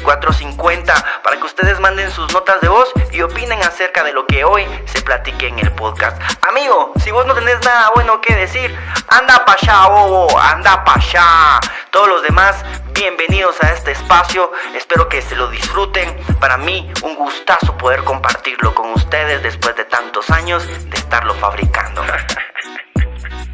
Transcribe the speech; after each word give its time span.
7450 0.00 1.22
para 1.22 1.36
que 1.36 1.44
ustedes 1.44 1.80
manden 1.80 2.10
sus 2.10 2.32
notas 2.32 2.60
de 2.60 2.68
voz 2.68 2.90
y 3.12 3.22
opinen 3.22 3.62
acerca 3.62 4.04
de 4.04 4.12
lo 4.12 4.26
que 4.26 4.44
hoy 4.44 4.66
se 4.86 5.00
platique 5.02 5.48
en 5.48 5.58
el 5.58 5.72
podcast. 5.72 6.20
Amigo, 6.48 6.92
si 7.02 7.10
vos 7.10 7.26
no 7.26 7.34
tenés 7.34 7.58
nada 7.64 7.90
bueno 7.94 8.20
que 8.20 8.34
decir, 8.34 8.76
anda 9.08 9.44
pa' 9.44 9.54
allá, 9.54 9.88
bobo, 9.88 10.38
anda 10.38 10.84
pa' 10.84 10.94
allá. 10.94 11.60
Todos 11.90 12.08
los 12.08 12.22
demás, 12.22 12.64
bienvenidos 12.92 13.56
a 13.62 13.72
este 13.72 13.92
espacio. 13.92 14.52
Espero 14.74 15.08
que 15.08 15.22
se 15.22 15.36
lo 15.36 15.48
disfruten. 15.48 16.16
Para 16.40 16.56
mí, 16.56 16.90
un 17.02 17.14
gustazo 17.14 17.76
poder 17.76 18.04
compartirlo 18.04 18.74
con 18.74 18.92
ustedes 18.92 19.42
después 19.42 19.76
de 19.76 19.84
tantos 19.84 20.28
años 20.30 20.66
de 20.66 20.96
estarlo 20.96 21.34
fabricando. 21.34 22.02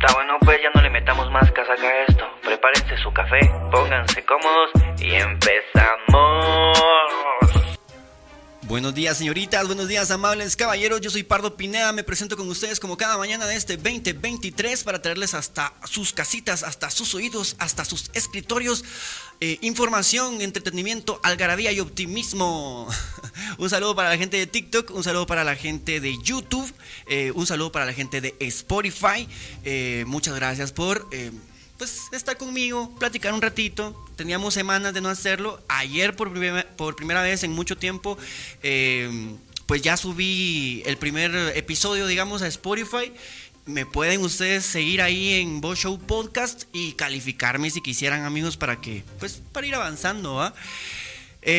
Está 0.02 0.14
bueno, 0.14 0.36
pues 0.40 0.58
ya 0.60 0.68
no 0.74 0.82
le 0.82 0.90
metamos 0.90 1.30
más 1.30 1.48
casaca 1.52 1.86
a 1.86 2.04
esto. 2.08 2.24
Prepárense 2.42 2.96
su 3.04 3.12
café, 3.12 3.38
pónganse 3.70 4.24
cómodos 4.24 4.70
y 4.98 5.14
empezamos. 5.14 6.82
Buenos 8.62 8.94
días 8.94 9.18
señoritas, 9.18 9.64
buenos 9.68 9.86
días 9.86 10.10
amables 10.10 10.56
caballeros, 10.56 11.00
yo 11.02 11.10
soy 11.10 11.22
Pardo 11.22 11.56
Pineda, 11.56 11.92
me 11.92 12.02
presento 12.02 12.36
con 12.36 12.48
ustedes 12.48 12.80
como 12.80 12.96
cada 12.96 13.16
mañana 13.16 13.46
de 13.46 13.54
este 13.54 13.76
2023 13.76 14.82
para 14.82 15.00
traerles 15.00 15.34
hasta 15.34 15.72
sus 15.84 16.12
casitas, 16.12 16.64
hasta 16.64 16.90
sus 16.90 17.14
oídos, 17.14 17.54
hasta 17.60 17.84
sus 17.84 18.10
escritorios, 18.12 18.84
eh, 19.40 19.58
información, 19.60 20.40
entretenimiento, 20.40 21.20
algarabía 21.22 21.70
y 21.70 21.78
optimismo. 21.78 22.88
Un 23.58 23.70
saludo 23.70 23.94
para 23.94 24.10
la 24.10 24.18
gente 24.18 24.36
de 24.36 24.46
TikTok, 24.46 24.90
un 24.90 25.04
saludo 25.04 25.26
para 25.26 25.44
la 25.44 25.56
gente 25.56 26.00
de 26.00 26.16
YouTube, 26.22 26.72
eh, 27.06 27.32
un 27.34 27.46
saludo 27.46 27.72
para 27.72 27.86
la 27.86 27.92
gente 27.92 28.20
de 28.20 28.34
Spotify, 28.40 29.28
eh, 29.64 30.04
muchas 30.06 30.34
gracias 30.34 30.72
por 30.72 31.08
pues 31.82 32.02
está 32.12 32.36
conmigo, 32.36 32.94
platicar 33.00 33.34
un 33.34 33.42
ratito. 33.42 34.06
Teníamos 34.14 34.54
semanas 34.54 34.94
de 34.94 35.00
no 35.00 35.08
hacerlo. 35.08 35.60
Ayer 35.66 36.14
por, 36.14 36.32
por 36.76 36.94
primera 36.94 37.22
vez 37.22 37.42
en 37.42 37.50
mucho 37.50 37.76
tiempo, 37.76 38.16
eh, 38.62 39.34
pues 39.66 39.82
ya 39.82 39.96
subí 39.96 40.84
el 40.86 40.96
primer 40.96 41.34
episodio, 41.56 42.06
digamos, 42.06 42.40
a 42.42 42.46
Spotify. 42.46 43.12
Me 43.64 43.84
pueden 43.84 44.20
ustedes 44.20 44.64
seguir 44.64 45.02
ahí 45.02 45.40
en 45.40 45.60
Boss 45.60 45.80
Show 45.80 45.98
Podcast 45.98 46.64
y 46.72 46.92
calificarme 46.92 47.68
si 47.68 47.80
quisieran, 47.80 48.22
amigos, 48.22 48.56
para 48.56 48.80
que, 48.80 49.02
pues, 49.18 49.42
para 49.50 49.66
ir 49.66 49.74
avanzando. 49.74 50.46
Eh, 50.46 50.52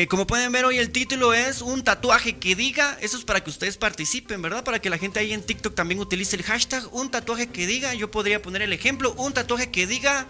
como 0.08 0.26
pueden 0.26 0.50
ver 0.50 0.64
hoy 0.64 0.78
el 0.78 0.90
título 0.90 1.34
es 1.34 1.60
un 1.60 1.84
tatuaje 1.84 2.38
que 2.38 2.56
diga, 2.56 2.96
eso 3.02 3.18
es 3.18 3.24
para 3.24 3.44
que 3.44 3.50
ustedes 3.50 3.76
participen, 3.76 4.40
¿verdad? 4.40 4.64
Para 4.64 4.78
que 4.78 4.88
la 4.88 4.96
gente 4.96 5.20
ahí 5.20 5.34
en 5.34 5.42
TikTok 5.42 5.74
también 5.74 6.00
utilice 6.00 6.36
el 6.36 6.42
hashtag, 6.42 6.82
un 6.94 7.10
tatuaje 7.10 7.48
que 7.48 7.66
diga, 7.66 7.92
yo 7.92 8.10
podría 8.10 8.40
poner 8.40 8.62
el 8.62 8.72
ejemplo, 8.72 9.12
un 9.18 9.34
tatuaje 9.34 9.70
que 9.70 9.86
diga, 9.86 10.26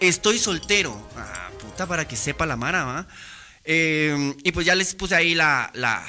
estoy 0.00 0.38
soltero. 0.38 1.00
Ah, 1.16 1.50
puta, 1.60 1.86
para 1.86 2.08
que 2.08 2.16
sepa 2.16 2.44
la 2.44 2.56
mara, 2.56 2.84
¿va? 2.84 3.08
Eh, 3.64 4.34
y 4.42 4.50
pues 4.50 4.66
ya 4.66 4.74
les 4.74 4.96
puse 4.96 5.14
ahí 5.14 5.36
la, 5.36 5.70
la, 5.74 6.04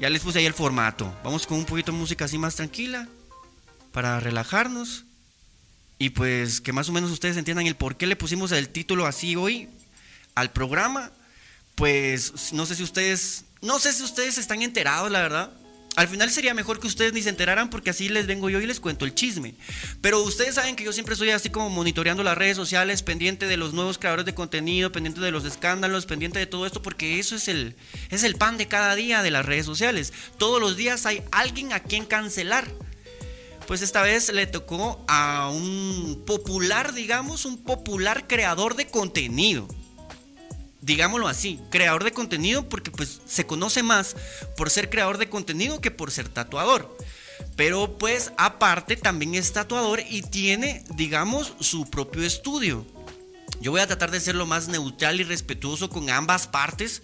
ya 0.00 0.10
les 0.10 0.20
puse 0.20 0.40
ahí 0.40 0.46
el 0.46 0.54
formato. 0.54 1.14
Vamos 1.22 1.46
con 1.46 1.58
un 1.58 1.64
poquito 1.64 1.92
de 1.92 1.98
música 1.98 2.24
así 2.24 2.36
más 2.36 2.56
tranquila, 2.56 3.06
para 3.92 4.18
relajarnos. 4.18 5.04
Y 6.00 6.10
pues 6.10 6.60
que 6.60 6.72
más 6.72 6.88
o 6.88 6.92
menos 6.92 7.10
ustedes 7.10 7.36
entiendan 7.36 7.66
el 7.66 7.76
por 7.76 7.96
qué 7.96 8.06
le 8.06 8.16
pusimos 8.16 8.52
el 8.52 8.68
título 8.68 9.06
así 9.06 9.36
hoy 9.36 9.68
al 10.34 10.52
programa 10.52 11.10
pues 11.78 12.52
no 12.52 12.66
sé 12.66 12.74
si 12.74 12.82
ustedes, 12.82 13.44
no 13.62 13.78
sé 13.78 13.92
si 13.92 14.02
ustedes 14.02 14.36
están 14.36 14.62
enterados, 14.62 15.10
la 15.12 15.22
verdad. 15.22 15.52
Al 15.94 16.08
final 16.08 16.30
sería 16.30 16.52
mejor 16.52 16.80
que 16.80 16.88
ustedes 16.88 17.12
ni 17.12 17.22
se 17.22 17.28
enteraran 17.28 17.70
porque 17.70 17.90
así 17.90 18.08
les 18.08 18.26
vengo 18.26 18.50
yo 18.50 18.60
y 18.60 18.66
les 18.66 18.80
cuento 18.80 19.04
el 19.04 19.14
chisme. 19.14 19.54
Pero 20.00 20.20
ustedes 20.22 20.56
saben 20.56 20.76
que 20.76 20.84
yo 20.84 20.92
siempre 20.92 21.14
estoy 21.14 21.30
así 21.30 21.50
como 21.50 21.70
monitoreando 21.70 22.22
las 22.22 22.36
redes 22.36 22.56
sociales, 22.56 23.02
pendiente 23.02 23.46
de 23.46 23.56
los 23.56 23.74
nuevos 23.74 23.98
creadores 23.98 24.26
de 24.26 24.34
contenido, 24.34 24.92
pendiente 24.92 25.20
de 25.20 25.30
los 25.30 25.44
escándalos, 25.44 26.06
pendiente 26.06 26.40
de 26.40 26.46
todo 26.46 26.66
esto 26.66 26.82
porque 26.82 27.18
eso 27.20 27.36
es 27.36 27.46
el, 27.48 27.76
es 28.10 28.24
el 28.24 28.34
pan 28.34 28.58
de 28.58 28.66
cada 28.66 28.94
día 28.96 29.22
de 29.22 29.30
las 29.30 29.46
redes 29.46 29.66
sociales. 29.66 30.12
Todos 30.36 30.60
los 30.60 30.76
días 30.76 31.06
hay 31.06 31.22
alguien 31.30 31.72
a 31.72 31.80
quien 31.80 32.04
cancelar. 32.04 32.68
Pues 33.68 33.82
esta 33.82 34.02
vez 34.02 34.32
le 34.32 34.46
tocó 34.46 35.04
a 35.08 35.50
un 35.50 36.24
popular, 36.26 36.92
digamos, 36.92 37.44
un 37.44 37.62
popular 37.62 38.26
creador 38.26 38.74
de 38.74 38.86
contenido 38.88 39.68
digámoslo 40.88 41.28
así, 41.28 41.60
creador 41.70 42.02
de 42.02 42.12
contenido 42.12 42.66
porque 42.66 42.90
pues 42.90 43.20
se 43.26 43.46
conoce 43.46 43.82
más 43.82 44.16
por 44.56 44.70
ser 44.70 44.88
creador 44.88 45.18
de 45.18 45.28
contenido 45.28 45.82
que 45.82 45.90
por 45.90 46.10
ser 46.10 46.30
tatuador. 46.30 46.96
Pero 47.56 47.98
pues 47.98 48.32
aparte 48.38 48.96
también 48.96 49.34
es 49.34 49.52
tatuador 49.52 50.00
y 50.08 50.22
tiene, 50.22 50.84
digamos, 50.96 51.52
su 51.60 51.88
propio 51.90 52.24
estudio. 52.24 52.86
Yo 53.60 53.70
voy 53.70 53.82
a 53.82 53.86
tratar 53.86 54.10
de 54.10 54.20
ser 54.20 54.34
lo 54.34 54.46
más 54.46 54.68
neutral 54.68 55.20
y 55.20 55.24
respetuoso 55.24 55.90
con 55.90 56.08
ambas 56.08 56.46
partes 56.46 57.02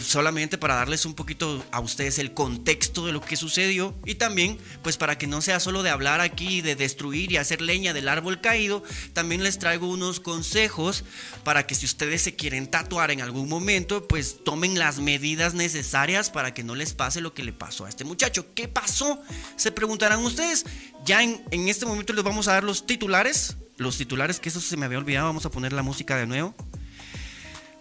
solamente 0.00 0.58
para 0.58 0.74
darles 0.74 1.06
un 1.06 1.14
poquito 1.14 1.64
a 1.70 1.80
ustedes 1.80 2.18
el 2.18 2.34
contexto 2.34 3.06
de 3.06 3.12
lo 3.12 3.22
que 3.22 3.36
sucedió 3.36 3.94
y 4.04 4.16
también 4.16 4.58
pues 4.82 4.98
para 4.98 5.16
que 5.16 5.26
no 5.26 5.40
sea 5.40 5.60
solo 5.60 5.82
de 5.82 5.88
hablar 5.88 6.20
aquí, 6.20 6.60
de 6.60 6.76
destruir 6.76 7.32
y 7.32 7.38
hacer 7.38 7.62
leña 7.62 7.94
del 7.94 8.08
árbol 8.08 8.40
caído, 8.40 8.82
también 9.14 9.42
les 9.42 9.58
traigo 9.58 9.88
unos 9.88 10.20
consejos 10.20 11.04
para 11.42 11.66
que 11.66 11.74
si 11.74 11.86
ustedes 11.86 12.20
se 12.20 12.36
quieren 12.36 12.66
tatuar 12.66 13.10
en 13.10 13.22
algún 13.22 13.48
momento 13.48 14.06
pues 14.06 14.44
tomen 14.44 14.78
las 14.78 14.98
medidas 14.98 15.54
necesarias 15.54 16.28
para 16.28 16.52
que 16.52 16.64
no 16.64 16.74
les 16.74 16.92
pase 16.92 17.22
lo 17.22 17.32
que 17.32 17.44
le 17.44 17.52
pasó 17.52 17.86
a 17.86 17.88
este 17.88 18.04
muchacho. 18.04 18.46
¿Qué 18.54 18.68
pasó? 18.68 19.22
Se 19.56 19.72
preguntarán 19.72 20.20
ustedes. 20.20 20.66
Ya 21.04 21.22
en, 21.22 21.42
en 21.50 21.68
este 21.68 21.86
momento 21.86 22.12
les 22.12 22.24
vamos 22.24 22.46
a 22.46 22.52
dar 22.52 22.64
los 22.64 22.86
titulares, 22.86 23.56
los 23.78 23.96
titulares 23.96 24.38
que 24.38 24.50
eso 24.50 24.60
se 24.60 24.76
me 24.76 24.84
había 24.86 24.98
olvidado, 24.98 25.26
vamos 25.26 25.46
a 25.46 25.50
poner 25.50 25.72
la 25.72 25.82
música 25.82 26.16
de 26.16 26.26
nuevo. 26.26 26.54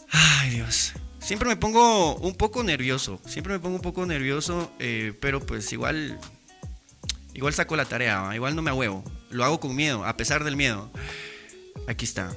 Ay 0.09 0.51
Dios. 0.51 0.93
Siempre 1.21 1.47
me 1.47 1.55
pongo 1.55 2.15
un 2.15 2.33
poco 2.33 2.63
nervioso, 2.63 3.21
siempre 3.27 3.53
me 3.53 3.59
pongo 3.59 3.75
un 3.75 3.81
poco 3.81 4.05
nervioso, 4.05 4.71
eh, 4.79 5.13
pero 5.21 5.39
pues 5.39 5.71
igual, 5.71 6.19
igual 7.35 7.53
saco 7.53 7.75
la 7.75 7.85
tarea, 7.85 8.31
igual 8.33 8.55
no 8.55 8.63
me 8.63 8.71
ahuevo, 8.71 9.03
lo 9.29 9.45
hago 9.45 9.59
con 9.59 9.75
miedo, 9.75 10.03
a 10.03 10.17
pesar 10.17 10.43
del 10.43 10.57
miedo. 10.57 10.91
Aquí 11.87 12.05
está. 12.05 12.33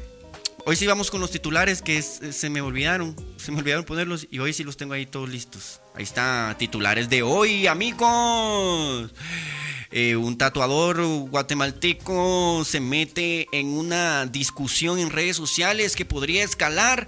Hoy 0.66 0.76
sí 0.76 0.86
vamos 0.86 1.10
con 1.10 1.20
los 1.20 1.31
titulares 1.31 1.81
que 1.82 2.00
se 2.02 2.50
me 2.50 2.60
olvidaron, 2.60 3.16
se 3.38 3.52
me 3.52 3.58
olvidaron 3.58 3.84
ponerlos 3.84 4.28
y 4.31 4.38
hoy 4.38 4.52
sí 4.52 4.64
los 4.64 4.76
tengo 4.76 4.92
ahí 4.92 5.06
todos 5.06 5.28
listos. 5.28 5.81
Ahí 5.94 6.04
está, 6.04 6.54
titulares 6.58 7.08
de 7.08 7.22
hoy, 7.22 7.66
amigos. 7.66 9.12
Eh, 9.96 10.16
un 10.16 10.36
tatuador 10.36 11.04
guatemalteco 11.28 12.64
se 12.64 12.81
mete 12.81 13.46
en 13.52 13.69
una 13.69 14.26
discusión 14.26 14.98
en 14.98 15.10
redes 15.10 15.36
sociales 15.36 15.94
que 15.94 16.04
podría 16.04 16.42
escalar 16.42 17.06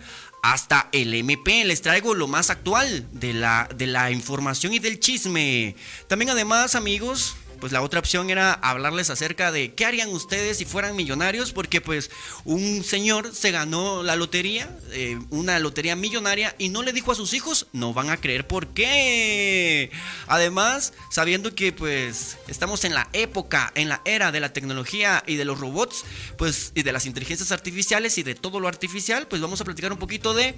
hasta 0.53 0.89
el 0.93 1.13
MP. 1.15 1.65
Les 1.65 1.83
traigo 1.83 2.15
lo 2.15 2.29
más 2.29 2.51
actual 2.51 3.07
de 3.13 3.33
la, 3.33 3.69
de 3.75 3.87
la 3.87 4.11
información 4.11 4.73
y 4.73 4.79
del 4.79 5.01
chisme. 5.01 5.75
También 6.07 6.31
además, 6.31 6.75
amigos, 6.75 7.37
pues 7.61 7.73
la 7.73 7.83
otra 7.83 8.01
opción 8.01 8.31
era 8.31 8.53
hablarles 8.53 9.11
acerca 9.11 9.53
de 9.53 9.75
qué 9.75 9.85
harían 9.85 10.09
ustedes 10.11 10.59
si 10.59 10.65
fueran 10.65 10.97
millonarios, 10.97 11.53
porque 11.53 11.81
pues 11.81 12.11
un 12.45 12.85
señor 12.85 13.35
se 13.35 13.51
ganó 13.51 14.03
la 14.03 14.17
lotería, 14.17 14.77
eh, 14.93 15.19
una 15.31 15.59
lotería 15.59 15.97
millonaria, 15.97 16.55
y 16.59 16.69
no 16.69 16.83
le 16.83 16.93
dijo 16.93 17.13
a 17.13 17.15
sus 17.15 17.35
hijos, 17.35 17.67
no 17.73 17.93
van 17.93 18.11
a 18.11 18.17
creer 18.17 18.47
por 18.47 18.69
qué. 18.69 19.91
Además, 20.27 20.93
sabiendo 21.11 21.55
que 21.55 21.73
pues 21.73 22.39
estamos 22.49 22.85
en 22.85 22.95
la 22.95 23.09
época, 23.13 23.73
en 23.75 23.89
la 23.89 24.03
era 24.05 24.33
de 24.33 24.41
la 24.41 24.53
tecnología 24.53 25.23
y 25.27 25.37
de 25.37 25.45
los 25.45 25.59
robots, 25.59 26.05
pues 26.37 26.73
y 26.75 26.83
de 26.83 26.93
las 26.93 27.07
inteligencias 27.07 27.53
artificiales 27.53 28.19
y 28.19 28.23
de 28.23 28.35
todo 28.35 28.61
lo 28.61 28.69
artificial, 28.69 29.27
pues 29.29 29.43
vamos 29.43 29.61
a 29.61 29.65
platicar 29.65 29.93
un 29.93 29.99
poquito 29.99 30.35
de 30.35 30.55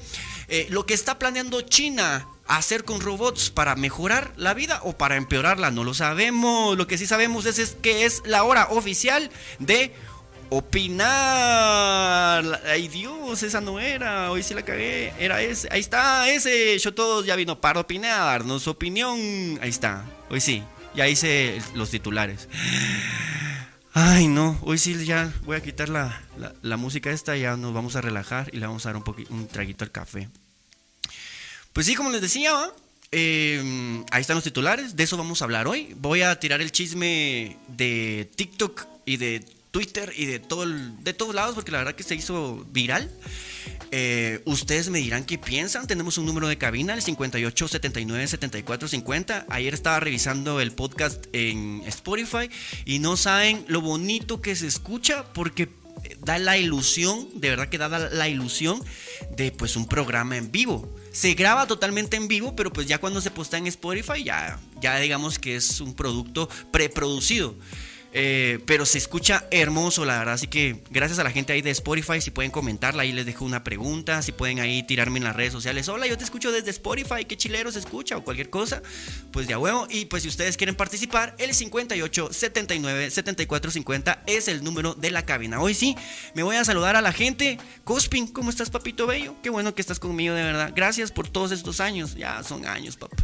eh, 0.48 0.66
lo 0.70 0.86
que 0.86 0.94
está 0.94 1.18
planeando 1.18 1.60
China 1.62 2.26
hacer 2.48 2.84
con 2.84 3.00
robots 3.00 3.50
para 3.50 3.76
mejorar 3.76 4.32
la 4.36 4.54
vida 4.54 4.80
o 4.82 4.96
para 4.96 5.16
empeorarla, 5.16 5.70
no 5.70 5.84
lo 5.84 5.94
sabemos. 5.94 6.76
Lo 6.76 6.86
que 6.86 6.98
sí 6.98 7.06
sabemos 7.06 7.46
es, 7.46 7.76
que 7.80 8.04
es 8.04 8.22
la 8.24 8.42
hora 8.42 8.68
oficial 8.70 9.30
de 9.58 9.94
opinar. 10.48 11.02
Ay 12.66 12.88
Dios, 12.88 13.42
esa 13.42 13.60
no 13.60 13.78
era. 13.78 14.30
Hoy 14.30 14.42
sí 14.42 14.54
la 14.54 14.62
cagué. 14.62 15.12
Era 15.18 15.42
ese. 15.42 15.68
Ahí 15.70 15.80
está, 15.80 16.28
ese. 16.30 16.78
Yo 16.78 16.94
todos 16.94 17.26
ya 17.26 17.36
vino 17.36 17.60
para 17.60 17.80
opinar, 17.80 18.42
su 18.58 18.70
opinión. 18.70 19.18
Ahí 19.60 19.68
está. 19.68 20.04
Hoy 20.30 20.40
sí. 20.40 20.64
Ya 20.94 21.06
hice 21.06 21.60
los 21.74 21.90
titulares. 21.90 22.48
Ay, 23.92 24.26
no. 24.26 24.58
Hoy 24.62 24.78
sí 24.78 25.04
ya 25.04 25.32
voy 25.44 25.56
a 25.56 25.62
quitar 25.62 25.90
la, 25.90 26.22
la, 26.62 26.76
música 26.78 27.10
esta. 27.10 27.36
Ya 27.36 27.56
nos 27.56 27.74
vamos 27.74 27.94
a 27.94 28.00
relajar 28.00 28.48
y 28.52 28.56
le 28.56 28.66
vamos 28.66 28.86
a 28.86 28.92
dar 28.92 28.96
un, 28.96 29.04
un 29.30 29.48
traguito 29.48 29.84
al 29.84 29.90
café. 29.90 30.28
Pues 31.72 31.86
sí, 31.86 31.94
como 31.94 32.10
les 32.10 32.20
decía, 32.20 32.52
em, 33.10 34.04
ahí 34.10 34.20
están 34.20 34.36
los 34.36 34.44
titulares, 34.44 34.96
de 34.96 35.04
eso 35.04 35.16
vamos 35.16 35.42
a 35.42 35.44
hablar 35.44 35.68
hoy. 35.68 35.94
Voy 35.96 36.22
a 36.22 36.38
tirar 36.40 36.60
el 36.60 36.72
chisme 36.72 37.56
de 37.68 38.30
TikTok 38.34 38.86
y 39.06 39.16
de 39.16 39.44
Twitter 39.70 40.12
y 40.16 40.26
de, 40.26 40.38
todo 40.38 40.66
de 40.66 41.12
todos 41.12 41.34
lados 41.34 41.54
porque 41.54 41.70
la 41.70 41.78
verdad 41.78 41.94
que 41.94 42.02
se 42.02 42.14
hizo 42.14 42.66
viral. 42.72 43.10
Eh, 43.90 44.42
ustedes 44.44 44.90
me 44.90 44.98
dirán 44.98 45.24
qué 45.24 45.38
piensan. 45.38 45.86
Tenemos 45.86 46.18
un 46.18 46.26
número 46.26 46.48
de 46.48 46.58
cabina, 46.58 46.94
el 46.94 47.02
58 47.02 47.68
79 47.68 48.26
74 48.26 48.88
50. 48.88 49.46
Ayer 49.48 49.74
estaba 49.74 50.00
revisando 50.00 50.60
el 50.60 50.72
podcast 50.72 51.26
en 51.32 51.82
Spotify 51.86 52.50
y 52.84 52.98
no 52.98 53.16
saben 53.16 53.64
lo 53.68 53.80
bonito 53.80 54.42
que 54.42 54.56
se 54.56 54.66
escucha 54.66 55.24
porque 55.32 55.68
da 56.20 56.38
la 56.38 56.58
ilusión, 56.58 57.28
de 57.34 57.50
verdad 57.50 57.68
que 57.68 57.78
da 57.78 57.88
la 57.88 58.28
ilusión 58.28 58.82
de 59.36 59.50
pues 59.52 59.76
un 59.76 59.86
programa 59.86 60.36
en 60.36 60.50
vivo. 60.50 60.94
Se 61.12 61.34
graba 61.34 61.66
totalmente 61.66 62.16
en 62.16 62.28
vivo, 62.28 62.54
pero 62.54 62.72
pues 62.72 62.86
ya 62.86 62.98
cuando 62.98 63.20
se 63.20 63.30
posta 63.30 63.56
en 63.56 63.66
Spotify 63.66 64.22
ya, 64.24 64.58
ya 64.80 64.98
digamos 64.98 65.38
que 65.38 65.56
es 65.56 65.80
un 65.80 65.94
producto 65.94 66.48
preproducido. 66.70 67.54
Eh, 68.12 68.60
pero 68.66 68.86
se 68.86 68.98
escucha 68.98 69.46
hermoso, 69.50 70.04
la 70.04 70.18
verdad. 70.18 70.34
Así 70.34 70.46
que 70.46 70.82
gracias 70.90 71.18
a 71.18 71.24
la 71.24 71.30
gente 71.30 71.52
ahí 71.52 71.62
de 71.62 71.70
Spotify. 71.70 72.20
Si 72.20 72.30
pueden 72.30 72.50
comentarla, 72.50 73.02
ahí 73.02 73.12
les 73.12 73.26
dejo 73.26 73.44
una 73.44 73.64
pregunta. 73.64 74.22
Si 74.22 74.32
pueden 74.32 74.60
ahí 74.60 74.82
tirarme 74.82 75.18
en 75.18 75.24
las 75.24 75.36
redes 75.36 75.52
sociales. 75.52 75.88
Hola, 75.88 76.06
yo 76.06 76.16
te 76.16 76.24
escucho 76.24 76.50
desde 76.50 76.70
Spotify. 76.70 77.24
¿Qué 77.26 77.36
chilero 77.36 77.70
se 77.70 77.78
escucha? 77.78 78.16
O 78.16 78.24
cualquier 78.24 78.50
cosa. 78.50 78.82
Pues 79.30 79.46
ya 79.46 79.58
huevo. 79.58 79.86
Y 79.90 80.06
pues 80.06 80.22
si 80.22 80.28
ustedes 80.28 80.56
quieren 80.56 80.74
participar, 80.74 81.34
el 81.38 81.54
58 81.54 82.32
79 82.32 83.10
74 83.10 83.70
50 83.70 84.22
es 84.26 84.48
el 84.48 84.64
número 84.64 84.94
de 84.94 85.10
la 85.10 85.24
cabina. 85.24 85.60
Hoy 85.60 85.74
sí, 85.74 85.96
me 86.34 86.42
voy 86.42 86.56
a 86.56 86.64
saludar 86.64 86.96
a 86.96 87.02
la 87.02 87.12
gente. 87.12 87.58
Cospin, 87.84 88.26
¿cómo 88.26 88.50
estás, 88.50 88.70
papito 88.70 89.06
bello? 89.06 89.34
Qué 89.42 89.50
bueno 89.50 89.74
que 89.74 89.82
estás 89.82 90.00
conmigo, 90.00 90.34
de 90.34 90.42
verdad. 90.42 90.72
Gracias 90.74 91.12
por 91.12 91.28
todos 91.28 91.52
estos 91.52 91.80
años. 91.80 92.14
Ya 92.14 92.42
son 92.42 92.66
años, 92.66 92.96
papá. 92.96 93.16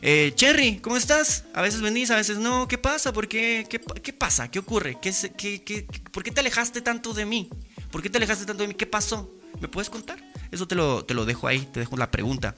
Eh, 0.00 0.32
Cherry, 0.36 0.78
¿cómo 0.78 0.96
estás? 0.96 1.44
A 1.54 1.62
veces 1.62 1.80
venís, 1.80 2.10
a 2.10 2.16
veces 2.16 2.38
no. 2.38 2.68
¿Qué 2.68 2.78
pasa? 2.78 3.12
¿Por 3.12 3.28
qué? 3.28 3.66
¿Qué, 3.68 3.80
qué 4.02 4.11
¿Qué 4.12 4.18
pasa? 4.18 4.50
¿Qué 4.50 4.58
ocurre? 4.58 4.98
¿Qué, 5.00 5.10
qué, 5.38 5.64
qué, 5.64 5.86
por 6.12 6.22
qué 6.22 6.30
te 6.30 6.40
alejaste 6.40 6.82
tanto 6.82 7.14
de 7.14 7.24
mí? 7.24 7.48
¿Por 7.90 8.02
qué 8.02 8.10
te 8.10 8.18
alejaste 8.18 8.44
tanto 8.44 8.62
de 8.62 8.68
mí? 8.68 8.74
¿Qué 8.74 8.84
pasó? 8.84 9.32
¿Me 9.58 9.68
puedes 9.68 9.88
contar? 9.88 10.22
Eso 10.50 10.68
te 10.68 10.74
lo, 10.74 11.06
te 11.06 11.14
lo 11.14 11.24
dejo 11.24 11.48
ahí, 11.48 11.60
te 11.72 11.80
dejo 11.80 11.96
la 11.96 12.10
pregunta. 12.10 12.54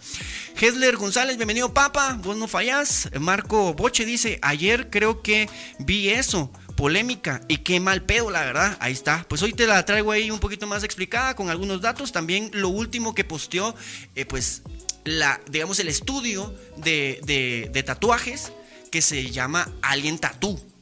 Hesler 0.61 0.97
González, 0.97 1.37
bienvenido, 1.37 1.73
papa. 1.73 2.19
Vos 2.21 2.37
no 2.37 2.49
fallás. 2.49 3.09
Marco 3.21 3.73
Boche 3.75 4.05
dice: 4.05 4.41
Ayer 4.43 4.91
creo 4.91 5.23
que 5.23 5.49
vi 5.79 6.09
eso. 6.09 6.51
Polémica 6.77 7.41
y 7.47 7.59
qué 7.59 7.79
mal 7.79 8.03
pedo, 8.03 8.33
la 8.33 8.45
verdad. 8.45 8.77
Ahí 8.81 8.93
está. 8.93 9.25
Pues 9.29 9.41
hoy 9.43 9.53
te 9.53 9.69
la 9.69 9.85
traigo 9.85 10.11
ahí 10.11 10.33
un 10.33 10.41
poquito 10.41 10.67
más 10.67 10.83
explicada 10.83 11.37
con 11.37 11.51
algunos 11.51 11.81
datos. 11.81 12.11
También 12.11 12.51
lo 12.53 12.69
último 12.69 13.15
que 13.15 13.23
posteó, 13.23 13.77
eh, 14.17 14.27
pues, 14.27 14.63
la, 15.05 15.41
digamos, 15.49 15.79
el 15.79 15.87
estudio 15.87 16.53
de, 16.79 17.21
de, 17.23 17.71
de 17.73 17.83
tatuajes 17.85 18.51
que 18.91 19.01
se 19.01 19.31
llama 19.31 19.71
Alien 19.83 20.19
Tattoo 20.19 20.74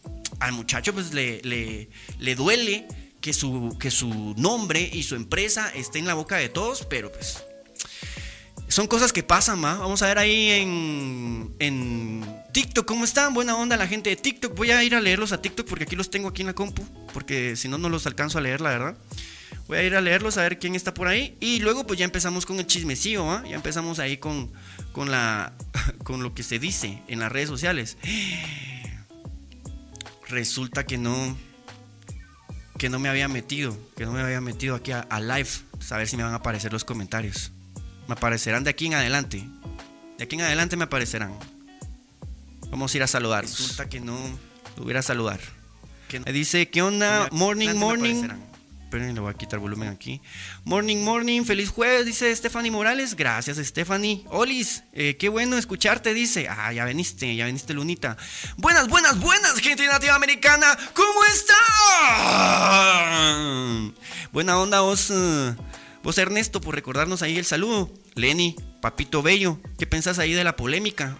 al 0.42 0.52
muchacho 0.52 0.92
pues 0.92 1.14
le, 1.14 1.40
le, 1.42 2.34
duele 2.34 2.86
que 3.20 3.32
su, 3.32 3.76
que 3.78 3.90
su 3.90 4.34
nombre 4.36 4.90
y 4.92 5.04
su 5.04 5.14
empresa 5.14 5.70
esté 5.74 6.00
en 6.00 6.06
la 6.06 6.14
boca 6.14 6.36
de 6.36 6.48
todos, 6.48 6.84
pero 6.84 7.12
pues 7.12 7.44
son 8.66 8.88
cosas 8.88 9.12
que 9.12 9.22
pasan, 9.22 9.60
¿ma? 9.60 9.74
Vamos 9.76 10.02
a 10.02 10.08
ver 10.08 10.18
ahí 10.18 10.50
en, 10.50 11.54
en 11.60 12.26
TikTok 12.52 12.86
cómo 12.86 13.04
están. 13.04 13.34
Buena 13.34 13.54
onda 13.56 13.76
la 13.76 13.86
gente 13.86 14.10
de 14.10 14.16
TikTok. 14.16 14.56
Voy 14.56 14.70
a 14.70 14.82
ir 14.82 14.94
a 14.94 15.00
leerlos 15.00 15.32
a 15.32 15.40
TikTok 15.40 15.68
porque 15.68 15.84
aquí 15.84 15.94
los 15.94 16.10
tengo 16.10 16.28
aquí 16.28 16.42
en 16.42 16.48
la 16.48 16.54
compu. 16.54 16.82
Porque 17.12 17.54
si 17.54 17.68
no, 17.68 17.76
no 17.78 17.88
los 17.88 18.06
alcanzo 18.06 18.38
a 18.38 18.40
leer, 18.40 18.62
la 18.62 18.70
verdad. 18.70 18.96
Voy 19.68 19.76
a 19.76 19.82
ir 19.84 19.94
a 19.94 20.00
leerlos 20.00 20.38
a 20.38 20.42
ver 20.42 20.58
quién 20.58 20.74
está 20.74 20.94
por 20.94 21.06
ahí. 21.06 21.36
Y 21.38 21.60
luego 21.60 21.86
pues 21.86 21.98
ya 21.98 22.06
empezamos 22.06 22.46
con 22.46 22.58
el 22.58 22.66
chismecillo, 22.66 23.30
¿ah? 23.30 23.44
Ya 23.46 23.56
empezamos 23.56 23.98
ahí 23.98 24.16
con, 24.16 24.50
con, 24.92 25.10
la, 25.10 25.52
con 26.02 26.22
lo 26.22 26.34
que 26.34 26.42
se 26.42 26.58
dice 26.58 27.02
en 27.08 27.20
las 27.20 27.30
redes 27.30 27.50
sociales 27.50 27.98
resulta 30.32 30.84
que 30.84 30.98
no 30.98 31.36
que 32.78 32.88
no 32.88 32.98
me 32.98 33.08
había 33.08 33.28
metido, 33.28 33.78
que 33.96 34.04
no 34.04 34.10
me 34.10 34.20
había 34.20 34.40
metido 34.40 34.74
aquí 34.74 34.90
a, 34.90 35.20
live, 35.20 35.48
a 35.88 35.96
ver 35.96 36.08
si 36.08 36.16
me 36.16 36.24
van 36.24 36.32
a 36.32 36.36
aparecer 36.36 36.72
los 36.72 36.82
comentarios. 36.82 37.52
Me 38.08 38.14
aparecerán 38.14 38.64
de 38.64 38.70
aquí 38.70 38.86
en 38.86 38.94
adelante. 38.94 39.44
De 40.18 40.24
aquí 40.24 40.34
en 40.34 40.42
adelante 40.42 40.76
me 40.76 40.84
aparecerán. 40.84 41.32
Vamos 42.70 42.92
a 42.92 42.96
ir 42.96 43.02
a 43.04 43.06
saludar. 43.06 43.44
Resulta 43.44 43.88
que 43.88 44.00
no 44.00 44.18
hubiera 44.78 44.98
a 44.98 45.02
saludar. 45.04 45.38
Que 46.08 46.18
Dice, 46.32 46.70
¿qué 46.70 46.82
onda? 46.82 47.28
Morning, 47.30 47.74
morning. 47.76 48.28
Esperen, 48.92 49.14
le 49.14 49.22
voy 49.22 49.30
a 49.30 49.34
quitar 49.34 49.58
volumen 49.58 49.88
aquí. 49.88 50.20
Morning, 50.64 50.98
morning, 50.98 51.44
feliz 51.44 51.70
jueves, 51.70 52.04
dice 52.04 52.36
Stephanie 52.36 52.70
Morales. 52.70 53.16
Gracias, 53.16 53.56
Stephanie. 53.56 54.22
Olis, 54.28 54.84
eh, 54.92 55.16
qué 55.16 55.30
bueno 55.30 55.56
escucharte, 55.56 56.12
dice. 56.12 56.46
Ah, 56.46 56.74
ya 56.74 56.84
veniste, 56.84 57.34
ya 57.34 57.46
veniste, 57.46 57.72
Lunita. 57.72 58.18
Buenas, 58.58 58.88
buenas, 58.88 59.18
buenas, 59.18 59.58
gente 59.60 59.86
nativa 59.86 60.14
americana. 60.14 60.76
¿Cómo 60.92 61.24
están? 63.24 63.94
Buena 64.30 64.58
onda, 64.58 64.82
vos. 64.82 65.08
Eh, 65.10 65.54
vos, 66.02 66.18
Ernesto, 66.18 66.60
por 66.60 66.74
recordarnos 66.74 67.22
ahí 67.22 67.38
el 67.38 67.46
saludo. 67.46 67.90
Lenny, 68.14 68.56
Papito 68.82 69.22
Bello, 69.22 69.60
¿qué 69.78 69.86
pensás 69.86 70.18
ahí 70.18 70.32
de 70.32 70.42
la 70.42 70.56
polémica? 70.56 71.16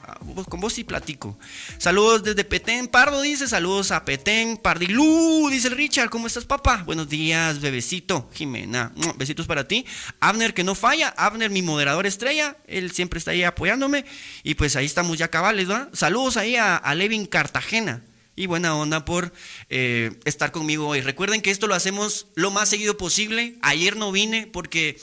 Con 0.49 0.59
vos 0.59 0.73
sí 0.73 0.83
platico. 0.83 1.38
Saludos 1.78 2.25
desde 2.25 2.42
Petén, 2.42 2.88
Pardo 2.88 3.23
dice, 3.23 3.47
saludos 3.47 3.92
a 3.92 4.04
Petén, 4.04 4.57
Pardilú, 4.57 5.49
dice 5.49 5.69
el 5.69 5.76
Richard, 5.76 6.11
¿cómo 6.11 6.26
estás 6.26 6.45
papá? 6.45 6.83
Buenos 6.85 7.09
días, 7.09 7.61
bebecito, 7.61 8.28
Jimena, 8.35 8.90
besitos 9.16 9.47
para 9.47 9.69
ti. 9.69 9.87
Abner 10.19 10.54
que 10.54 10.64
no 10.64 10.75
falla, 10.75 11.14
Abner 11.16 11.50
mi 11.50 11.62
moderador 11.62 12.04
estrella, 12.04 12.57
él 12.66 12.90
siempre 12.90 13.19
está 13.19 13.31
ahí 13.31 13.45
apoyándome 13.45 14.07
y 14.42 14.57
pues 14.57 14.75
ahí 14.75 14.87
estamos 14.87 15.16
ya 15.16 15.28
cabales, 15.28 15.69
¿verdad? 15.69 15.88
Saludos 15.92 16.37
ahí 16.38 16.57
a, 16.57 16.92
Levin 16.97 17.26
Cartagena. 17.26 18.02
Y 18.35 18.47
buena 18.47 18.75
onda 18.75 19.04
por 19.04 19.33
eh, 19.69 20.19
estar 20.25 20.50
conmigo 20.50 20.88
hoy. 20.88 21.00
Recuerden 21.00 21.42
que 21.42 21.52
esto 21.52 21.69
lo 21.69 21.76
hacemos 21.76 22.26
lo 22.35 22.50
más 22.50 22.69
seguido 22.71 22.97
posible. 22.97 23.54
Ayer 23.62 23.95
no 23.95 24.11
vine 24.11 24.49
porque 24.49 24.99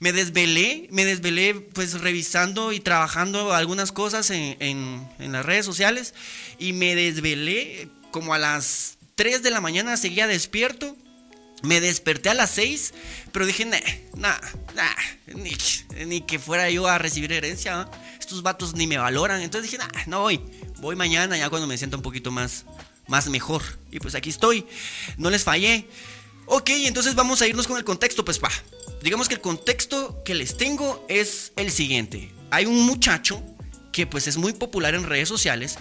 me 0.00 0.12
desvelé, 0.14 0.88
me 0.90 1.04
desvelé 1.04 1.54
pues 1.54 2.00
revisando 2.00 2.72
y 2.72 2.80
trabajando 2.80 3.52
algunas 3.52 3.92
cosas 3.92 4.30
en, 4.30 5.06
las 5.18 5.44
redes 5.44 5.66
sociales 5.66 6.14
y 6.58 6.72
me 6.72 6.94
desvelé 6.94 7.88
como 8.10 8.32
a 8.32 8.38
las 8.38 8.96
3 9.14 9.42
de 9.42 9.50
la 9.50 9.60
mañana, 9.60 9.96
seguía 9.96 10.26
despierto. 10.26 10.96
Me 11.62 11.82
desperté 11.82 12.30
a 12.30 12.34
las 12.34 12.52
6, 12.52 12.94
pero 13.32 13.44
dije, 13.44 13.66
nah, 13.66 13.78
nah, 14.74 14.88
ni, 16.06 16.22
que 16.22 16.38
fuera 16.38 16.70
yo 16.70 16.88
a 16.88 16.96
recibir 16.96 17.30
herencia. 17.32 17.86
Estos 18.18 18.42
vatos 18.42 18.74
ni 18.74 18.86
me 18.86 18.96
valoran. 18.96 19.42
Entonces 19.42 19.70
dije, 19.70 19.84
nah, 19.84 20.04
no 20.06 20.22
voy. 20.22 20.40
Voy 20.78 20.96
mañana 20.96 21.36
ya 21.36 21.50
cuando 21.50 21.66
me 21.66 21.76
sienta 21.76 21.98
un 21.98 22.02
poquito 22.02 22.30
más, 22.30 22.64
más 23.08 23.28
mejor. 23.28 23.60
Y 23.90 24.00
pues 24.00 24.14
aquí 24.14 24.30
estoy. 24.30 24.66
No 25.18 25.28
les 25.28 25.44
fallé. 25.44 25.86
Ok, 26.52 26.70
entonces 26.70 27.14
vamos 27.14 27.40
a 27.42 27.46
irnos 27.46 27.68
con 27.68 27.76
el 27.76 27.84
contexto, 27.84 28.24
pues 28.24 28.42
va. 28.42 28.50
Digamos 29.04 29.28
que 29.28 29.34
el 29.34 29.40
contexto 29.40 30.20
que 30.24 30.34
les 30.34 30.56
tengo 30.56 31.06
es 31.08 31.52
el 31.54 31.70
siguiente. 31.70 32.34
Hay 32.50 32.66
un 32.66 32.82
muchacho 32.86 33.40
que 33.92 34.04
pues 34.04 34.26
es 34.26 34.36
muy 34.36 34.52
popular 34.52 34.96
en 34.96 35.04
redes 35.04 35.28
sociales 35.28 35.78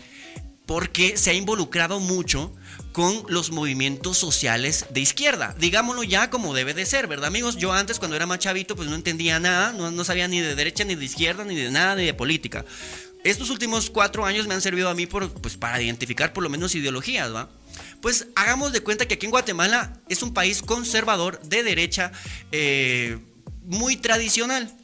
porque 0.67 1.17
se 1.17 1.31
ha 1.31 1.33
involucrado 1.33 1.99
mucho 1.99 2.53
con 2.91 3.23
los 3.29 3.49
movimientos 3.49 4.19
sociales 4.19 4.85
de 4.91 4.99
izquierda. 4.99 5.55
Digámoslo 5.57 6.03
ya 6.03 6.29
como 6.29 6.53
debe 6.53 6.75
de 6.75 6.85
ser, 6.85 7.07
¿verdad 7.07 7.29
amigos? 7.29 7.57
Yo 7.57 7.73
antes 7.73 7.97
cuando 7.97 8.15
era 8.15 8.27
más 8.27 8.37
chavito 8.37 8.75
pues 8.75 8.87
no 8.87 8.93
entendía 8.93 9.39
nada, 9.39 9.73
no, 9.73 10.03
sabía 10.03 10.27
ni 10.27 10.39
de 10.39 10.53
derecha 10.53 10.83
ni 10.83 10.93
de 10.93 11.03
izquierda 11.03 11.45
ni 11.45 11.55
de 11.55 11.71
nada 11.71 11.95
ni 11.95 12.05
de 12.05 12.13
política. 12.13 12.63
estos 13.23 13.49
últimos 13.49 13.89
cuatro 13.89 14.23
años 14.23 14.45
me 14.45 14.53
han 14.53 14.61
servido 14.61 14.89
a 14.89 14.93
mí 14.93 15.07
por, 15.07 15.31
pues, 15.31 15.57
para 15.57 15.81
identificar 15.81 16.31
por 16.31 16.43
lo 16.43 16.49
menos 16.51 16.75
ideologías, 16.75 17.33
¿va? 17.33 17.49
Pues 18.01 18.27
hagamos 18.35 18.71
de 18.71 18.81
cuenta 18.81 19.07
que 19.07 19.15
aquí 19.15 19.25
en 19.25 19.31
Guatemala 19.31 19.99
es 20.07 20.23
un 20.23 20.33
país 20.33 20.61
conservador 20.61 21.41
de 21.41 21.63
derecha 21.63 22.11
eh, 22.51 23.19
muy 23.63 23.97
tradicional. 23.97 24.75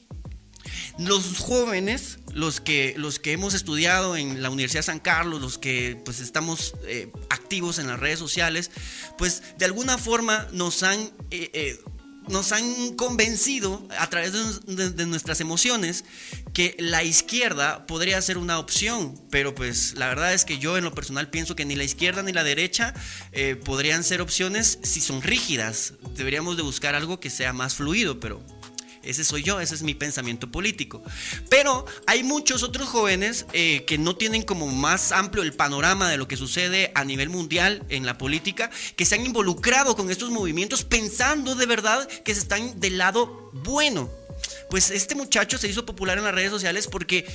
Los 0.97 1.39
jóvenes, 1.39 2.19
los 2.33 2.61
que, 2.61 2.93
los 2.97 3.19
que 3.19 3.33
hemos 3.33 3.53
estudiado 3.53 4.15
en 4.15 4.41
la 4.41 4.49
Universidad 4.49 4.81
San 4.81 4.99
Carlos, 4.99 5.41
los 5.41 5.57
que 5.57 6.01
pues 6.03 6.19
estamos 6.19 6.73
eh, 6.85 7.11
activos 7.29 7.79
en 7.79 7.87
las 7.87 7.99
redes 7.99 8.19
sociales, 8.19 8.71
pues 9.17 9.43
de 9.57 9.65
alguna 9.65 9.97
forma 9.97 10.47
nos 10.51 10.83
han 10.83 11.11
eh, 11.31 11.79
nos 12.27 12.51
han 12.51 12.95
convencido 12.95 13.87
a 13.99 14.09
través 14.09 14.33
de, 14.65 15.05
nuestras 15.05 15.39
emociones 15.39 16.05
que 16.53 16.75
la 16.79 17.03
izquierda 17.03 17.85
podría 17.85 18.21
ser 18.21 18.37
una 18.37 18.59
opción, 18.59 19.19
pero 19.29 19.53
pues 19.53 19.95
la 19.95 20.07
verdad 20.07 20.33
es 20.33 20.45
que 20.45 20.57
yo 20.57 20.77
en 20.77 20.83
lo 20.83 20.93
personal 20.93 21.29
pienso 21.29 21.55
que 21.55 21.65
ni 21.65 21.75
la 21.75 21.83
izquierda 21.83 22.23
ni 22.23 22.31
la 22.31 22.43
derecha 22.43 22.93
eh, 23.31 23.55
podrían 23.55 24.03
ser 24.03 24.21
opciones 24.21 24.79
si 24.83 25.01
son 25.01 25.21
rígidas. 25.21 25.93
Deberíamos 26.15 26.57
de 26.57 26.63
buscar 26.63 26.95
algo 26.95 27.19
que 27.19 27.29
sea 27.29 27.53
más 27.53 27.75
fluido, 27.75 28.19
pero 28.19 28.41
ese 29.05 29.23
soy 29.23 29.43
yo, 29.43 29.59
ese 29.59 29.75
es 29.75 29.83
mi 29.83 29.93
pensamiento 29.93 30.51
político. 30.51 31.03
Pero 31.49 31.85
hay 32.07 32.23
muchos 32.23 32.63
otros 32.63 32.89
jóvenes 32.89 33.45
eh, 33.53 33.83
que 33.85 33.97
no 33.97 34.15
tienen 34.15 34.43
como 34.43 34.67
más 34.67 35.11
amplio 35.11 35.43
el 35.43 35.53
panorama 35.53 36.09
de 36.09 36.17
lo 36.17 36.27
que 36.27 36.37
sucede 36.37 36.91
a 36.95 37.03
nivel 37.03 37.29
mundial 37.29 37.83
en 37.89 38.05
la 38.05 38.17
política, 38.17 38.69
que 38.95 39.05
se 39.05 39.15
han 39.15 39.25
involucrado 39.25 39.95
con 39.95 40.09
estos 40.09 40.29
movimientos 40.31 40.83
pensando 40.83 41.55
de 41.55 41.65
verdad 41.65 42.07
que 42.23 42.33
se 42.33 42.41
están 42.41 42.79
del 42.79 42.97
lado 42.97 43.51
bueno. 43.53 44.09
Pues 44.69 44.91
este 44.91 45.15
muchacho 45.15 45.57
se 45.57 45.67
hizo 45.67 45.85
popular 45.85 46.17
en 46.17 46.23
las 46.23 46.35
redes 46.35 46.51
sociales 46.51 46.87
porque 46.87 47.25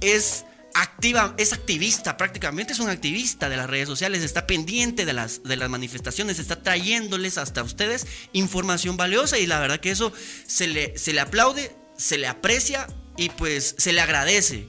es 0.00 0.44
activa, 0.82 1.34
es 1.38 1.52
activista, 1.52 2.16
prácticamente 2.16 2.72
es 2.72 2.78
un 2.78 2.88
activista 2.88 3.48
de 3.48 3.56
las 3.56 3.68
redes 3.68 3.88
sociales, 3.88 4.22
está 4.22 4.46
pendiente 4.46 5.04
de 5.04 5.12
las, 5.12 5.42
de 5.42 5.56
las 5.56 5.68
manifestaciones, 5.68 6.38
está 6.38 6.62
trayéndoles 6.62 7.36
hasta 7.36 7.62
ustedes 7.62 8.06
información 8.32 8.96
valiosa 8.96 9.38
y 9.38 9.46
la 9.46 9.58
verdad 9.58 9.80
que 9.80 9.90
eso 9.90 10.12
se 10.46 10.68
le, 10.68 10.96
se 10.96 11.12
le 11.12 11.20
aplaude, 11.20 11.74
se 11.96 12.18
le 12.18 12.28
aprecia 12.28 12.86
y 13.16 13.28
pues 13.30 13.74
se 13.78 13.92
le 13.92 14.00
agradece. 14.00 14.68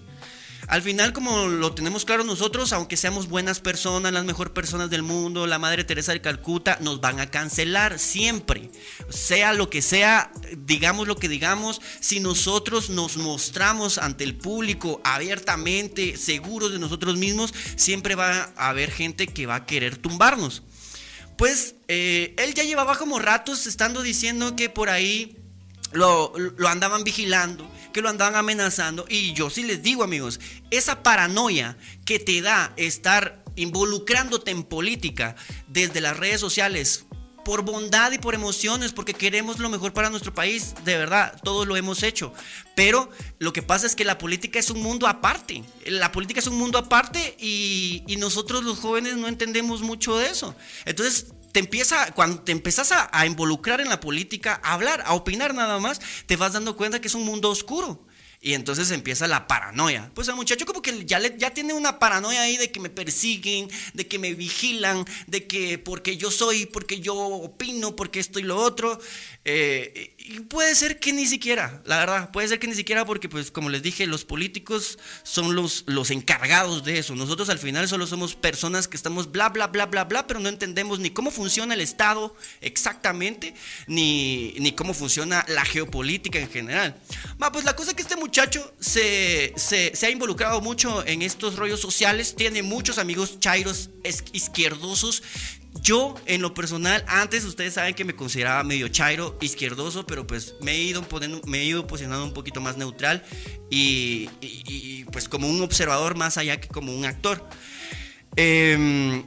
Al 0.69 0.83
final, 0.83 1.13
como 1.13 1.47
lo 1.47 1.73
tenemos 1.73 2.05
claro 2.05 2.23
nosotros, 2.23 2.73
aunque 2.73 2.95
seamos 2.95 3.27
buenas 3.27 3.59
personas, 3.59 4.13
las 4.13 4.23
mejores 4.23 4.53
personas 4.53 4.91
del 4.91 5.01
mundo, 5.01 5.47
la 5.47 5.57
Madre 5.57 5.83
Teresa 5.83 6.11
de 6.11 6.21
Calcuta, 6.21 6.77
nos 6.79 7.01
van 7.01 7.19
a 7.19 7.31
cancelar 7.31 7.97
siempre. 7.97 8.69
Sea 9.09 9.53
lo 9.53 9.71
que 9.71 9.81
sea, 9.81 10.31
digamos 10.55 11.07
lo 11.07 11.15
que 11.15 11.27
digamos, 11.27 11.81
si 11.99 12.19
nosotros 12.19 12.91
nos 12.91 13.17
mostramos 13.17 13.97
ante 13.97 14.23
el 14.23 14.35
público 14.35 15.01
abiertamente, 15.03 16.17
seguros 16.17 16.71
de 16.71 16.77
nosotros 16.77 17.17
mismos, 17.17 17.51
siempre 17.75 18.13
va 18.13 18.53
a 18.55 18.69
haber 18.69 18.91
gente 18.91 19.25
que 19.25 19.47
va 19.47 19.55
a 19.55 19.65
querer 19.65 19.97
tumbarnos. 19.97 20.61
Pues 21.35 21.73
eh, 21.88 22.35
él 22.38 22.53
ya 22.53 22.63
llevaba 22.63 22.95
como 22.95 23.17
ratos 23.17 23.65
estando 23.65 24.03
diciendo 24.03 24.55
que 24.55 24.69
por 24.69 24.91
ahí 24.91 25.35
lo, 25.93 26.31
lo 26.38 26.67
andaban 26.67 27.03
vigilando 27.03 27.67
que 27.91 28.01
lo 28.01 28.10
andaban 28.10 28.36
amenazando. 28.36 29.05
Y 29.10 29.34
yo 29.34 29.50
sí 29.50 29.63
les 29.63 29.81
digo, 29.81 30.03
amigos, 30.03 30.39
esa 30.72 31.03
paranoia 31.03 31.77
que 32.05 32.19
te 32.19 32.41
da 32.41 32.74
estar 32.77 33.43
involucrándote 33.55 34.51
en 34.51 34.63
política 34.63 35.36
desde 35.67 36.01
las 36.01 36.17
redes 36.17 36.39
sociales, 36.39 37.05
por 37.43 37.63
bondad 37.63 38.12
y 38.12 38.19
por 38.19 38.36
emociones, 38.36 38.93
porque 38.93 39.13
queremos 39.13 39.60
lo 39.60 39.69
mejor 39.69 39.91
para 39.91 40.10
nuestro 40.10 40.34
país, 40.34 40.75
de 40.86 40.98
verdad, 40.98 41.39
todos 41.43 41.67
lo 41.67 41.75
hemos 41.75 42.03
hecho. 42.03 42.34
Pero 42.75 43.10
lo 43.39 43.53
que 43.53 43.63
pasa 43.63 43.88
es 43.88 43.96
que 43.96 44.05
la 44.05 44.17
política 44.17 44.60
es 44.60 44.69
un 44.69 44.81
mundo 44.81 45.08
aparte, 45.08 45.63
la 45.86 46.12
política 46.12 46.39
es 46.39 46.48
un 46.48 46.58
mundo 46.58 46.77
aparte 46.77 47.36
y, 47.39 48.03
y 48.08 48.17
nosotros 48.17 48.63
los 48.63 48.79
jóvenes 48.79 49.15
no 49.15 49.27
entendemos 49.27 49.81
mucho 49.81 50.17
de 50.17 50.29
eso. 50.29 50.55
Entonces, 50.86 51.34
te 51.51 51.59
empieza, 51.59 52.11
cuando 52.13 52.41
te 52.41 52.51
empezás 52.51 52.91
a, 52.91 53.25
involucrar 53.25 53.81
en 53.81 53.89
la 53.89 53.99
política, 53.99 54.59
a 54.63 54.73
hablar, 54.73 55.03
a 55.05 55.13
opinar 55.13 55.53
nada 55.53 55.79
más, 55.79 55.99
te 56.25 56.35
vas 56.35 56.53
dando 56.53 56.75
cuenta 56.75 57.01
que 57.01 57.07
es 57.07 57.15
un 57.15 57.25
mundo 57.25 57.49
oscuro. 57.49 58.05
Y 58.41 58.53
entonces 58.53 58.89
empieza 58.91 59.27
la 59.27 59.48
paranoia. 59.48 60.10
Pues 60.13 60.29
el 60.29 60.36
muchacho 60.36 60.65
como 60.65 60.81
que 60.81 61.05
ya, 61.05 61.19
le, 61.19 61.36
ya 61.38 61.50
tiene 61.50 61.74
una 61.74 62.00
paranoia 62.00 62.43
ahí 62.43 62.55
de 62.55 62.72
que 62.72 62.79
me 62.79 62.89
persiguen, 62.89 63.69
de 63.93 64.08
que 64.08 64.17
me 64.17 64.34
vigilan, 64.34 65.03
de 65.27 65.46
que 65.46 65.77
porque 65.77 66.15
yo 66.15 66.31
soy, 66.31 66.65
porque 66.65 67.01
yo 67.01 67.15
opino, 67.15 67.98
porque 67.98 68.22
esto 68.22 68.39
y 68.39 68.43
lo 68.43 68.55
otro. 68.55 68.98
Eh, 69.43 70.15
y 70.17 70.39
puede 70.41 70.74
ser 70.75 71.00
que 71.00 71.12
ni 71.12 71.25
siquiera, 71.25 71.81
la 71.86 71.98
verdad, 71.98 72.31
puede 72.31 72.48
ser 72.48 72.60
que 72.60 72.67
ni 72.67 72.75
siquiera 72.75 73.03
porque, 73.03 73.27
pues, 73.27 73.51
como 73.51 73.69
les 73.69 73.84
dije, 73.84 74.08
los 74.08 74.24
políticos 74.24 75.00
son 75.24 75.53
los, 75.53 75.84
los 75.88 76.10
encargados 76.10 76.86
de 76.86 77.00
eso. 77.00 77.15
Nosotros 77.15 77.50
al 77.50 77.60
final 77.60 77.89
solo 77.89 78.08
somos 78.08 78.36
personas 78.36 78.88
que 78.88 78.96
estamos 78.96 79.34
bla, 79.34 79.50
bla, 79.50 79.67
bla, 79.67 79.88
bla, 79.88 80.05
bla, 80.05 80.27
pero 80.27 80.39
no 80.39 80.48
entendemos 80.48 81.00
ni 81.00 81.10
cómo 81.10 81.29
funciona 81.29 81.74
el 81.74 81.81
Estado 81.81 82.34
exactamente, 82.62 83.53
ni, 83.88 84.53
ni 84.60 84.72
cómo 84.72 84.93
funciona 84.93 85.43
la 85.50 85.65
geopolítica 85.65 86.39
en 86.39 86.50
general. 86.50 86.96
Va, 87.41 87.51
pues 87.51 87.65
la 87.65 87.75
cosa 87.75 87.89
es 87.89 87.96
que 87.96 88.03
este 88.03 88.15
muchacho 88.15 88.28
se, 88.79 89.53
se, 89.55 89.95
se 89.95 90.05
ha 90.05 90.09
involucrado 90.09 90.62
mucho 90.62 91.05
en 91.05 91.21
estos 91.21 91.55
rollos 91.55 91.79
sociales, 91.79 92.36
tiene 92.36 92.63
muchos 92.63 92.98
amigos 92.98 93.39
chairos 93.39 93.89
izquierdosos 94.33 95.24
yo, 95.81 96.15
en 96.25 96.41
lo 96.41 96.53
personal, 96.53 97.03
antes 97.07 97.45
ustedes 97.45 97.75
saben 97.75 97.93
que 97.93 98.03
me 98.03 98.15
consideraba 98.15 98.63
medio 98.63 98.88
chairo, 98.89 99.38
izquierdoso, 99.39 100.05
pero 100.05 100.25
pues 100.25 100.55
me 100.62 100.71
he 100.71 100.83
ido, 100.83 101.05
me 101.45 101.59
he 101.59 101.65
ido 101.65 101.88
posicionando 101.88 102.25
un 102.25 102.33
poquito 102.33 102.59
más 102.59 102.75
neutral 102.75 103.24
y, 103.69 104.27
pues 105.12 105.29
como 105.29 105.48
un 105.48 105.62
observador 105.62 106.15
más 106.17 106.38
allá 106.38 106.59
que 106.59 106.67
como 106.67 106.93
un 106.93 107.05
actor. 107.05 107.48
Em, 108.36 109.24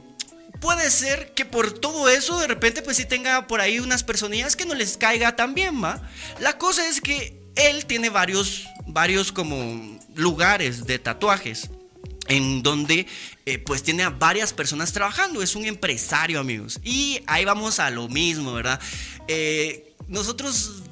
puede 0.59 0.91
ser 0.91 1.33
que 1.33 1.45
por 1.45 1.71
todo 1.71 2.09
eso 2.09 2.39
de 2.39 2.47
repente 2.47 2.81
pues 2.81 2.97
sí 2.97 3.05
tenga 3.05 3.47
por 3.47 3.61
ahí 3.61 3.79
unas 3.79 4.03
personillas 4.03 4.55
que 4.55 4.65
no 4.65 4.75
les 4.75 4.97
caiga 4.97 5.35
tan 5.35 5.55
bien, 5.55 5.83
¿va? 5.83 6.01
La 6.39 6.57
cosa 6.57 6.87
es 6.87 7.01
que 7.01 7.42
él 7.55 7.85
tiene 7.85 8.09
varios, 8.09 8.65
varios 8.87 9.31
como 9.31 9.99
lugares 10.15 10.85
de 10.85 10.99
tatuajes 10.99 11.69
en 12.27 12.63
donde 12.63 13.05
eh, 13.45 13.59
pues 13.59 13.83
tiene 13.83 14.03
a 14.03 14.09
varias 14.09 14.53
personas 14.53 14.93
trabajando, 14.93 15.41
es 15.41 15.55
un 15.55 15.65
empresario 15.65 16.39
amigos. 16.39 16.79
Y 16.83 17.21
ahí 17.27 17.45
vamos 17.45 17.79
a 17.79 17.89
lo 17.89 18.07
mismo, 18.07 18.53
¿verdad? 18.53 18.79
Eh, 19.27 19.93
nosotros 20.07 20.83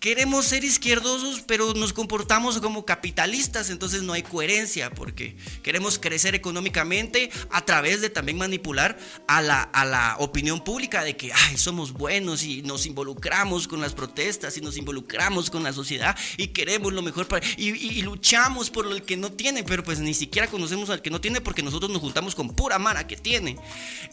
queremos 0.00 0.46
ser 0.46 0.64
izquierdosos, 0.64 1.42
pero 1.46 1.74
nos 1.74 1.92
comportamos 1.92 2.60
como 2.60 2.84
capitalistas, 2.84 3.70
entonces 3.70 4.02
no 4.02 4.12
hay 4.12 4.22
coherencia, 4.22 4.90
porque 4.90 5.36
queremos 5.62 5.98
crecer 5.98 6.34
económicamente 6.34 7.30
a 7.50 7.64
través 7.64 8.00
de 8.00 8.10
también 8.10 8.38
manipular 8.38 8.98
a 9.26 9.42
la, 9.42 9.62
a 9.62 9.84
la 9.84 10.16
opinión 10.18 10.62
pública 10.62 11.02
de 11.02 11.16
que, 11.16 11.32
ay, 11.32 11.56
somos 11.56 11.92
buenos 11.92 12.42
y 12.42 12.62
nos 12.62 12.86
involucramos 12.86 13.68
con 13.68 13.80
las 13.80 13.94
protestas 13.94 14.56
y 14.56 14.60
nos 14.60 14.76
involucramos 14.76 15.50
con 15.50 15.62
la 15.62 15.72
sociedad 15.72 16.16
y 16.36 16.48
queremos 16.48 16.92
lo 16.92 17.02
mejor 17.02 17.28
para... 17.28 17.46
Y, 17.56 18.02
luchamos 18.02 18.70
por 18.70 18.86
lo 18.86 19.04
que 19.04 19.16
no 19.16 19.32
tiene, 19.32 19.64
pero 19.64 19.82
pues 19.82 19.98
ni 19.98 20.14
siquiera 20.14 20.46
conocemos 20.46 20.90
al 20.90 21.02
que 21.02 21.10
no 21.10 21.20
tiene 21.20 21.40
porque 21.40 21.62
nosotros 21.62 21.90
nos 21.90 22.00
juntamos 22.00 22.34
con 22.34 22.54
pura 22.54 22.78
mara 22.78 23.06
que 23.06 23.16
tiene. 23.16 23.56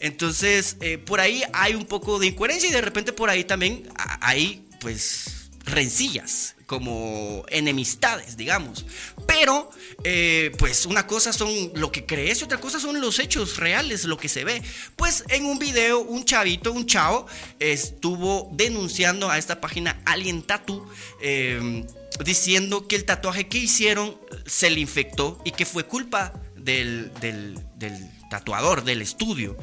Entonces, 0.00 0.76
eh, 0.80 0.98
por 0.98 1.20
ahí 1.20 1.42
hay 1.52 1.74
un 1.74 1.84
poco 1.84 2.18
de 2.18 2.26
incoherencia 2.26 2.68
y 2.68 2.72
de 2.72 2.80
repente 2.80 3.12
por 3.12 3.30
ahí 3.30 3.44
también 3.44 3.88
hay, 4.20 4.64
pues 4.80 5.43
rencillas, 5.64 6.56
como 6.66 7.44
enemistades, 7.48 8.36
digamos. 8.36 8.84
Pero, 9.26 9.70
eh, 10.02 10.52
pues 10.58 10.86
una 10.86 11.06
cosa 11.06 11.32
son 11.32 11.50
lo 11.74 11.90
que 11.90 12.06
crees 12.06 12.40
y 12.40 12.44
otra 12.44 12.58
cosa 12.58 12.78
son 12.80 13.00
los 13.00 13.18
hechos 13.18 13.56
reales, 13.56 14.04
lo 14.04 14.16
que 14.16 14.28
se 14.28 14.44
ve. 14.44 14.62
Pues 14.96 15.24
en 15.28 15.46
un 15.46 15.58
video, 15.58 16.00
un 16.00 16.24
chavito, 16.24 16.72
un 16.72 16.86
chavo, 16.86 17.26
estuvo 17.58 18.50
denunciando 18.52 19.30
a 19.30 19.38
esta 19.38 19.60
página 19.60 20.00
Alien 20.04 20.42
Tattoo. 20.42 20.86
Em, 21.20 21.86
diciendo 22.24 22.86
que 22.86 22.94
el 22.94 23.04
tatuaje 23.04 23.48
que 23.48 23.58
hicieron 23.58 24.16
se 24.46 24.70
le 24.70 24.78
infectó 24.78 25.40
y 25.44 25.50
que 25.50 25.66
fue 25.66 25.84
culpa 25.84 26.32
del, 26.54 27.12
del, 27.20 27.58
del 27.76 28.08
tatuador, 28.30 28.84
del 28.84 29.02
estudio. 29.02 29.56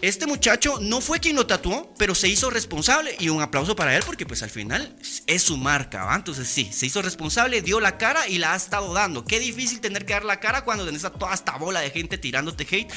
Este 0.00 0.26
muchacho 0.26 0.78
no 0.80 1.00
fue 1.00 1.18
quien 1.18 1.34
lo 1.34 1.46
tatuó, 1.46 1.92
pero 1.98 2.14
se 2.14 2.28
hizo 2.28 2.50
responsable 2.50 3.16
y 3.18 3.30
un 3.30 3.42
aplauso 3.42 3.74
para 3.74 3.96
él 3.96 4.02
porque 4.06 4.26
pues 4.26 4.44
al 4.44 4.50
final 4.50 4.94
es 5.26 5.42
su 5.42 5.56
marca, 5.56 6.04
¿va? 6.04 6.14
Entonces 6.14 6.46
sí, 6.46 6.70
se 6.72 6.86
hizo 6.86 7.02
responsable, 7.02 7.62
dio 7.62 7.80
la 7.80 7.98
cara 7.98 8.28
y 8.28 8.38
la 8.38 8.52
ha 8.52 8.56
estado 8.56 8.94
dando. 8.94 9.24
Qué 9.24 9.40
difícil 9.40 9.80
tener 9.80 10.06
que 10.06 10.12
dar 10.12 10.24
la 10.24 10.38
cara 10.38 10.62
cuando 10.62 10.86
tenés 10.86 11.04
a 11.04 11.10
toda 11.10 11.34
esta 11.34 11.56
bola 11.56 11.80
de 11.80 11.90
gente 11.90 12.16
tirándote 12.16 12.64
hate, 12.70 12.92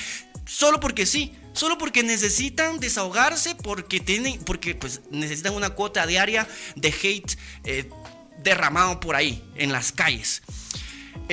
solo 0.46 0.80
porque 0.80 1.08
sí, 1.08 1.34
solo 1.54 1.80
porque 1.80 2.04
necesitan 2.04 2.80
desahogarse, 2.80 3.56
porque 3.56 4.00
tienen, 4.00 4.40
porque 4.44 4.76
pues 4.76 5.02
necesitan 5.10 5.56
una 5.56 5.72
cuota 5.72 6.06
diaria 6.06 6.48
de 6.76 6.90
hate 6.90 7.38
eh, 7.64 7.90
derramado 8.44 9.00
por 9.00 9.16
ahí 9.16 9.44
en 9.56 9.72
las 9.72 9.92
calles. 9.92 10.44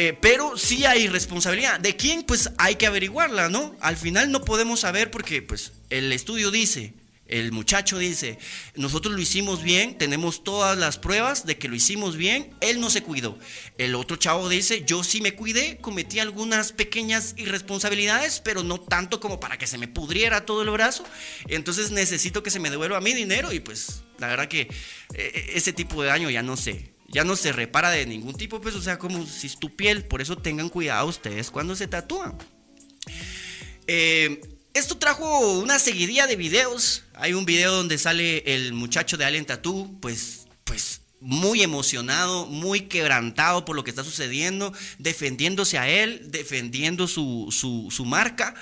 Eh, 0.00 0.16
pero 0.20 0.56
sí 0.56 0.84
hay 0.84 1.08
responsabilidad. 1.08 1.80
¿De 1.80 1.96
quién? 1.96 2.22
Pues 2.22 2.52
hay 2.56 2.76
que 2.76 2.86
averiguarla, 2.86 3.48
¿no? 3.48 3.74
Al 3.80 3.96
final 3.96 4.30
no 4.30 4.44
podemos 4.44 4.78
saber 4.78 5.10
porque 5.10 5.42
pues 5.42 5.72
el 5.90 6.12
estudio 6.12 6.52
dice, 6.52 6.94
El 7.26 7.50
muchacho 7.50 7.98
dice, 7.98 8.38
nosotros 8.76 9.12
lo 9.12 9.20
hicimos 9.20 9.64
bien, 9.64 9.98
tenemos 9.98 10.44
todas 10.44 10.78
las 10.78 10.98
pruebas 10.98 11.46
de 11.46 11.58
que 11.58 11.68
lo 11.68 11.74
hicimos 11.74 12.16
bien, 12.16 12.54
él 12.60 12.80
no 12.80 12.90
se 12.90 13.02
cuidó. 13.02 13.40
El 13.76 13.96
otro 13.96 14.16
chavo 14.16 14.48
dice, 14.48 14.84
yo 14.86 15.02
sí 15.02 15.20
me 15.20 15.34
cuidé, 15.34 15.78
cometí 15.78 16.20
algunas 16.20 16.70
pequeñas 16.70 17.34
irresponsabilidades, 17.36 18.38
pero 18.38 18.62
no 18.62 18.80
tanto 18.80 19.18
como 19.18 19.40
para 19.40 19.58
que 19.58 19.66
se 19.66 19.78
me 19.78 19.88
pudriera 19.88 20.46
todo 20.46 20.62
el 20.62 20.70
brazo. 20.70 21.02
Entonces 21.48 21.90
necesito 21.90 22.44
que 22.44 22.50
se 22.50 22.60
me 22.60 22.70
devuelva 22.70 23.00
mi 23.00 23.14
dinero 23.14 23.52
y 23.52 23.58
pues 23.58 24.04
la 24.18 24.28
verdad 24.28 24.46
que 24.46 24.68
eh, 25.14 25.50
ese 25.54 25.72
tipo 25.72 26.00
de 26.02 26.08
daño 26.08 26.30
ya 26.30 26.44
no 26.44 26.56
sé. 26.56 26.97
Ya 27.08 27.24
no 27.24 27.36
se 27.36 27.52
repara 27.52 27.90
de 27.90 28.06
ningún 28.06 28.34
tipo, 28.34 28.60
pues, 28.60 28.74
o 28.74 28.82
sea, 28.82 28.98
como 28.98 29.26
si 29.26 29.46
es 29.46 29.58
tu 29.58 29.74
piel. 29.74 30.04
Por 30.04 30.20
eso 30.20 30.36
tengan 30.36 30.68
cuidado 30.68 31.06
ustedes 31.06 31.50
cuando 31.50 31.74
se 31.74 31.88
tatúan. 31.88 32.36
Eh, 33.86 34.40
esto 34.74 34.98
trajo 34.98 35.58
una 35.58 35.78
seguidilla 35.78 36.26
de 36.26 36.36
videos. 36.36 37.04
Hay 37.14 37.32
un 37.32 37.46
video 37.46 37.72
donde 37.72 37.98
sale 37.98 38.54
el 38.54 38.74
muchacho 38.74 39.16
de 39.16 39.24
Alien 39.24 39.46
Tattoo, 39.46 39.98
pues, 40.00 40.46
pues 40.64 41.00
muy 41.20 41.62
emocionado, 41.62 42.46
muy 42.46 42.82
quebrantado 42.82 43.64
por 43.64 43.74
lo 43.74 43.84
que 43.84 43.90
está 43.90 44.04
sucediendo, 44.04 44.72
defendiéndose 44.98 45.78
a 45.78 45.88
él, 45.88 46.30
defendiendo 46.30 47.08
su, 47.08 47.48
su, 47.50 48.04
marca. 48.04 48.54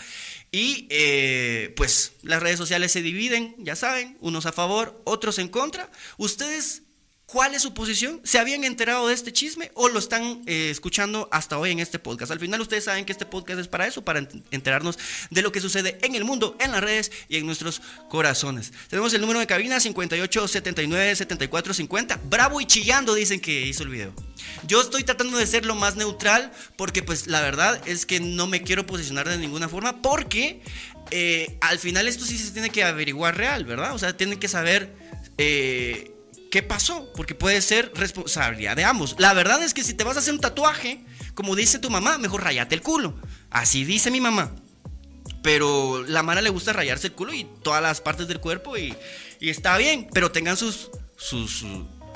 Y 0.52 0.86
eh, 0.88 1.74
pues 1.76 2.12
las 2.22 2.42
redes 2.42 2.56
sociales 2.56 2.92
se 2.92 3.02
dividen, 3.02 3.54
ya 3.58 3.76
saben, 3.76 4.16
unos 4.20 4.46
a 4.46 4.52
favor, 4.52 5.02
otros 5.04 5.38
en 5.38 5.48
contra. 5.48 5.90
Ustedes 6.16 6.84
¿Cuál 7.26 7.56
es 7.56 7.62
su 7.62 7.74
posición? 7.74 8.20
¿Se 8.22 8.38
habían 8.38 8.62
enterado 8.62 9.08
de 9.08 9.14
este 9.14 9.32
chisme 9.32 9.72
o 9.74 9.88
lo 9.88 9.98
están 9.98 10.42
eh, 10.46 10.70
escuchando 10.70 11.28
hasta 11.32 11.58
hoy 11.58 11.72
en 11.72 11.80
este 11.80 11.98
podcast? 11.98 12.30
Al 12.30 12.38
final 12.38 12.60
ustedes 12.60 12.84
saben 12.84 13.04
que 13.04 13.10
este 13.10 13.26
podcast 13.26 13.58
es 13.58 13.66
para 13.66 13.84
eso, 13.84 14.04
para 14.04 14.28
enterarnos 14.52 14.96
de 15.30 15.42
lo 15.42 15.50
que 15.50 15.60
sucede 15.60 15.98
en 16.02 16.14
el 16.14 16.22
mundo, 16.22 16.56
en 16.60 16.70
las 16.70 16.80
redes 16.80 17.10
y 17.28 17.38
en 17.38 17.46
nuestros 17.46 17.82
corazones. 18.08 18.72
Tenemos 18.88 19.12
el 19.12 19.22
número 19.22 19.40
de 19.40 19.48
cabina 19.48 19.80
58 19.80 20.46
79 20.46 21.16
74 21.16 21.74
50. 21.74 22.20
Bravo 22.26 22.60
y 22.60 22.66
chillando 22.66 23.12
dicen 23.12 23.40
que 23.40 23.62
hizo 23.62 23.82
el 23.82 23.88
video. 23.88 24.14
Yo 24.68 24.80
estoy 24.80 25.02
tratando 25.02 25.36
de 25.36 25.48
ser 25.48 25.66
lo 25.66 25.74
más 25.74 25.96
neutral 25.96 26.52
porque 26.76 27.02
pues 27.02 27.26
la 27.26 27.40
verdad 27.40 27.82
es 27.88 28.06
que 28.06 28.20
no 28.20 28.46
me 28.46 28.62
quiero 28.62 28.86
posicionar 28.86 29.28
de 29.28 29.36
ninguna 29.36 29.68
forma 29.68 30.00
porque 30.00 30.62
eh, 31.10 31.58
al 31.60 31.80
final 31.80 32.06
esto 32.06 32.24
sí 32.24 32.38
se 32.38 32.52
tiene 32.52 32.70
que 32.70 32.84
averiguar 32.84 33.36
real, 33.36 33.64
¿verdad? 33.64 33.96
O 33.96 33.98
sea, 33.98 34.16
tienen 34.16 34.38
que 34.38 34.46
saber... 34.46 34.94
Eh, 35.38 36.12
¿Qué 36.50 36.62
pasó? 36.62 37.12
Porque 37.14 37.34
puede 37.34 37.60
ser 37.60 37.92
responsabilidad 37.94 38.76
de 38.76 38.84
ambos. 38.84 39.16
La 39.18 39.34
verdad 39.34 39.62
es 39.62 39.74
que 39.74 39.82
si 39.82 39.94
te 39.94 40.04
vas 40.04 40.16
a 40.16 40.20
hacer 40.20 40.34
un 40.34 40.40
tatuaje, 40.40 41.04
como 41.34 41.54
dice 41.56 41.78
tu 41.78 41.90
mamá, 41.90 42.18
mejor 42.18 42.44
rayate 42.44 42.74
el 42.74 42.82
culo. 42.82 43.14
Así 43.50 43.84
dice 43.84 44.10
mi 44.10 44.20
mamá. 44.20 44.54
Pero 45.42 46.02
la 46.04 46.22
mara 46.22 46.40
le 46.40 46.50
gusta 46.50 46.72
rayarse 46.72 47.08
el 47.08 47.12
culo 47.12 47.32
y 47.32 47.46
todas 47.62 47.82
las 47.82 48.00
partes 48.00 48.26
del 48.26 48.40
cuerpo 48.40 48.76
y, 48.76 48.96
está 49.40 49.76
bien, 49.76 50.08
pero 50.12 50.32
tengan 50.32 50.56
sus, 50.56 50.90
sus, 51.16 51.64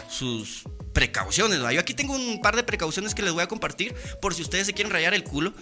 sus 0.09 0.65
precauciones. 0.93 1.61
Yo 1.61 1.81
aquí 1.81 1.95
tengo 1.95 2.15
un 2.15 2.41
par 2.41 2.57
de 2.57 2.63
precauciones 2.63 3.15
que 3.15 3.23
les 3.23 3.33
voy 3.33 3.43
a 3.43 3.47
compartir 3.47 3.95
por 4.21 4.35
si 4.35 4.43
ustedes 4.43 4.67
se 4.67 4.75
quieren 4.75 4.93
rayar 4.93 5.15
el 5.15 5.25
culo. 5.25 5.53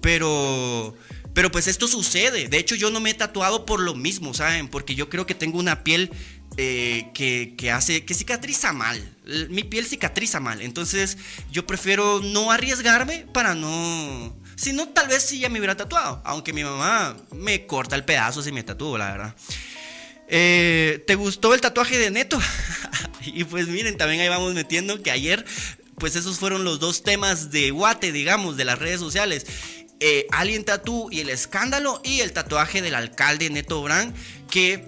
Pero, 0.00 0.94
pero 1.36 1.52
pues 1.52 1.66
esto 1.68 1.86
sucede. 1.86 2.48
De 2.48 2.56
hecho, 2.56 2.74
yo 2.76 2.88
no 2.88 2.98
me 2.98 3.10
he 3.10 3.14
tatuado 3.14 3.66
por 3.66 3.78
lo 3.78 3.94
mismo, 3.94 4.32
¿saben? 4.32 4.68
Porque 4.68 4.94
yo 4.94 5.10
creo 5.10 5.26
que 5.26 5.34
tengo 5.34 5.58
una 5.58 5.84
piel 5.84 6.10
eh, 6.56 7.10
que, 7.12 7.70
hace, 7.70 8.06
que 8.06 8.14
cicatriza 8.14 8.72
mal. 8.72 9.14
Mi 9.50 9.62
piel 9.62 9.84
cicatriza 9.84 10.40
mal. 10.40 10.62
Entonces 10.62 11.18
yo 11.52 11.66
prefiero 11.66 12.20
no 12.22 12.50
arriesgarme 12.50 13.26
para 13.34 13.54
no... 13.54 14.34
Si 14.56 14.72
no, 14.72 14.88
tal 14.88 15.08
vez 15.08 15.24
sí 15.24 15.38
ya 15.38 15.50
me 15.50 15.58
hubiera 15.58 15.76
tatuado. 15.76 16.22
Aunque 16.24 16.54
mi 16.54 16.64
mamá 16.64 17.18
me 17.32 17.66
corta 17.66 17.96
el 17.96 18.06
pedazo 18.06 18.42
si 18.42 18.50
me 18.50 18.62
tatúo, 18.62 18.96
la 18.96 19.12
verdad. 19.12 19.36
Eh, 20.28 21.04
¿Te 21.06 21.16
gustó 21.16 21.52
el 21.52 21.60
tatuaje 21.60 21.98
de 21.98 22.10
Neto? 22.10 22.40
y 23.26 23.44
pues 23.44 23.68
miren, 23.68 23.98
también 23.98 24.22
ahí 24.22 24.28
vamos 24.30 24.54
metiendo 24.54 25.02
que 25.02 25.10
ayer, 25.10 25.44
pues 25.98 26.16
esos 26.16 26.38
fueron 26.38 26.64
los 26.64 26.80
dos 26.80 27.02
temas 27.02 27.50
de 27.50 27.72
guate, 27.72 28.10
digamos, 28.10 28.56
de 28.56 28.64
las 28.64 28.78
redes 28.78 29.00
sociales. 29.00 29.44
Eh, 30.00 30.26
Alien 30.30 30.64
Tattoo 30.64 31.08
y 31.10 31.20
el 31.20 31.30
escándalo 31.30 32.00
y 32.04 32.20
el 32.20 32.32
tatuaje 32.32 32.82
del 32.82 32.94
alcalde 32.94 33.48
Neto 33.48 33.82
Brand 33.82 34.14
que 34.50 34.86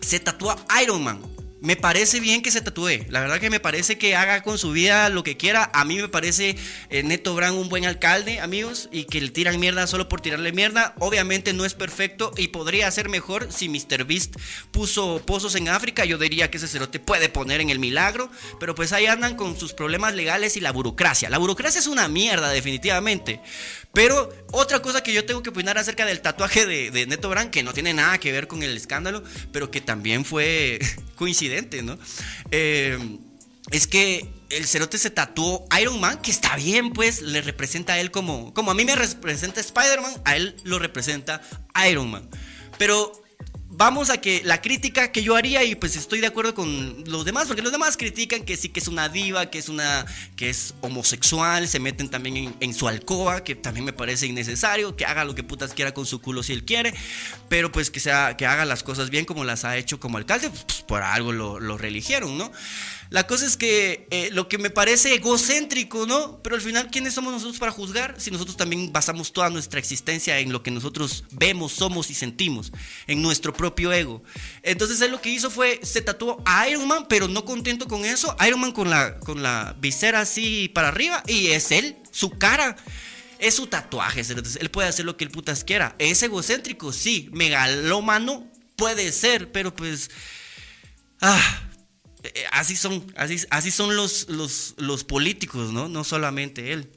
se 0.00 0.18
tatúa 0.20 0.56
Iron 0.82 1.04
Man. 1.04 1.31
Me 1.62 1.76
parece 1.76 2.18
bien 2.18 2.42
que 2.42 2.50
se 2.50 2.60
tatúe. 2.60 3.06
La 3.08 3.20
verdad 3.20 3.38
que 3.38 3.48
me 3.48 3.60
parece 3.60 3.96
que 3.96 4.16
haga 4.16 4.42
con 4.42 4.58
su 4.58 4.72
vida 4.72 5.08
lo 5.10 5.22
que 5.22 5.36
quiera. 5.36 5.70
A 5.72 5.84
mí 5.84 5.96
me 5.96 6.08
parece 6.08 6.56
eh, 6.90 7.04
Neto 7.04 7.36
Brand 7.36 7.56
un 7.56 7.68
buen 7.68 7.84
alcalde, 7.84 8.40
amigos, 8.40 8.88
y 8.90 9.04
que 9.04 9.20
le 9.20 9.30
tiran 9.30 9.60
mierda 9.60 9.86
solo 9.86 10.08
por 10.08 10.20
tirarle 10.20 10.50
mierda. 10.50 10.96
Obviamente 10.98 11.52
no 11.52 11.64
es 11.64 11.74
perfecto 11.74 12.32
y 12.36 12.48
podría 12.48 12.90
ser 12.90 13.08
mejor 13.08 13.46
si 13.52 13.68
Mr. 13.68 14.04
Beast 14.04 14.34
puso 14.72 15.22
pozos 15.24 15.54
en 15.54 15.68
África. 15.68 16.04
Yo 16.04 16.18
diría 16.18 16.50
que 16.50 16.56
ese 16.56 16.66
cerote 16.66 16.98
puede 16.98 17.28
poner 17.28 17.60
en 17.60 17.70
el 17.70 17.78
milagro. 17.78 18.28
Pero 18.58 18.74
pues 18.74 18.92
ahí 18.92 19.06
andan 19.06 19.36
con 19.36 19.56
sus 19.56 19.72
problemas 19.72 20.16
legales 20.16 20.56
y 20.56 20.60
la 20.60 20.72
burocracia. 20.72 21.30
La 21.30 21.38
burocracia 21.38 21.78
es 21.78 21.86
una 21.86 22.08
mierda, 22.08 22.50
definitivamente. 22.50 23.40
Pero 23.92 24.32
otra 24.52 24.80
cosa 24.80 25.02
que 25.02 25.12
yo 25.12 25.26
tengo 25.26 25.42
que 25.42 25.50
opinar 25.50 25.76
acerca 25.76 26.06
del 26.06 26.22
tatuaje 26.22 26.64
de, 26.64 27.06
Neto 27.06 27.28
Brand, 27.28 27.50
que 27.50 27.62
no 27.62 27.74
tiene 27.74 27.92
nada 27.92 28.18
que 28.18 28.32
ver 28.32 28.48
con 28.48 28.62
el 28.62 28.74
escándalo, 28.74 29.22
pero 29.52 29.70
que 29.70 29.82
también 29.82 30.24
fue 30.24 30.78
coincidente, 31.14 31.51
Eh, 32.50 32.98
es 33.70 33.86
que 33.86 34.28
el 34.50 34.66
cerote 34.66 34.98
se 34.98 35.10
tatuó 35.10 35.66
Iron 35.80 36.00
Man, 36.00 36.20
que 36.20 36.30
está 36.30 36.56
bien, 36.56 36.92
pues, 36.92 37.22
le 37.22 37.40
representa 37.40 37.94
a 37.94 38.00
él 38.00 38.10
como, 38.10 38.52
como 38.52 38.70
a 38.70 38.74
mí 38.74 38.84
me 38.84 38.94
representa 38.96 39.60
Spider-Man, 39.60 40.14
a 40.24 40.36
él 40.36 40.56
lo 40.64 40.78
representa 40.78 41.40
Iron 41.88 42.10
Man. 42.10 42.28
Pero 42.78 43.21
vamos 43.74 44.10
a 44.10 44.20
que 44.20 44.42
la 44.44 44.60
crítica 44.60 45.12
que 45.12 45.22
yo 45.22 45.34
haría 45.34 45.64
y 45.64 45.74
pues 45.74 45.96
estoy 45.96 46.20
de 46.20 46.26
acuerdo 46.26 46.54
con 46.54 47.04
los 47.06 47.24
demás 47.24 47.46
porque 47.46 47.62
los 47.62 47.72
demás 47.72 47.96
critican 47.96 48.44
que 48.44 48.58
sí 48.58 48.68
que 48.68 48.80
es 48.80 48.86
una 48.86 49.08
diva 49.08 49.46
que 49.46 49.58
es 49.58 49.70
una 49.70 50.04
que 50.36 50.50
es 50.50 50.74
homosexual 50.82 51.66
se 51.66 51.80
meten 51.80 52.10
también 52.10 52.54
en, 52.60 52.74
su 52.74 52.86
alcoba 52.86 53.42
que 53.42 53.54
también 53.54 53.86
me 53.86 53.94
parece 53.94 54.26
innecesario 54.26 54.94
que 54.94 55.06
haga 55.06 55.24
lo 55.24 55.34
que 55.34 55.42
putas 55.42 55.72
quiera 55.72 55.94
con 55.94 56.04
su 56.04 56.20
culo 56.20 56.42
si 56.42 56.52
él 56.52 56.64
quiere 56.64 56.92
pero 57.48 57.72
pues 57.72 57.90
que 57.90 57.98
sea 57.98 58.36
que 58.36 58.44
haga 58.44 58.66
las 58.66 58.82
cosas 58.82 59.08
bien 59.08 59.24
como 59.24 59.42
las 59.42 59.64
ha 59.64 59.78
hecho 59.78 59.98
como 59.98 60.18
alcalde 60.18 60.50
pues 60.50 60.82
por 60.82 61.02
algo 61.02 61.32
lo, 61.32 61.58
lo 61.58 61.78
reeligieron 61.78 62.36
no 62.36 62.52
la 63.12 63.26
cosa 63.26 63.44
es 63.44 63.58
que 63.58 64.06
eh, 64.10 64.30
lo 64.32 64.48
que 64.48 64.56
me 64.56 64.70
parece 64.70 65.14
egocéntrico, 65.14 66.06
¿no? 66.06 66.42
Pero 66.42 66.56
al 66.56 66.62
final, 66.62 66.88
¿quiénes 66.90 67.12
somos 67.12 67.30
nosotros 67.30 67.58
para 67.58 67.70
juzgar? 67.70 68.18
Si 68.18 68.30
nosotros 68.30 68.56
también 68.56 68.90
basamos 68.90 69.34
toda 69.34 69.50
nuestra 69.50 69.78
existencia 69.78 70.38
en 70.38 70.50
lo 70.50 70.62
que 70.62 70.70
nosotros 70.70 71.24
vemos, 71.30 71.72
somos 71.72 72.08
y 72.08 72.14
sentimos, 72.14 72.72
en 73.06 73.20
nuestro 73.20 73.52
propio 73.52 73.92
ego. 73.92 74.22
Entonces 74.62 74.98
él 75.02 75.10
lo 75.10 75.20
que 75.20 75.28
hizo 75.28 75.50
fue, 75.50 75.78
se 75.82 76.00
tatuó 76.00 76.42
a 76.46 76.66
Iron 76.70 76.88
Man, 76.88 77.04
pero 77.06 77.28
no 77.28 77.44
contento 77.44 77.86
con 77.86 78.06
eso, 78.06 78.34
Iron 78.46 78.60
Man 78.60 78.72
con 78.72 78.88
la, 78.88 79.18
con 79.18 79.42
la 79.42 79.76
visera 79.78 80.20
así 80.20 80.70
para 80.70 80.88
arriba, 80.88 81.22
y 81.26 81.48
es 81.48 81.70
él, 81.70 81.96
su 82.10 82.30
cara. 82.30 82.76
Es 83.38 83.56
su 83.56 83.66
tatuaje, 83.66 84.20
entonces 84.20 84.56
él 84.60 84.70
puede 84.70 84.88
hacer 84.88 85.04
lo 85.04 85.16
que 85.16 85.24
el 85.24 85.30
putas 85.30 85.64
quiera. 85.64 85.96
¿Es 85.98 86.22
egocéntrico? 86.22 86.92
Sí. 86.92 87.28
¿Megalómano? 87.32 88.48
Puede 88.76 89.10
ser, 89.10 89.50
pero 89.50 89.74
pues... 89.74 90.12
Ah, 91.20 91.71
así 92.52 92.76
son, 92.76 93.12
así, 93.16 93.38
así 93.50 93.70
son 93.70 93.96
los, 93.96 94.26
los, 94.28 95.04
políticos, 95.04 95.72
¿no? 95.72 95.88
No 95.88 96.04
solamente 96.04 96.72
él. 96.72 96.90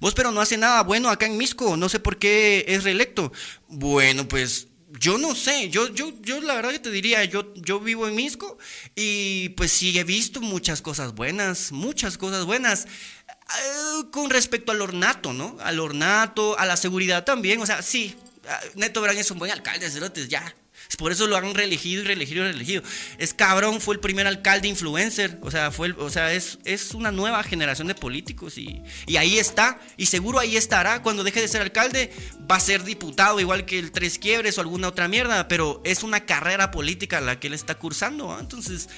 Vos, 0.00 0.14
pero 0.14 0.32
no 0.32 0.40
hace 0.40 0.56
nada 0.56 0.82
bueno 0.82 1.08
acá 1.08 1.26
en 1.26 1.36
Misco, 1.36 1.76
no 1.76 1.88
sé 1.88 2.00
por 2.00 2.18
qué 2.18 2.64
es 2.68 2.84
reelecto. 2.84 3.32
Bueno, 3.68 4.26
pues 4.26 4.68
yo 4.98 5.18
no 5.18 5.34
sé, 5.34 5.68
yo, 5.70 5.92
yo, 5.92 6.12
yo 6.22 6.40
la 6.40 6.54
verdad 6.54 6.70
que 6.70 6.78
te 6.78 6.90
diría, 6.90 7.24
yo, 7.24 7.52
yo 7.54 7.78
vivo 7.78 8.08
en 8.08 8.14
Misco 8.14 8.58
y 8.94 9.50
pues 9.50 9.70
sí 9.72 9.96
he 9.98 10.04
visto 10.04 10.40
muchas 10.40 10.82
cosas 10.82 11.14
buenas, 11.14 11.72
muchas 11.72 12.16
cosas 12.16 12.44
buenas. 12.44 12.86
Eh, 12.86 14.04
con 14.10 14.30
respecto 14.30 14.72
al 14.72 14.80
ornato, 14.80 15.32
¿no? 15.32 15.56
Al 15.60 15.80
ornato, 15.80 16.58
a 16.58 16.66
la 16.66 16.76
seguridad 16.76 17.24
también, 17.24 17.60
o 17.60 17.66
sea, 17.66 17.82
sí, 17.82 18.16
ah, 18.48 18.60
Neto 18.74 19.00
Brand 19.00 19.18
es 19.18 19.30
un 19.30 19.38
buen 19.38 19.50
alcalde, 19.50 19.90
cerotes, 19.90 20.28
ya, 20.28 20.54
por 20.96 21.12
eso 21.12 21.26
lo 21.26 21.36
han 21.36 21.54
reelegido 21.54 22.02
y 22.02 22.06
reelegido 22.06 22.44
y 22.44 22.48
reelegido. 22.48 22.82
Es 23.18 23.34
cabrón, 23.34 23.80
fue 23.80 23.94
el 23.94 24.00
primer 24.00 24.26
alcalde 24.26 24.68
influencer. 24.68 25.38
O 25.42 25.50
sea, 25.50 25.70
fue 25.70 25.92
o 25.92 26.08
sea 26.08 26.32
es, 26.32 26.58
es 26.64 26.94
una 26.94 27.12
nueva 27.12 27.42
generación 27.42 27.88
de 27.88 27.94
políticos 27.94 28.56
y, 28.56 28.82
y, 29.06 29.16
ahí 29.16 29.38
está. 29.38 29.80
Y 29.98 30.06
seguro 30.06 30.38
ahí 30.38 30.56
estará. 30.56 31.02
Cuando 31.02 31.24
deje 31.24 31.42
de 31.42 31.48
ser 31.48 31.60
alcalde, 31.60 32.10
va 32.50 32.56
a 32.56 32.60
ser 32.60 32.84
diputado, 32.84 33.38
igual 33.38 33.66
que 33.66 33.78
el 33.78 33.92
Tres 33.92 34.18
Quiebres 34.18 34.56
o 34.56 34.62
alguna 34.62 34.88
otra 34.88 35.08
mierda. 35.08 35.46
Pero 35.46 35.82
es 35.84 36.02
una 36.02 36.24
carrera 36.24 36.70
política 36.70 37.20
la 37.20 37.38
que 37.38 37.48
él 37.48 37.54
está 37.54 37.74
cursando. 37.74 38.38
Entonces, 38.40 38.88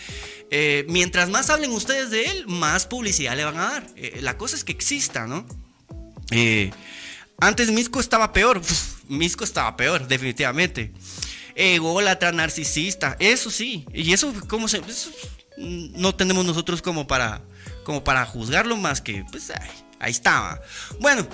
eh, 0.51 0.87
mientras 0.89 1.29
más 1.29 1.51
hablen 1.51 1.73
ustedes 1.73 2.11
de 2.11 2.27
él, 2.27 2.47
más 2.47 2.87
publicidad 2.87 3.37
le 3.37 3.45
van 3.45 3.59
a 3.59 3.71
dar. 3.73 3.87
Eh, 3.97 4.21
la 4.23 4.39
cosa 4.39 4.55
es 4.55 4.63
que 4.63 4.73
exista, 4.73 5.27
¿no? 5.27 5.45
Eh, 6.31 6.71
antes 7.41 7.73
Misco 7.73 7.99
estaba 7.99 8.33
peor. 8.33 8.63
Misco 9.09 9.43
estaba 9.43 9.77
peor, 9.77 10.07
definitivamente 10.07 10.93
ególatra, 11.55 12.33
narcisista, 12.33 13.17
eso 13.19 13.51
sí, 13.51 13.87
y 13.93 14.13
eso 14.13 14.33
cómo 14.49 14.69
se 14.69 14.81
no 15.57 16.15
tenemos 16.15 16.45
nosotros 16.45 16.81
como 16.81 17.07
para 17.07 17.43
como 17.85 18.03
para 18.05 18.25
juzgarlo 18.25 18.77
más 18.77 19.01
que 19.01 19.25
pues 19.31 19.51
ahí, 19.99 20.11
estaba. 20.11 20.61
Bueno, 21.01 21.27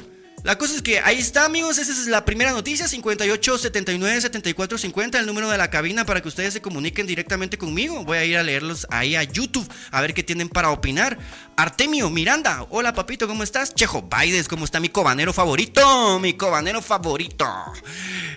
La 0.46 0.56
cosa 0.56 0.76
es 0.76 0.82
que 0.82 1.00
ahí 1.00 1.18
está, 1.18 1.44
amigos. 1.44 1.76
Esa 1.76 1.90
es 1.90 2.06
la 2.06 2.24
primera 2.24 2.52
noticia: 2.52 2.87
58 2.87 3.59
79 3.59 4.20
74 4.20 4.78
50, 4.78 5.18
el 5.18 5.26
número 5.26 5.50
de 5.50 5.59
la 5.59 5.70
cabina 5.70 6.06
para 6.06 6.22
que 6.22 6.28
ustedes 6.28 6.52
se 6.52 6.62
comuniquen 6.62 7.04
directamente 7.04 7.59
conmigo. 7.59 8.04
Voy 8.04 8.18
a 8.18 8.24
ir 8.24 8.37
a 8.37 8.44
leerlos 8.44 8.87
ahí 8.90 9.16
a 9.16 9.24
YouTube 9.24 9.68
a 9.90 10.00
ver 10.00 10.14
qué 10.14 10.22
tienen 10.22 10.48
para 10.48 10.70
opinar. 10.70 11.18
Artemio 11.56 12.11
Miranda, 12.11 12.64
hola 12.70 12.94
papito, 12.94 13.26
¿cómo 13.26 13.42
estás? 13.42 13.74
Chejo 13.74 14.02
Baides, 14.02 14.46
¿cómo 14.46 14.64
está 14.64 14.78
mi 14.78 14.88
cobanero 14.88 15.32
favorito? 15.32 16.20
Mi 16.20 16.35
cobanero 16.35 16.80
favorito. 16.80 17.52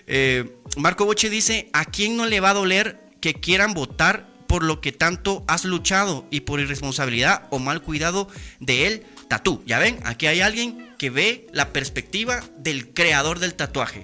Eh, 0.07 0.51
Marco 0.77 1.05
Boche 1.05 1.29
dice: 1.29 1.69
¿A 1.73 1.85
quién 1.85 2.17
no 2.17 2.25
le 2.25 2.39
va 2.39 2.49
a 2.49 2.55
doler 2.55 2.99
que 3.21 3.35
quieran 3.35 3.75
votar 3.75 4.27
por 4.47 4.63
lo 4.63 4.81
que 4.81 4.91
tanto 4.91 5.43
has 5.47 5.63
luchado 5.63 6.25
y 6.31 6.39
por 6.39 6.59
irresponsabilidad 6.59 7.43
o 7.51 7.59
mal 7.59 7.83
cuidado 7.83 8.29
de 8.59 8.87
él? 8.87 9.05
Tatú. 9.29 9.63
Ya 9.65 9.79
ven, 9.79 9.99
aquí 10.03 10.27
hay 10.27 10.41
alguien 10.41 10.93
que 10.97 11.09
ve 11.09 11.47
la 11.53 11.71
perspectiva 11.71 12.43
del 12.57 12.93
creador 12.93 13.39
del 13.39 13.53
tatuaje. 13.53 14.01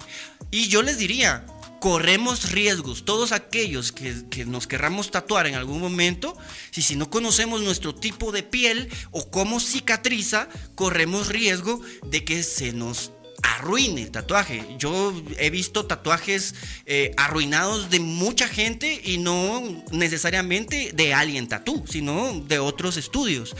Y 0.50 0.68
yo 0.68 0.82
les 0.82 0.98
diría, 0.98 1.44
corremos 1.80 2.52
riesgos. 2.52 3.04
Todos 3.04 3.32
aquellos 3.32 3.92
que, 3.92 4.44
nos 4.46 4.66
querramos 4.66 5.10
tatuar 5.10 5.46
en 5.46 5.54
algún 5.56 5.80
momento, 5.80 6.36
si, 6.70 6.80
si 6.80 6.96
no 6.96 7.10
conocemos 7.10 7.60
nuestro 7.60 7.94
tipo 7.94 8.32
de 8.32 8.42
piel 8.42 8.88
o 9.10 9.30
cómo 9.30 9.60
cicatriza, 9.60 10.48
corremos 10.74 11.28
riesgo 11.28 11.80
de 12.06 12.24
que 12.24 12.42
se 12.42 12.72
nos 12.72 13.12
arruine 13.42 14.02
el 14.02 14.10
tatuaje. 14.10 14.64
Yo 14.78 15.12
he 15.38 15.50
visto 15.50 15.86
tatuajes 15.86 16.54
eh, 16.86 17.12
arruinados 17.16 17.90
de 17.90 18.00
mucha 18.00 18.48
gente 18.48 19.00
y 19.04 19.18
no 19.18 19.84
necesariamente 19.90 20.92
de 20.94 21.14
Alien 21.14 21.48
Tattoo, 21.48 21.84
sino 21.86 22.40
de 22.46 22.58
otros 22.58 22.96
estudios. 22.96 23.54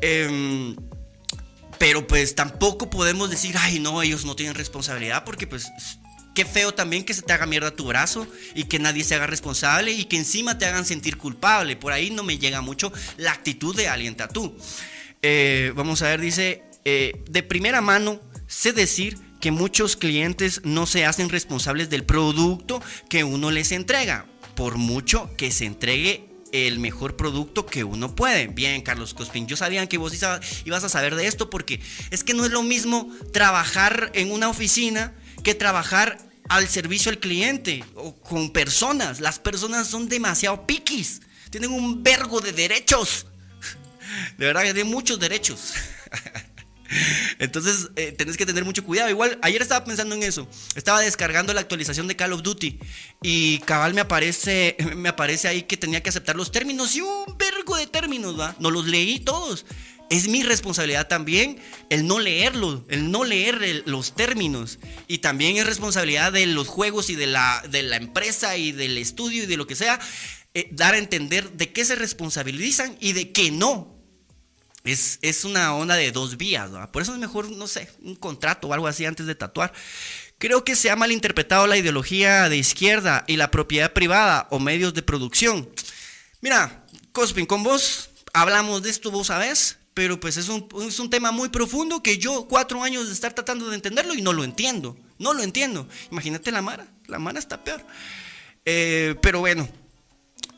Em, 0.00 0.76
pero 1.78 2.06
pues 2.06 2.34
tampoco 2.34 2.90
podemos 2.90 3.30
decir, 3.30 3.56
ay 3.58 3.78
no, 3.78 4.02
ellos 4.02 4.24
no 4.24 4.36
tienen 4.36 4.54
responsabilidad 4.54 5.24
porque 5.24 5.46
pues 5.46 5.70
qué 6.34 6.44
feo 6.44 6.74
también 6.74 7.04
que 7.04 7.14
se 7.14 7.22
te 7.22 7.32
haga 7.32 7.46
mierda 7.46 7.70
tu 7.70 7.86
brazo 7.86 8.26
y 8.54 8.64
que 8.64 8.78
nadie 8.78 9.04
se 9.04 9.14
haga 9.14 9.26
responsable 9.26 9.92
y 9.92 10.04
que 10.04 10.16
encima 10.16 10.58
te 10.58 10.66
hagan 10.66 10.84
sentir 10.84 11.16
culpable. 11.16 11.76
Por 11.76 11.92
ahí 11.92 12.10
no 12.10 12.22
me 12.22 12.38
llega 12.38 12.60
mucho 12.60 12.92
la 13.16 13.32
actitud 13.32 13.74
de 13.74 13.88
Alien 13.88 14.16
Tattoo. 14.16 14.56
Eh, 15.22 15.72
vamos 15.74 16.02
a 16.02 16.08
ver, 16.08 16.20
dice, 16.20 16.64
eh, 16.84 17.22
de 17.30 17.42
primera 17.42 17.80
mano, 17.80 18.20
sé 18.46 18.72
decir 18.72 19.18
que 19.40 19.50
muchos 19.50 19.96
clientes 19.96 20.60
no 20.64 20.86
se 20.86 21.06
hacen 21.06 21.28
responsables 21.28 21.88
del 21.88 22.04
producto 22.04 22.82
que 23.08 23.24
uno 23.24 23.50
les 23.50 23.72
entrega, 23.72 24.26
por 24.54 24.76
mucho 24.76 25.30
que 25.36 25.50
se 25.50 25.66
entregue 25.66 26.33
el 26.54 26.78
mejor 26.78 27.16
producto 27.16 27.66
que 27.66 27.82
uno 27.82 28.14
puede. 28.14 28.46
Bien, 28.46 28.80
Carlos 28.80 29.12
Cospin, 29.12 29.48
yo 29.48 29.56
sabía 29.56 29.88
que 29.88 29.98
vos 29.98 30.14
ibas 30.64 30.84
a 30.84 30.88
saber 30.88 31.16
de 31.16 31.26
esto 31.26 31.50
porque 31.50 31.80
es 32.12 32.22
que 32.22 32.32
no 32.32 32.44
es 32.44 32.52
lo 32.52 32.62
mismo 32.62 33.10
trabajar 33.32 34.12
en 34.14 34.30
una 34.30 34.48
oficina 34.48 35.12
que 35.42 35.56
trabajar 35.56 36.16
al 36.48 36.68
servicio 36.68 37.10
al 37.10 37.18
cliente 37.18 37.84
o 37.96 38.14
con 38.14 38.50
personas. 38.50 39.18
Las 39.18 39.40
personas 39.40 39.88
son 39.88 40.08
demasiado 40.08 40.64
piquis, 40.64 41.22
tienen 41.50 41.72
un 41.72 42.04
vergo 42.04 42.40
de 42.40 42.52
derechos. 42.52 43.26
De 44.38 44.46
verdad, 44.46 44.72
de 44.72 44.84
muchos 44.84 45.18
derechos. 45.18 45.72
Entonces 47.38 47.90
eh, 47.96 48.12
tenés 48.12 48.36
que 48.36 48.46
tener 48.46 48.64
mucho 48.64 48.84
cuidado. 48.84 49.10
Igual, 49.10 49.38
ayer 49.42 49.62
estaba 49.62 49.84
pensando 49.84 50.14
en 50.14 50.22
eso. 50.22 50.48
Estaba 50.74 51.00
descargando 51.00 51.52
la 51.52 51.60
actualización 51.60 52.06
de 52.08 52.16
Call 52.16 52.32
of 52.32 52.42
Duty. 52.42 52.78
Y 53.22 53.58
cabal 53.60 53.94
me 53.94 54.00
aparece, 54.00 54.76
me 54.96 55.08
aparece 55.08 55.48
ahí 55.48 55.62
que 55.62 55.76
tenía 55.76 56.02
que 56.02 56.10
aceptar 56.10 56.36
los 56.36 56.52
términos. 56.52 56.94
Y 56.94 57.00
un 57.00 57.36
vergo 57.38 57.76
de 57.76 57.86
términos, 57.86 58.38
¿va? 58.38 58.54
No 58.58 58.70
los 58.70 58.86
leí 58.86 59.20
todos. 59.20 59.66
Es 60.10 60.28
mi 60.28 60.42
responsabilidad 60.42 61.08
también 61.08 61.58
el 61.88 62.06
no 62.06 62.20
leerlo, 62.20 62.84
el 62.88 63.10
no 63.10 63.24
leer 63.24 63.82
los 63.86 64.14
términos. 64.14 64.78
Y 65.08 65.18
también 65.18 65.56
es 65.56 65.66
responsabilidad 65.66 66.32
de 66.32 66.46
los 66.46 66.68
juegos 66.68 67.08
y 67.10 67.14
de 67.14 67.26
la, 67.26 67.62
de 67.70 67.82
la 67.82 67.96
empresa 67.96 68.56
y 68.56 68.72
del 68.72 68.98
estudio 68.98 69.44
y 69.44 69.46
de 69.46 69.56
lo 69.56 69.66
que 69.66 69.74
sea, 69.74 69.98
eh, 70.52 70.68
dar 70.72 70.94
a 70.94 70.98
entender 70.98 71.52
de 71.52 71.72
qué 71.72 71.84
se 71.84 71.96
responsabilizan 71.96 72.96
y 73.00 73.12
de 73.12 73.32
qué 73.32 73.50
no. 73.50 73.93
Es, 74.84 75.44
una 75.46 75.74
onda 75.74 75.94
de 75.96 76.12
dos 76.12 76.36
vías, 76.36 76.70
Por 76.92 77.00
eso 77.00 77.14
es 77.14 77.18
mejor, 77.18 77.50
no 77.50 77.66
sé, 77.66 77.90
un 78.02 78.14
contrato 78.16 78.68
o 78.68 78.74
algo 78.74 78.86
así 78.86 79.06
antes 79.06 79.26
de 79.26 79.34
tatuar. 79.34 79.72
Creo 80.36 80.62
que 80.62 80.76
se 80.76 80.90
ha 80.90 80.96
malinterpretado 80.96 81.66
la 81.66 81.78
ideología 81.78 82.50
de 82.50 82.58
izquierda 82.58 83.24
y 83.26 83.36
la 83.36 83.50
propiedad 83.50 83.94
privada 83.94 84.46
o 84.50 84.58
medios 84.58 84.92
de 84.92 85.00
producción. 85.00 85.70
Mira, 86.42 86.84
Cospin, 87.12 87.46
con 87.46 87.62
vos 87.62 88.10
hablamos 88.34 88.82
de 88.82 88.90
esto, 88.90 89.10
vos 89.10 89.28
sabés, 89.28 89.78
pero 89.94 90.20
pues 90.20 90.36
es 90.36 90.50
un, 90.50 90.68
es 90.86 90.98
un 90.98 91.08
tema 91.08 91.30
muy 91.32 91.48
profundo 91.48 92.02
que 92.02 92.18
yo 92.18 92.46
cuatro 92.46 92.82
años 92.82 93.06
de 93.06 93.14
estar 93.14 93.32
tratando 93.32 93.70
de 93.70 93.76
entenderlo 93.76 94.12
y 94.12 94.20
no 94.20 94.34
lo 94.34 94.44
entiendo. 94.44 94.98
No 95.18 95.32
lo 95.32 95.42
entiendo. 95.42 95.88
Imagínate 96.10 96.52
la 96.52 96.60
Mara, 96.60 96.86
la 97.06 97.18
Mara 97.18 97.38
está 97.38 97.64
peor. 97.64 97.82
Eh, 98.66 99.14
pero 99.22 99.40
bueno, 99.40 99.66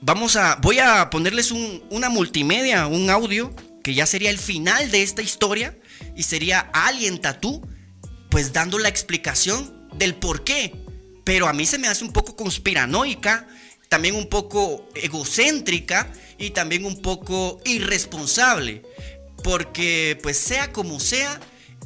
vamos 0.00 0.34
a, 0.34 0.56
voy 0.56 0.80
a 0.80 1.10
ponerles 1.10 1.52
una 1.52 2.08
multimedia, 2.08 2.88
un 2.88 3.08
audio 3.08 3.54
que 3.86 3.94
ya 3.94 4.04
sería 4.04 4.30
el 4.30 4.38
final 4.38 4.90
de 4.90 5.04
esta 5.04 5.22
historia 5.22 5.78
y 6.16 6.24
sería 6.24 6.58
Alien 6.72 7.20
Tattoo, 7.20 7.62
pues 8.30 8.52
dando 8.52 8.80
la 8.80 8.88
explicación 8.88 9.88
del 9.94 10.16
por 10.16 10.42
qué. 10.42 10.74
Pero 11.22 11.46
a 11.46 11.52
mí 11.52 11.66
se 11.66 11.78
me 11.78 11.86
hace 11.86 12.02
un 12.02 12.12
poco 12.12 12.34
conspiranoica, 12.34 13.46
también 13.88 14.16
un 14.16 14.28
poco 14.28 14.88
egocéntrica 14.96 16.12
y 16.36 16.50
también 16.50 16.84
un 16.84 17.00
poco 17.00 17.60
irresponsable. 17.64 18.82
Porque 19.44 20.18
pues 20.20 20.36
sea 20.36 20.72
como 20.72 20.98
sea, 20.98 21.38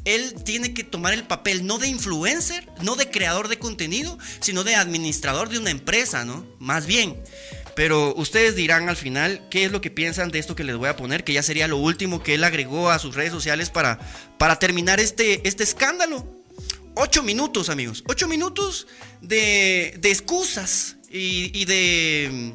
él 0.06 0.42
tiene 0.42 0.72
que 0.72 0.84
tomar 0.84 1.12
el 1.12 1.24
papel 1.24 1.66
no 1.66 1.76
de 1.76 1.88
influencer, 1.88 2.66
no 2.80 2.96
de 2.96 3.10
creador 3.10 3.48
de 3.48 3.58
contenido, 3.58 4.18
sino 4.40 4.64
de 4.64 4.74
administrador 4.74 5.50
de 5.50 5.58
una 5.58 5.68
empresa, 5.68 6.24
¿no? 6.24 6.46
Más 6.58 6.86
bien. 6.86 7.22
Pero 7.81 8.14
ustedes 8.14 8.57
dirán 8.57 8.90
al 8.90 8.97
final 8.97 9.40
qué 9.49 9.64
es 9.64 9.73
lo 9.73 9.81
que 9.81 9.90
piensan 9.90 10.31
de 10.31 10.38
esto 10.38 10.55
que 10.55 10.64
les 10.64 10.77
voy 10.77 10.90
a 10.90 10.97
poner, 10.97 11.25
que 11.25 11.33
ya 11.33 11.43
sería 11.43 11.66
lo 11.66 11.79
último 11.79 12.23
que 12.23 12.35
él 12.35 12.45
agregó 12.45 12.90
a 12.90 12.99
sus 12.99 13.14
redes 13.14 13.33
sociales 13.33 13.71
para, 13.71 13.99
para 14.37 14.59
terminar 14.59 15.01
este, 15.01 15.49
este 15.49 15.64
escándalo. 15.64 16.45
Ocho 16.95 17.23
minutos, 17.23 17.71
amigos. 17.71 18.05
Ocho 18.07 18.29
minutos 18.29 18.87
de, 19.23 19.97
de 19.99 20.11
excusas 20.11 20.99
y, 21.11 21.59
y, 21.59 21.64
de, 21.64 22.53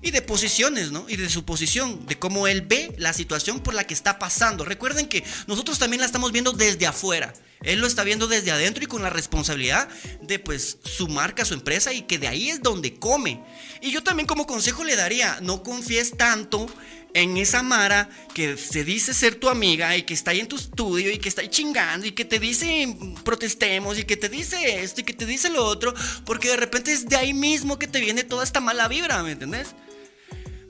y 0.00 0.10
de 0.10 0.22
posiciones, 0.22 0.92
¿no? 0.92 1.06
Y 1.08 1.16
de 1.16 1.28
su 1.28 1.44
posición, 1.44 2.06
de 2.06 2.18
cómo 2.18 2.46
él 2.46 2.62
ve 2.62 2.94
la 2.98 3.12
situación 3.12 3.60
por 3.60 3.74
la 3.74 3.84
que 3.84 3.94
está 3.94 4.18
pasando. 4.18 4.64
Recuerden 4.64 5.08
que 5.08 5.24
nosotros 5.46 5.78
también 5.78 6.00
la 6.00 6.06
estamos 6.06 6.32
viendo 6.32 6.52
desde 6.52 6.86
afuera. 6.86 7.34
Él 7.62 7.80
lo 7.80 7.88
está 7.88 8.04
viendo 8.04 8.28
desde 8.28 8.52
adentro 8.52 8.84
y 8.84 8.86
con 8.86 9.02
la 9.02 9.10
responsabilidad 9.10 9.88
de 10.22 10.38
pues 10.38 10.78
su 10.84 11.08
marca, 11.08 11.44
su 11.44 11.54
empresa 11.54 11.92
y 11.92 12.02
que 12.02 12.18
de 12.18 12.28
ahí 12.28 12.50
es 12.50 12.62
donde 12.62 12.94
come. 12.94 13.42
Y 13.80 13.90
yo 13.90 14.02
también 14.04 14.26
como 14.26 14.46
consejo 14.46 14.84
le 14.84 14.94
daría, 14.94 15.38
no 15.42 15.64
confíes 15.64 16.16
tanto 16.16 16.68
en 17.14 17.36
esa 17.36 17.62
Mara 17.62 18.08
que 18.34 18.56
se 18.56 18.84
dice 18.84 19.12
ser 19.14 19.34
tu 19.36 19.48
amiga 19.48 19.96
y 19.96 20.02
que 20.02 20.14
está 20.14 20.30
ahí 20.30 20.40
en 20.40 20.46
tu 20.46 20.56
estudio 20.56 21.10
y 21.10 21.18
que 21.18 21.28
está 21.28 21.40
ahí 21.40 21.48
chingando 21.48 22.06
y 22.06 22.12
que 22.12 22.24
te 22.24 22.38
dice 22.38 22.96
protestemos 23.24 23.98
y 23.98 24.04
que 24.04 24.16
te 24.16 24.28
dice 24.28 24.82
esto 24.82 25.00
y 25.00 25.04
que 25.04 25.14
te 25.14 25.26
dice 25.26 25.50
lo 25.50 25.64
otro, 25.64 25.94
porque 26.24 26.48
de 26.48 26.56
repente 26.56 26.92
es 26.92 27.08
de 27.08 27.16
ahí 27.16 27.34
mismo 27.34 27.78
que 27.78 27.88
te 27.88 28.00
viene 28.00 28.22
toda 28.22 28.44
esta 28.44 28.60
mala 28.60 28.86
vibra, 28.86 29.22
¿me 29.22 29.32
entendés? 29.32 29.74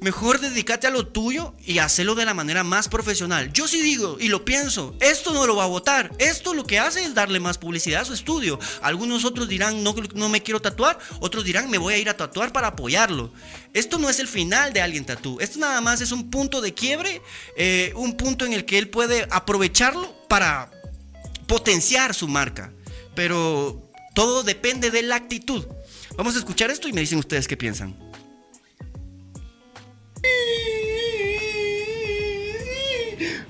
Mejor 0.01 0.39
dedícate 0.39 0.87
a 0.87 0.91
lo 0.91 1.09
tuyo 1.09 1.55
y 1.65 1.79
hacerlo 1.79 2.15
de 2.15 2.25
la 2.25 2.33
manera 2.33 2.63
más 2.63 2.89
profesional. 2.89 3.53
Yo 3.53 3.67
sí 3.67 3.83
digo 3.83 4.17
y 4.21 4.29
lo 4.29 4.45
pienso, 4.45 4.95
esto 5.01 5.33
no 5.33 5.45
lo 5.45 5.57
va 5.57 5.65
a 5.65 5.69
votar. 5.69 6.13
Esto 6.19 6.55
lo 6.55 6.65
que 6.65 6.79
hace 6.79 7.03
es 7.03 7.15
darle 7.15 7.41
más 7.41 7.59
publicidad 7.59 8.03
a 8.03 8.05
su 8.05 8.15
estudio. 8.15 8.61
Algunos 8.81 9.25
otros 9.25 9.49
dirán, 9.49 9.83
no, 9.83 9.97
no 10.15 10.29
me 10.29 10.43
quiero 10.43 10.61
tatuar. 10.61 11.01
Otros 11.19 11.45
dirán, 11.45 11.69
me 11.69 11.79
voy 11.79 11.95
a 11.95 11.99
ir 11.99 12.09
a 12.09 12.17
tatuar 12.17 12.53
para 12.53 12.69
apoyarlo. 12.69 13.33
Esto 13.75 13.99
no 13.99 14.09
es 14.09 14.21
el 14.21 14.29
final 14.29 14.73
de 14.73 14.83
alguien 14.83 15.05
tatú. 15.05 15.39
Esto 15.41 15.59
nada 15.59 15.81
más 15.81 16.01
es 16.01 16.13
un 16.13 16.31
punto 16.31 16.61
de 16.61 16.75
quiebre, 16.75 17.21
eh, 17.57 17.93
un 17.97 18.17
punto 18.17 18.47
en 18.47 18.53
el 18.53 18.65
que 18.65 18.79
él 18.79 18.89
puede 18.91 19.27
aprovecharlo 19.31 20.15
para 20.29 20.71
potenciar 21.49 22.15
su 22.15 22.29
marca. 22.29 22.73
Pero 23.17 23.91
todo 24.15 24.45
depende 24.45 24.93
de 24.93 25.03
la 25.03 25.17
actitud. 25.17 25.67
Vamos 26.17 26.37
a 26.37 26.39
escuchar 26.39 26.71
esto 26.71 26.87
y 26.87 26.93
me 26.93 27.01
dicen 27.01 27.19
ustedes 27.19 27.49
qué 27.49 27.57
piensan. 27.57 28.08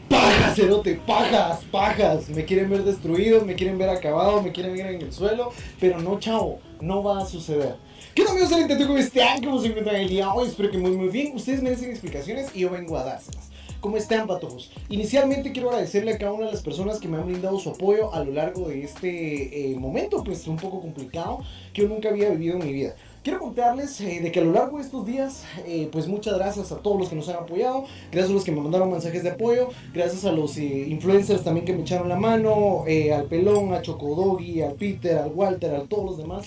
Pajas, 0.09 0.57
cerote, 0.57 0.95
pajas, 1.07 1.65
pajas. 1.71 2.29
Me 2.31 2.45
quieren 2.45 2.71
ver 2.71 2.85
destruido, 2.85 3.45
me 3.45 3.55
quieren 3.55 3.79
ver 3.79 3.91
acabado, 3.91 4.43
me 4.43 4.53
quieren 4.53 4.75
ver 4.75 4.87
en 4.87 5.03
el 5.03 5.13
suelo. 5.13 5.53
Pero 5.81 6.01
no, 6.01 6.19
chavo, 6.19 6.61
no 6.81 7.03
va 7.03 7.21
a 7.21 7.27
suceder. 7.27 7.77
¿Qué 8.15 8.25
tal 8.25 8.37
amigos? 8.37 8.53
El 8.53 8.87
¿Cómo 8.87 8.99
están? 8.99 9.45
¿Cómo 9.45 9.61
se 9.61 9.69
encuentran 9.69 9.97
el 9.97 10.09
día 10.09 10.33
hoy? 10.33 10.49
Espero 10.49 10.71
que 10.71 10.79
muy 10.79 10.93
muy 10.93 11.09
bien. 11.09 11.37
Ustedes 11.37 11.63
merecen 11.63 11.91
explicaciones 11.91 12.51
y 12.55 12.61
yo 12.61 12.71
vengo 12.71 12.97
a 12.97 13.05
dárselas. 13.05 13.49
¿Cómo 13.81 13.97
están, 13.97 14.27
patojos? 14.27 14.73
Inicialmente 14.89 15.53
quiero 15.53 15.69
agradecerle 15.69 16.13
a 16.13 16.19
cada 16.19 16.33
una 16.33 16.47
de 16.47 16.53
las 16.53 16.63
personas 16.63 16.99
que 16.99 17.07
me 17.07 17.17
han 17.17 17.27
brindado 17.27 17.61
su 17.61 17.71
apoyo 17.71 18.13
a 18.13 18.25
lo 18.25 18.33
largo 18.33 18.69
de 18.69 18.83
este 18.83 19.71
eh, 19.71 19.77
momento, 19.77 20.25
pues 20.25 20.49
un 20.49 20.57
poco 20.57 20.81
complicado, 20.81 21.39
que 21.73 21.83
yo 21.83 21.89
nunca 21.89 22.09
había 22.09 22.29
vivido 22.31 22.57
en 22.57 22.67
mi 22.67 22.73
vida. 22.73 22.97
Quiero 23.29 23.41
contarles 23.41 24.01
eh, 24.01 24.21
de 24.23 24.33
que 24.33 24.41
a 24.41 24.43
lo 24.43 24.53
largo 24.53 24.79
de 24.79 24.85
estos 24.85 25.05
días, 25.05 25.45
eh, 25.67 25.91
pues 25.93 26.09
muchas 26.09 26.39
gracias 26.39 26.73
a 26.73 26.79
todos 26.79 26.99
los 26.99 27.11
que 27.11 27.15
nos 27.15 27.29
han 27.29 27.37
apoyado, 27.37 27.85
gracias 28.11 28.31
a 28.31 28.33
los 28.33 28.43
que 28.43 28.53
me 28.53 28.63
mandaron 28.63 28.91
mensajes 28.91 29.23
de 29.23 29.33
apoyo, 29.33 29.69
gracias 29.93 30.25
a 30.25 30.33
los 30.33 30.57
eh, 30.57 30.87
influencers 30.89 31.45
también 31.45 31.67
que 31.67 31.75
me 31.75 31.83
echaron 31.83 32.09
la 32.09 32.17
mano, 32.17 32.85
al 32.87 33.25
Pelón, 33.27 33.75
a 33.75 33.83
Chocodogui, 33.83 34.63
al 34.63 34.77
Peter, 34.77 35.19
al 35.19 35.31
Walter, 35.35 35.75
a 35.75 35.83
todos 35.83 36.07
los 36.07 36.17
demás, 36.17 36.47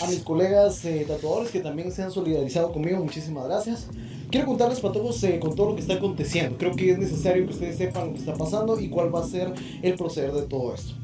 a 0.00 0.08
mis 0.08 0.20
colegas 0.20 0.80
tatuadores 1.06 1.50
que 1.50 1.60
también 1.60 1.92
se 1.92 2.02
han 2.02 2.10
solidarizado 2.10 2.72
conmigo, 2.72 2.96
muchísimas 3.04 3.44
gracias. 3.44 3.88
Quiero 4.30 4.46
contarles 4.46 4.80
para 4.80 4.94
todos 4.94 5.22
con 5.38 5.54
todo 5.54 5.68
lo 5.68 5.74
que 5.74 5.82
está 5.82 5.96
aconteciendo, 5.96 6.56
creo 6.56 6.74
que 6.74 6.92
es 6.92 6.98
necesario 6.98 7.44
que 7.44 7.52
ustedes 7.52 7.76
sepan 7.76 8.06
lo 8.06 8.12
que 8.14 8.20
está 8.20 8.32
pasando 8.32 8.80
y 8.80 8.88
cuál 8.88 9.14
va 9.14 9.20
a 9.20 9.28
ser 9.28 9.52
el 9.82 9.94
proceder 9.96 10.32
de 10.32 10.44
todo 10.44 10.74
esto. 10.74 10.94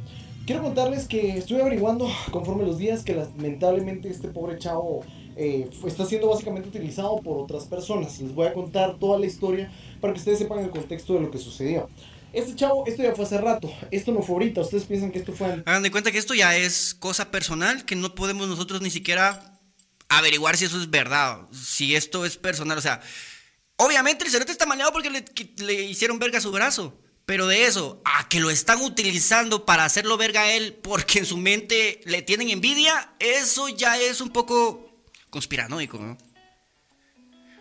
Quiero 0.49 0.62
contarles 0.62 1.07
que 1.07 1.37
estoy 1.37 1.61
averiguando 1.61 2.09
conforme 2.31 2.64
los 2.64 2.79
días 2.79 3.05
que 3.05 3.14
lamentablemente 3.14 4.09
este 4.09 4.29
pobre 4.29 4.57
chavo 4.57 5.03
eh, 5.38 5.70
está 5.87 6.05
siendo 6.05 6.29
básicamente 6.29 6.68
utilizado 6.68 7.20
por 7.22 7.38
otras 7.38 7.64
personas. 7.64 8.20
Les 8.20 8.35
voy 8.35 8.48
a 8.48 8.53
contar 8.53 8.98
toda 8.98 9.20
la 9.20 9.27
historia 9.27 9.72
para 10.01 10.12
que 10.12 10.18
ustedes 10.18 10.38
sepan 10.38 10.59
el 10.59 10.70
contexto 10.70 11.14
de 11.14 11.20
lo 11.20 11.31
que 11.31 11.38
sucedió. 11.38 11.88
Este 12.33 12.57
chavo, 12.57 12.85
esto 12.87 13.05
ya 13.05 13.14
fue 13.14 13.24
hace 13.24 13.38
rato, 13.38 13.72
esto 13.90 14.12
no 14.12 14.20
fue 14.20 14.35
ahorita, 14.35 14.61
ustedes 14.61 14.85
piensan 14.85 15.12
que 15.12 15.20
esto 15.20 15.33
fue... 15.33 15.62
Hagan 15.64 15.83
de 15.83 15.90
cuenta 15.90 16.12
que 16.12 16.18
esto 16.18 16.35
ya 16.35 16.57
es 16.57 16.92
cosa 16.92 17.31
personal, 17.31 17.85
que 17.87 17.96
no 17.96 18.14
podemos 18.14 18.48
nosotros 18.48 18.83
ni 18.83 18.90
siquiera 18.90 19.59
averiguar 20.09 20.57
si 20.57 20.66
eso 20.66 20.79
es 20.79 20.90
verdad, 20.90 21.48
si 21.53 21.94
esto 21.94 22.27
es 22.27 22.37
personal, 22.37 22.77
o 22.77 22.83
sea, 22.83 23.01
obviamente 23.77 24.24
el 24.24 24.31
cerote 24.31 24.53
está 24.53 24.66
mañado 24.66 24.92
porque 24.92 25.09
le, 25.09 25.24
le 25.64 25.83
hicieron 25.85 26.18
verga 26.18 26.40
su 26.40 26.51
brazo. 26.51 26.98
Pero 27.24 27.46
de 27.46 27.66
eso, 27.66 28.01
a 28.07 28.27
que 28.27 28.40
lo 28.40 28.48
están 28.48 28.81
utilizando 28.81 29.66
para 29.66 29.85
hacerlo 29.85 30.16
verga 30.16 30.42
a 30.42 30.53
él 30.53 30.79
porque 30.83 31.18
en 31.18 31.27
su 31.27 31.37
mente 31.37 32.01
le 32.07 32.22
tienen 32.22 32.48
envidia, 32.48 33.12
eso 33.20 33.68
ya 33.68 33.98
es 33.98 34.22
un 34.22 34.31
poco 34.31 34.88
conspiranoico, 35.31 35.99
¿no? 35.99 36.17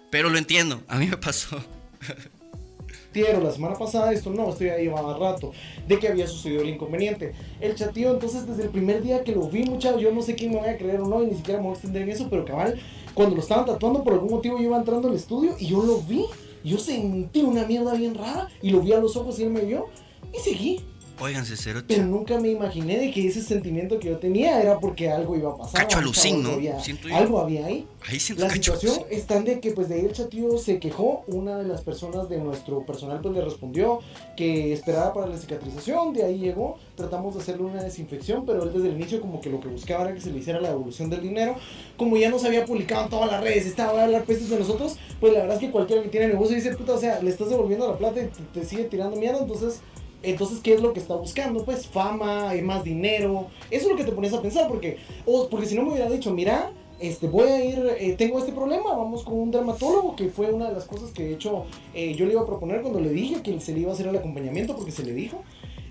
Pero 0.10 0.30
lo 0.30 0.38
entiendo, 0.38 0.84
a 0.88 0.98
mí 0.98 1.08
me 1.08 1.18
pasó. 1.18 1.58
La 3.18 3.52
semana 3.52 3.74
pasada, 3.74 4.14
esto 4.14 4.30
no, 4.30 4.52
esto 4.52 4.64
ya 4.64 4.78
llevaba 4.78 5.18
rato, 5.18 5.52
de 5.88 5.98
que 5.98 6.08
había 6.08 6.28
sucedido 6.28 6.62
el 6.62 6.70
inconveniente. 6.70 7.34
El 7.60 7.74
chatío, 7.74 8.12
entonces, 8.12 8.46
desde 8.46 8.62
el 8.62 8.70
primer 8.70 9.02
día 9.02 9.24
que 9.24 9.32
lo 9.32 9.50
vi, 9.50 9.64
muchachos, 9.64 10.00
yo 10.00 10.12
no 10.12 10.22
sé 10.22 10.36
quién 10.36 10.52
me 10.52 10.58
va 10.58 10.70
a 10.70 10.78
creer 10.78 11.02
o 11.02 11.08
no, 11.08 11.24
y 11.24 11.26
ni 11.26 11.36
siquiera 11.36 11.60
me 11.60 11.66
voy 11.66 11.72
a 11.72 11.74
extender 11.74 12.04
en 12.04 12.10
eso, 12.10 12.30
pero 12.30 12.46
cabal, 12.46 12.80
cuando 13.16 13.36
lo 13.36 13.42
estaban 13.42 13.66
tatuando, 13.66 14.04
por 14.04 14.14
algún 14.14 14.30
motivo 14.30 14.60
yo 14.60 14.66
iba 14.66 14.78
entrando 14.78 15.08
al 15.08 15.16
estudio 15.16 15.56
y 15.58 15.66
yo 15.66 15.82
lo 15.82 16.00
vi 16.02 16.26
yo 16.68 16.78
sentí 16.78 17.42
una 17.42 17.66
mierda 17.66 17.94
bien 17.94 18.14
rara 18.14 18.50
y 18.62 18.72
lo 18.72 18.82
vi 18.82 18.92
a 18.92 19.00
los 19.00 19.16
ojos 19.16 19.40
y 19.40 19.44
él 19.44 19.52
me 19.52 19.62
vio 19.62 19.88
y 20.34 20.40
seguí. 20.40 20.82
Óiganse, 21.20 21.56
cero. 21.58 21.82
Pero 21.88 22.06
nunca 22.06 22.40
me 22.40 22.50
imaginé 22.50 23.00
de 23.00 23.12
que 23.12 23.28
ese 23.28 23.42
sentimiento 23.42 24.00
que 24.00 24.10
yo 24.10 24.18
tenía 24.18 24.62
era 24.62 24.80
porque 24.80 25.10
algo 25.10 25.36
iba 25.36 25.52
a 25.52 25.58
pasar. 25.58 25.82
Cacho 25.82 25.98
alucín, 25.98 26.44
¿no? 26.44 26.60
algo 27.14 27.40
había 27.40 27.66
ahí. 27.66 27.88
Ahí 28.08 28.20
siento 28.20 28.46
La 28.46 28.52
situación 28.52 28.94
está 29.10 29.42
de 29.42 29.60
que 29.60 29.72
pues 29.72 29.90
de 29.90 29.96
ahí 29.96 30.06
el 30.06 30.14
chatío 30.14 30.58
se 30.58 30.80
quejó, 30.80 31.24
una 31.28 31.58
de 31.58 31.66
las 31.66 31.82
personas 31.82 32.30
de 32.30 32.38
nuestro 32.38 32.86
personal 32.86 33.20
pues 33.22 33.34
le 33.34 33.44
respondió 33.44 34.00
que 34.38 34.72
esperaba 34.72 35.14
para 35.14 35.28
la 35.28 35.38
cicatrización, 35.38 36.14
de 36.14 36.24
ahí 36.24 36.38
llegó, 36.38 36.78
tratamos 36.96 37.36
de 37.36 37.42
hacerle 37.42 37.64
una 37.64 37.84
desinfección, 37.84 38.46
pero 38.46 38.64
él 38.64 38.72
desde 38.72 38.90
el 38.90 38.96
inicio 38.96 39.20
como 39.20 39.42
que 39.42 39.50
lo 39.50 39.60
que 39.60 39.68
buscaba 39.68 40.06
era 40.06 40.14
que 40.14 40.22
se 40.22 40.32
le 40.32 40.40
hiciera 40.40 40.62
la 40.62 40.70
devolución 40.70 41.10
del 41.10 41.22
dinero, 41.22 41.56
como 41.98 42.16
ya 42.16 42.30
nos 42.30 42.46
había 42.46 42.66
publicado 42.66 43.06
en 43.06 43.10
todas 43.10 43.30
las 43.30 43.44
redes, 43.44 43.66
estaba 43.66 44.00
a 44.00 44.06
hablar 44.06 44.24
pestes 44.24 44.50
de 44.50 44.60
nosotros, 44.60 44.98
pues 45.20 45.34
la 45.34 45.40
verdad 45.40 45.56
es 45.56 45.62
que 45.62 45.72
cualquiera 45.72 46.02
que 46.02 46.10
tiene 46.10 46.28
negocio 46.28 46.56
dice, 46.56 46.76
puta, 46.76 46.94
o 46.94 47.00
sea, 47.00 47.22
le 47.22 47.30
estás 47.30 47.50
devolviendo 47.50 47.88
la 47.88 47.98
plata 47.98 48.22
y 48.22 48.28
te, 48.28 48.60
te 48.60 48.66
sigue 48.66 48.86
tirando 48.86 49.18
mierda, 49.18 49.40
entonces 49.40 49.82
entonces, 50.24 50.60
¿qué 50.60 50.74
es 50.74 50.82
lo 50.82 50.94
que 50.94 51.00
está 51.00 51.16
buscando? 51.16 51.64
Pues 51.64 51.88
fama, 51.88 52.52
más 52.64 52.84
dinero. 52.84 53.48
Eso 53.70 53.86
es 53.86 53.92
lo 53.92 53.96
que 53.96 54.04
te 54.04 54.12
pones 54.12 54.34
a 54.34 54.42
pensar, 54.42 54.68
porque, 54.68 54.98
porque 55.50 55.66
si 55.66 55.76
no 55.76 55.84
me 55.84 55.92
hubiera 55.92 56.10
dicho, 56.10 56.34
mira, 56.34 56.72
este, 57.00 57.28
voy 57.28 57.48
a 57.48 57.64
ir, 57.64 57.80
eh, 58.00 58.16
tengo 58.18 58.40
este 58.40 58.52
problema, 58.52 58.96
vamos 58.96 59.24
con 59.24 59.36
un 59.36 59.52
dermatólogo, 59.52 60.16
que 60.16 60.30
fue 60.30 60.52
una 60.52 60.70
de 60.70 60.74
las 60.74 60.86
cosas 60.86 61.12
que 61.12 61.24
de 61.24 61.34
hecho 61.34 61.66
eh, 61.94 62.16
yo 62.16 62.26
le 62.26 62.32
iba 62.32 62.42
a 62.42 62.46
proponer 62.46 62.82
cuando 62.82 63.00
le 63.00 63.10
dije 63.10 63.44
que 63.44 63.60
se 63.60 63.74
le 63.74 63.82
iba 63.82 63.92
a 63.92 63.94
hacer 63.94 64.08
el 64.08 64.16
acompañamiento, 64.16 64.76
porque 64.76 64.92
se 64.92 65.04
le 65.04 65.14
dijo. 65.14 65.44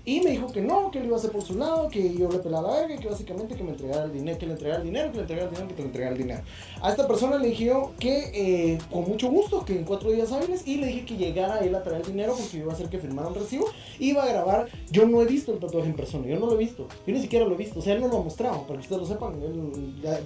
Y 0.07 0.21
me 0.21 0.31
dijo 0.31 0.47
que 0.47 0.61
no, 0.61 0.89
que 0.89 0.99
él 0.99 1.07
iba 1.07 1.17
a 1.17 1.19
hacer 1.19 1.33
por 1.33 1.41
su 1.41 1.57
lado, 1.57 1.89
que 1.89 2.15
yo 2.15 2.29
le 2.29 2.39
pelaba 2.39 2.71
la 2.71 2.79
verga 2.79 2.95
que 2.95 3.09
básicamente 3.09 3.55
que 3.57 3.63
me 3.65 3.71
entregara 3.71 4.05
el 4.05 4.13
dinero, 4.13 4.39
que 4.39 4.45
le 4.45 4.53
entregara 4.53 4.79
el 4.79 4.85
dinero, 4.85 5.11
que 5.11 5.17
le 5.17 5.21
entregara 5.23 5.49
el 5.49 5.53
dinero, 5.53 5.75
que 5.75 5.81
le 5.81 5.87
entregara 5.87 6.11
el 6.13 6.17
dinero. 6.17 6.41
A 6.81 6.91
esta 6.91 7.05
persona 7.05 7.37
le 7.37 7.49
dije 7.49 7.73
que 7.99 8.31
eh, 8.33 8.77
con 8.89 9.03
mucho 9.03 9.29
gusto, 9.29 9.65
que 9.65 9.77
en 9.77 9.83
cuatro 9.83 10.09
días 10.09 10.31
hábiles, 10.31 10.65
y 10.65 10.77
le 10.77 10.87
dije 10.87 11.03
que 11.03 11.17
llegara 11.17 11.59
él 11.59 11.75
a 11.75 11.83
traer 11.83 12.03
el 12.03 12.07
dinero 12.07 12.33
porque 12.39 12.55
iba 12.55 12.71
a 12.71 12.75
hacer 12.75 12.87
que 12.87 12.99
firmara 12.99 13.27
un 13.27 13.35
recibo, 13.35 13.65
iba 13.99 14.23
a 14.23 14.27
grabar. 14.27 14.69
Yo 14.89 15.05
no 15.05 15.21
he 15.21 15.25
visto 15.25 15.51
el 15.51 15.59
tatuaje 15.59 15.89
en 15.89 15.95
persona, 15.97 16.25
yo 16.25 16.39
no 16.39 16.45
lo 16.45 16.53
he 16.53 16.57
visto, 16.57 16.87
yo 17.05 17.13
ni 17.13 17.19
siquiera 17.19 17.45
lo 17.45 17.55
he 17.55 17.57
visto, 17.57 17.79
o 17.79 17.81
sea, 17.81 17.93
él 17.93 17.99
no 17.99 18.07
lo 18.07 18.19
ha 18.19 18.23
mostrado, 18.23 18.61
para 18.61 18.79
que 18.79 18.83
ustedes 18.83 19.01
lo 19.01 19.07
sepan, 19.09 19.33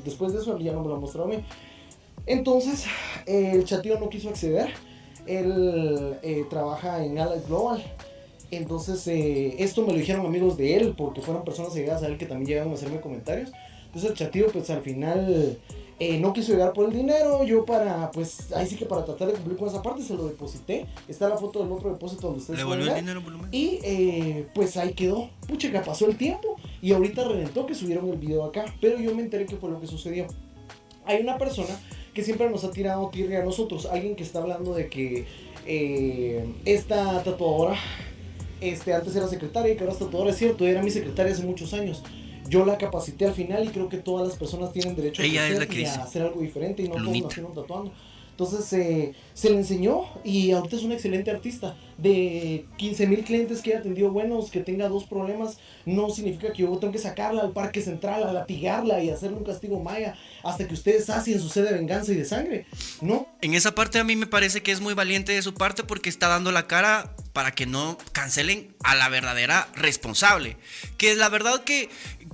después 0.05 0.31
de 0.31 0.41
eso 0.41 0.57
él 0.57 0.63
ya 0.63 0.73
no 0.73 0.81
me 0.81 0.89
lo 0.89 0.95
ha 0.97 0.99
mostrado 0.99 1.27
a 1.27 1.31
mí. 1.31 1.43
Entonces, 2.27 2.85
el 3.25 3.65
chatío 3.65 3.99
no 3.99 4.09
quiso 4.09 4.29
acceder, 4.29 4.69
él 5.25 6.19
eh, 6.21 6.45
trabaja 6.51 7.03
en 7.03 7.17
Allied 7.17 7.47
Global 7.47 7.83
entonces, 8.51 9.07
eh, 9.07 9.55
esto 9.59 9.81
me 9.85 9.93
lo 9.93 9.99
dijeron 9.99 10.25
amigos 10.25 10.57
de 10.57 10.75
él, 10.75 10.93
porque 10.97 11.21
fueron 11.21 11.45
personas 11.45 11.73
llegadas 11.73 12.03
a 12.03 12.07
él 12.07 12.17
que 12.17 12.25
también 12.25 12.47
llegaron 12.47 12.71
a 12.71 12.75
hacerme 12.75 12.99
comentarios. 12.99 13.51
Entonces, 13.85 14.11
el 14.11 14.17
chatío, 14.17 14.47
pues 14.51 14.69
al 14.69 14.81
final 14.81 15.57
eh, 15.99 16.17
no 16.17 16.33
quiso 16.33 16.51
llegar 16.51 16.73
por 16.73 16.87
el 16.87 16.93
dinero. 16.93 17.43
Yo, 17.45 17.63
para, 17.63 18.11
pues 18.11 18.51
ahí 18.53 18.67
sí 18.67 18.75
que 18.75 18.85
para 18.85 19.05
tratar 19.05 19.27
de 19.27 19.33
cumplir 19.35 19.55
con 19.55 19.69
esa 19.69 19.81
parte, 19.81 20.01
se 20.01 20.15
lo 20.15 20.27
deposité. 20.27 20.85
Está 21.07 21.29
la 21.29 21.37
foto 21.37 21.61
del 21.61 21.71
otro 21.71 21.91
depósito 21.91 22.27
donde 22.27 22.41
ustedes 22.41 22.65
¿Le 22.65 22.73
el 22.73 22.95
dinero, 22.95 23.21
volumen? 23.21 23.47
Y 23.51 23.79
eh, 23.83 24.47
pues 24.53 24.75
ahí 24.77 24.93
quedó. 24.93 25.29
Pucha, 25.47 25.71
que 25.71 25.79
pasó 25.79 26.07
el 26.07 26.17
tiempo 26.17 26.57
y 26.81 26.91
ahorita 26.91 27.23
reventó 27.27 27.65
que 27.65 27.75
subieron 27.75 28.09
el 28.09 28.17
video 28.17 28.43
acá. 28.43 28.65
Pero 28.81 28.99
yo 28.99 29.15
me 29.15 29.21
enteré 29.21 29.45
que 29.45 29.55
fue 29.55 29.69
lo 29.69 29.79
que 29.79 29.87
sucedió. 29.87 30.25
Hay 31.05 31.21
una 31.21 31.37
persona 31.37 31.79
que 32.13 32.23
siempre 32.23 32.49
nos 32.49 32.63
ha 32.63 32.71
tirado 32.71 33.09
tierra 33.09 33.39
a 33.39 33.45
nosotros. 33.45 33.85
Alguien 33.85 34.15
que 34.15 34.23
está 34.23 34.39
hablando 34.39 34.73
de 34.73 34.89
que 34.89 35.25
esta 36.65 37.21
tatuadora 37.23 37.77
este, 38.61 38.93
antes 38.93 39.15
era 39.15 39.27
secretaria 39.27 39.73
y 39.73 39.75
que 39.75 39.81
ahora 39.81 39.93
es 39.93 39.99
tatuadora, 39.99 40.31
es 40.31 40.37
cierto, 40.37 40.65
era 40.65 40.81
mi 40.81 40.91
secretaria 40.91 41.33
hace 41.33 41.43
muchos 41.43 41.73
años. 41.73 42.03
Yo 42.47 42.65
la 42.65 42.77
capacité 42.77 43.25
al 43.25 43.33
final 43.33 43.65
y 43.65 43.69
creo 43.69 43.89
que 43.89 43.97
todas 43.97 44.27
las 44.27 44.37
personas 44.37 44.71
tienen 44.71 44.95
derecho 44.95 45.21
a, 45.21 46.03
hacer 46.03 46.21
algo 46.21 46.41
diferente 46.41 46.83
y 46.83 46.87
no 46.87 46.95
todos 46.95 47.21
nacieron 47.21 47.53
tatuando. 47.53 47.91
Entonces 48.31 48.73
eh, 48.73 49.13
se 49.33 49.49
le 49.51 49.57
enseñó 49.57 50.05
y 50.23 50.51
ahorita 50.51 50.75
es 50.75 50.83
un 50.83 50.91
excelente 50.91 51.29
artista. 51.29 51.75
De 51.97 52.65
15 52.77 53.05
mil 53.05 53.23
clientes 53.23 53.61
que 53.61 53.71
haya 53.71 53.79
atendido 53.79 54.09
buenos, 54.09 54.49
que 54.49 54.61
tenga 54.61 54.89
dos 54.89 55.03
problemas, 55.03 55.59
no 55.85 56.09
significa 56.09 56.51
que 56.51 56.63
yo 56.63 56.75
tengo 56.77 56.91
que 56.91 56.99
sacarla 56.99 57.43
al 57.43 57.51
parque 57.51 57.81
central, 57.81 58.23
a 58.23 58.33
latigarla 58.33 59.03
y 59.03 59.11
hacerle 59.11 59.37
un 59.37 59.43
castigo 59.43 59.79
maya 59.79 60.15
hasta 60.43 60.67
que 60.67 60.73
ustedes 60.73 61.09
hacen 61.11 61.39
su 61.39 61.49
sed 61.49 61.65
de 61.65 61.73
venganza 61.73 62.11
y 62.13 62.15
de 62.15 62.25
sangre. 62.25 62.65
No. 63.01 63.27
En 63.41 63.53
esa 63.53 63.75
parte 63.75 63.99
a 63.99 64.03
mí 64.03 64.15
me 64.15 64.25
parece 64.25 64.63
que 64.63 64.71
es 64.71 64.81
muy 64.81 64.95
valiente 64.95 65.33
de 65.33 65.41
su 65.43 65.53
parte 65.53 65.83
porque 65.83 66.09
está 66.09 66.27
dando 66.27 66.51
la 66.51 66.65
cara 66.65 67.13
para 67.33 67.51
que 67.51 67.65
no 67.65 67.97
cancelen 68.11 68.75
a 68.83 68.95
la 68.95 69.09
verdadera 69.09 69.69
responsable. 69.75 70.57
Que 70.97 71.15
la 71.15 71.29
verdad 71.29 71.63
que 71.63 71.89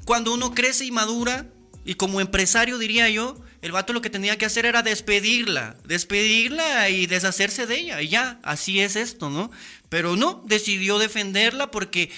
cuando 0.05 0.33
uno 0.33 0.53
crece 0.53 0.85
y 0.85 0.91
madura, 0.91 1.45
y 1.85 1.95
como 1.95 2.19
empresario 2.19 2.77
diría 2.77 3.09
yo, 3.09 3.41
el 3.61 3.71
vato 3.71 3.93
lo 3.93 4.01
que 4.01 4.09
tenía 4.09 4.37
que 4.37 4.45
hacer 4.45 4.65
era 4.65 4.83
despedirla, 4.83 5.75
despedirla 5.83 6.89
y 6.89 7.07
deshacerse 7.07 7.65
de 7.65 7.79
ella. 7.79 8.01
Y 8.01 8.09
ya, 8.09 8.39
así 8.43 8.79
es 8.79 8.95
esto, 8.95 9.29
¿no? 9.29 9.51
Pero 9.89 10.15
no, 10.15 10.43
decidió 10.45 10.99
defenderla 10.99 11.71
porque 11.71 12.11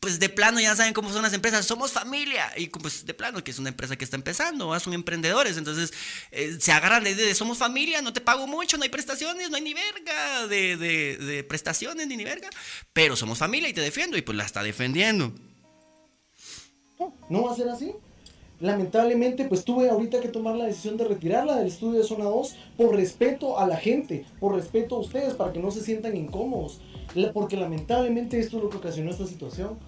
pues 0.00 0.18
de 0.18 0.28
plano 0.28 0.60
ya 0.60 0.74
saben 0.76 0.92
cómo 0.92 1.12
son 1.12 1.22
las 1.22 1.32
empresas, 1.32 1.66
somos 1.66 1.92
familia. 1.92 2.52
Y 2.56 2.68
pues 2.68 3.04
de 3.06 3.14
plano 3.14 3.42
que 3.42 3.50
es 3.50 3.58
una 3.58 3.70
empresa 3.70 3.96
que 3.96 4.04
está 4.04 4.16
empezando, 4.16 4.78
son 4.80 4.94
emprendedores. 4.94 5.56
Entonces 5.56 5.92
eh, 6.30 6.56
se 6.60 6.72
agarran 6.72 7.04
la 7.04 7.10
idea 7.10 7.26
de 7.26 7.34
somos 7.34 7.58
familia, 7.58 8.02
no 8.02 8.12
te 8.12 8.20
pago 8.20 8.46
mucho, 8.46 8.76
no 8.76 8.82
hay 8.82 8.88
prestaciones, 8.88 9.50
no 9.50 9.56
hay 9.56 9.62
ni 9.62 9.74
verga 9.74 10.46
de, 10.46 10.76
de 10.76 11.44
prestaciones 11.44 12.06
ni 12.06 12.16
ni 12.16 12.24
verga. 12.24 12.50
Pero 12.92 13.16
somos 13.16 13.38
familia 13.38 13.68
y 13.68 13.74
te 13.74 13.80
defiendo 13.80 14.16
y 14.16 14.22
pues 14.22 14.36
la 14.36 14.44
está 14.44 14.62
defendiendo. 14.62 15.32
No 17.28 17.42
va 17.42 17.52
a 17.52 17.56
ser 17.56 17.68
así. 17.68 17.92
Lamentablemente, 18.60 19.44
pues 19.44 19.64
tuve 19.64 19.90
ahorita 19.90 20.20
que 20.20 20.28
tomar 20.28 20.56
la 20.56 20.64
decisión 20.64 20.96
de 20.96 21.04
retirarla 21.04 21.56
del 21.56 21.66
estudio 21.66 22.00
de 22.00 22.06
Zona 22.06 22.24
2 22.24 22.56
por 22.76 22.96
respeto 22.96 23.58
a 23.58 23.66
la 23.66 23.76
gente, 23.76 24.24
por 24.40 24.54
respeto 24.54 24.96
a 24.96 25.00
ustedes, 25.00 25.34
para 25.34 25.52
que 25.52 25.58
no 25.58 25.70
se 25.70 25.82
sientan 25.82 26.16
incómodos. 26.16 26.80
Porque 27.34 27.56
lamentablemente 27.56 28.38
esto 28.38 28.56
es 28.56 28.62
lo 28.62 28.70
que 28.70 28.78
ocasionó 28.78 29.10
esta 29.10 29.26
situación. 29.26 29.78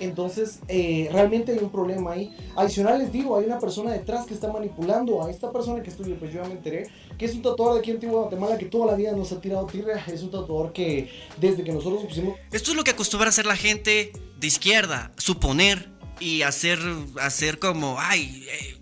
Entonces, 0.00 0.60
eh, 0.68 1.08
realmente 1.12 1.52
hay 1.52 1.58
un 1.58 1.70
problema 1.70 2.12
ahí. 2.12 2.34
Adicional 2.56 2.98
les 2.98 3.12
digo, 3.12 3.36
hay 3.36 3.46
una 3.46 3.58
persona 3.58 3.92
detrás 3.92 4.26
que 4.26 4.34
está 4.34 4.52
manipulando 4.52 5.24
a 5.24 5.30
esta 5.30 5.50
persona 5.50 5.82
que 5.82 5.90
estudia, 5.90 6.16
pues 6.18 6.32
yo 6.32 6.42
ya 6.42 6.48
me 6.48 6.54
enteré, 6.54 6.88
que 7.16 7.24
es 7.24 7.34
un 7.34 7.42
tatuador 7.42 7.74
de 7.74 7.80
aquí 7.80 7.90
en 7.90 7.96
Antigua 7.96 8.20
Guatemala 8.22 8.58
que 8.58 8.66
toda 8.66 8.86
la 8.86 8.94
vida 8.94 9.12
nos 9.12 9.32
ha 9.32 9.40
tirado 9.40 9.66
tierra. 9.66 10.00
Es 10.06 10.22
un 10.22 10.30
tatuador 10.30 10.72
que 10.72 11.08
desde 11.40 11.64
que 11.64 11.72
nosotros 11.72 12.04
pusimos... 12.04 12.36
Esto 12.52 12.70
es 12.70 12.76
lo 12.76 12.84
que 12.84 12.92
acostumbra 12.92 13.28
hacer 13.28 13.46
la 13.46 13.56
gente 13.56 14.12
de 14.38 14.46
izquierda, 14.46 15.10
suponer 15.16 15.97
y 16.20 16.42
hacer, 16.42 16.78
hacer 17.20 17.58
como, 17.58 17.96
ay, 17.98 18.46
eh, 18.50 18.78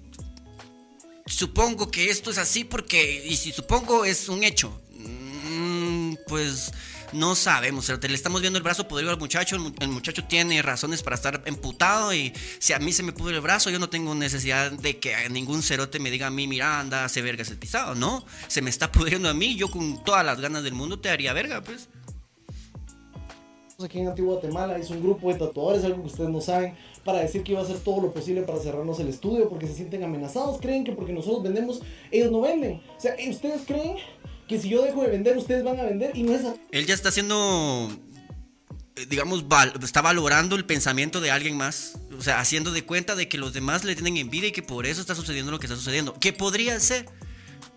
supongo 1.27 1.91
que 1.91 2.11
esto 2.11 2.31
es 2.31 2.39
así 2.39 2.65
porque, 2.65 3.25
y 3.27 3.37
si 3.37 3.53
supongo 3.53 4.05
es 4.05 4.29
un 4.29 4.45
hecho, 4.45 4.81
mm, 4.93 6.15
pues 6.27 6.73
No 7.13 7.37
sabemos, 7.37 7.89
le 7.89 8.15
estamos 8.15 8.41
viendo 8.41 8.57
el 8.59 8.65
brazo 8.65 8.89
podrido 8.89 9.13
al 9.13 9.19
muchacho, 9.19 9.57
el 9.79 9.89
muchacho 9.89 10.25
tiene 10.25 10.61
razones 10.61 11.05
para 11.05 11.15
estar 11.15 11.41
emputado 11.47 12.13
y 12.13 12.33
si 12.59 12.73
a 12.73 12.81
mí 12.81 12.93
se 12.93 13.05
me 13.05 13.13
pudre 13.13 13.37
el 13.37 13.41
brazo, 13.41 13.71
yo 13.71 13.79
no 13.79 13.89
tengo 13.89 14.13
necesidad 14.15 14.73
de 14.73 14.99
que 14.99 15.15
ningún 15.31 15.63
cerote 15.63 16.01
me 16.01 16.11
diga 16.11 16.27
a 16.27 16.31
mí, 16.31 16.49
mira, 16.49 16.81
anda, 16.81 17.05
hace 17.05 17.23
verga 17.23 17.43
ese 17.43 17.55
pisado, 17.55 17.95
no, 17.95 18.25
se 18.49 18.61
me 18.61 18.71
está 18.71 18.91
pudriendo 18.91 19.29
a 19.29 19.35
mí, 19.35 19.55
yo 19.55 19.71
con 19.71 20.03
todas 20.03 20.27
las 20.27 20.41
ganas 20.41 20.65
del 20.65 20.75
mundo 20.75 20.99
te 20.99 21.09
haría 21.09 21.33
verga, 21.33 21.63
pues. 21.63 21.89
Aquí 23.83 24.01
en 24.01 24.09
Antigua 24.09 24.35
Guatemala 24.35 24.77
es 24.77 24.91
un 24.91 25.03
grupo 25.03 25.33
de 25.33 25.39
tatuadores, 25.39 25.85
algo 25.85 26.03
que 26.03 26.09
ustedes 26.09 26.31
no 26.31 26.41
saben, 26.41 26.75
para 27.07 27.21
decir 27.21 27.43
que 27.43 27.53
iba 27.53 27.61
a 27.61 27.65
hacer 27.65 27.79
todo 27.79 28.03
lo 28.03 28.13
posible 28.13 28.43
para 28.43 28.59
cerrarnos 28.59 28.99
el 29.01 29.09
estudio 29.09 29.49
porque 29.49 29.67
se 29.67 29.75
sienten 29.75 30.03
amenazados, 30.03 30.61
creen 30.61 30.85
que 30.85 30.93
porque 30.93 31.13
nosotros 31.13 31.43
vendemos, 31.43 31.81
ellos 32.11 32.31
no 32.31 32.43
venden. 32.43 32.83
O 32.99 33.01
sea, 33.01 33.15
ustedes 33.31 33.63
creen 33.65 33.97
que 34.49 34.59
si 34.59 34.69
yo 34.69 34.83
dejo 34.83 35.03
de 35.03 35.09
vender, 35.09 35.39
ustedes 35.39 35.65
van 35.65 35.79
a 35.79 35.85
vender 35.85 36.17
y 36.17 36.25
no 36.25 36.35
es 36.35 36.45
así. 36.45 36.61
Él 36.73 36.85
ya 36.85 36.95
está 36.95 37.09
haciendo, 37.09 37.89
eh, 38.97 39.07
digamos, 39.09 39.45
está 39.83 40.03
valorando 40.03 40.57
el 40.57 40.67
pensamiento 40.67 41.21
de 41.21 41.31
alguien 41.31 41.57
más. 41.57 41.95
O 42.19 42.23
sea, 42.23 42.41
haciendo 42.41 42.73
de 42.73 42.85
cuenta 42.85 43.15
de 43.15 43.29
que 43.29 43.39
los 43.39 43.53
demás 43.53 43.85
le 43.85 43.95
tienen 43.95 44.17
envidia 44.17 44.49
y 44.49 44.53
que 44.53 44.63
por 44.63 44.85
eso 44.85 45.01
está 45.01 45.15
sucediendo 45.15 45.53
lo 45.53 45.61
que 45.61 45.67
está 45.67 45.77
sucediendo. 45.77 46.15
Que 46.19 46.33
podría 46.33 46.79
ser. 46.81 47.07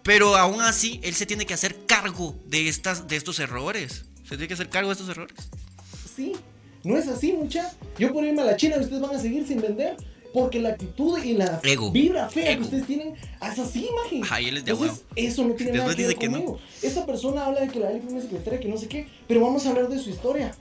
Pero 0.02 0.38
aún 0.38 0.62
así, 0.62 1.00
él 1.04 1.14
se 1.14 1.28
tiene 1.28 1.46
que 1.46 1.54
hacer 1.54 1.86
cargo 1.86 2.36
de, 2.48 2.68
estas, 2.68 3.08
de 3.08 3.16
estos 3.16 3.40
errores. 3.40 4.06
Se 4.24 4.30
tiene 4.30 4.48
que 4.48 4.56
hacer 4.56 4.70
cargo 4.70 4.90
de 4.90 4.94
estos 4.94 5.10
errores. 5.10 5.38
Sí, 6.16 6.34
no 6.84 6.98
es 6.98 7.08
así, 7.08 7.34
mucha. 7.34 7.72
Yo 7.98 8.14
por 8.14 8.24
irme 8.24 8.42
a 8.42 8.46
la 8.46 8.56
China 8.56 8.76
y 8.78 8.82
ustedes 8.82 9.02
van 9.02 9.16
a 9.16 9.20
seguir 9.20 9.46
sin 9.48 9.62
vender. 9.62 9.96
Porque 10.32 10.60
la 10.60 10.70
actitud 10.70 11.18
y 11.24 11.34
la 11.34 11.60
vibra 11.92 12.30
fea 12.30 12.56
que 12.56 12.62
ustedes 12.62 12.86
tienen 12.86 13.16
es 13.16 13.60
así, 13.60 13.88
imagen. 13.88 14.58
Entonces, 14.58 15.04
eso 15.16 15.44
no 15.44 15.56
tiene 15.56 15.72
nada 15.72 15.96
que 15.96 16.06
ver 16.06 16.16
conmigo. 16.18 16.60
Esta 16.84 17.04
persona 17.04 17.48
habla 17.48 17.62
de 17.62 17.70
que 17.70 17.80
la 17.80 17.90
Eli 17.90 18.02
fue 18.02 18.14
mi 18.14 18.22
secretaria, 18.22 18.60
que 18.60 18.68
no 18.68 18.78
sé 18.78 18.88
qué, 18.88 19.08
pero 19.28 19.42
vamos 19.42 19.66
a 19.66 19.70
hablar 19.70 19.90
de 19.90 19.98
su 19.98 20.12
historia. 20.12 20.54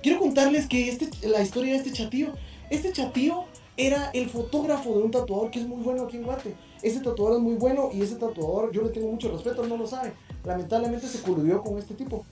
Quiero 0.00 0.20
contarles 0.20 0.68
que 0.68 0.88
este, 0.88 1.08
la 1.26 1.42
historia 1.42 1.72
de 1.72 1.78
este 1.78 1.92
chatío, 1.92 2.28
este 2.70 2.92
chatío 2.92 3.46
era 3.76 4.10
el 4.14 4.30
fotógrafo 4.30 4.96
de 4.96 5.02
un 5.02 5.10
tatuador 5.10 5.50
que 5.50 5.58
es 5.58 5.66
muy 5.66 5.82
bueno 5.82 6.04
aquí 6.04 6.18
en 6.18 6.22
Guate. 6.22 6.54
Ese 6.82 7.00
tatuador 7.00 7.38
es 7.38 7.42
muy 7.42 7.54
bueno 7.54 7.90
y 7.92 8.02
ese 8.02 8.14
tatuador 8.14 8.70
yo 8.70 8.82
le 8.82 8.90
tengo 8.90 9.10
mucho 9.10 9.32
respeto, 9.32 9.66
no 9.66 9.76
lo 9.76 9.88
sabe. 9.88 10.12
Lamentablemente 10.44 11.08
se 11.08 11.20
coludió 11.20 11.62
con 11.62 11.78
este 11.78 11.94
tipo. 11.94 12.24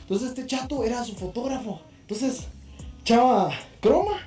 Entonces 0.00 0.30
este 0.30 0.46
chato 0.46 0.82
era 0.82 1.04
su 1.04 1.14
fotógrafo. 1.14 1.80
Entonces, 2.00 2.48
chava 3.04 3.52
croma 3.80 4.18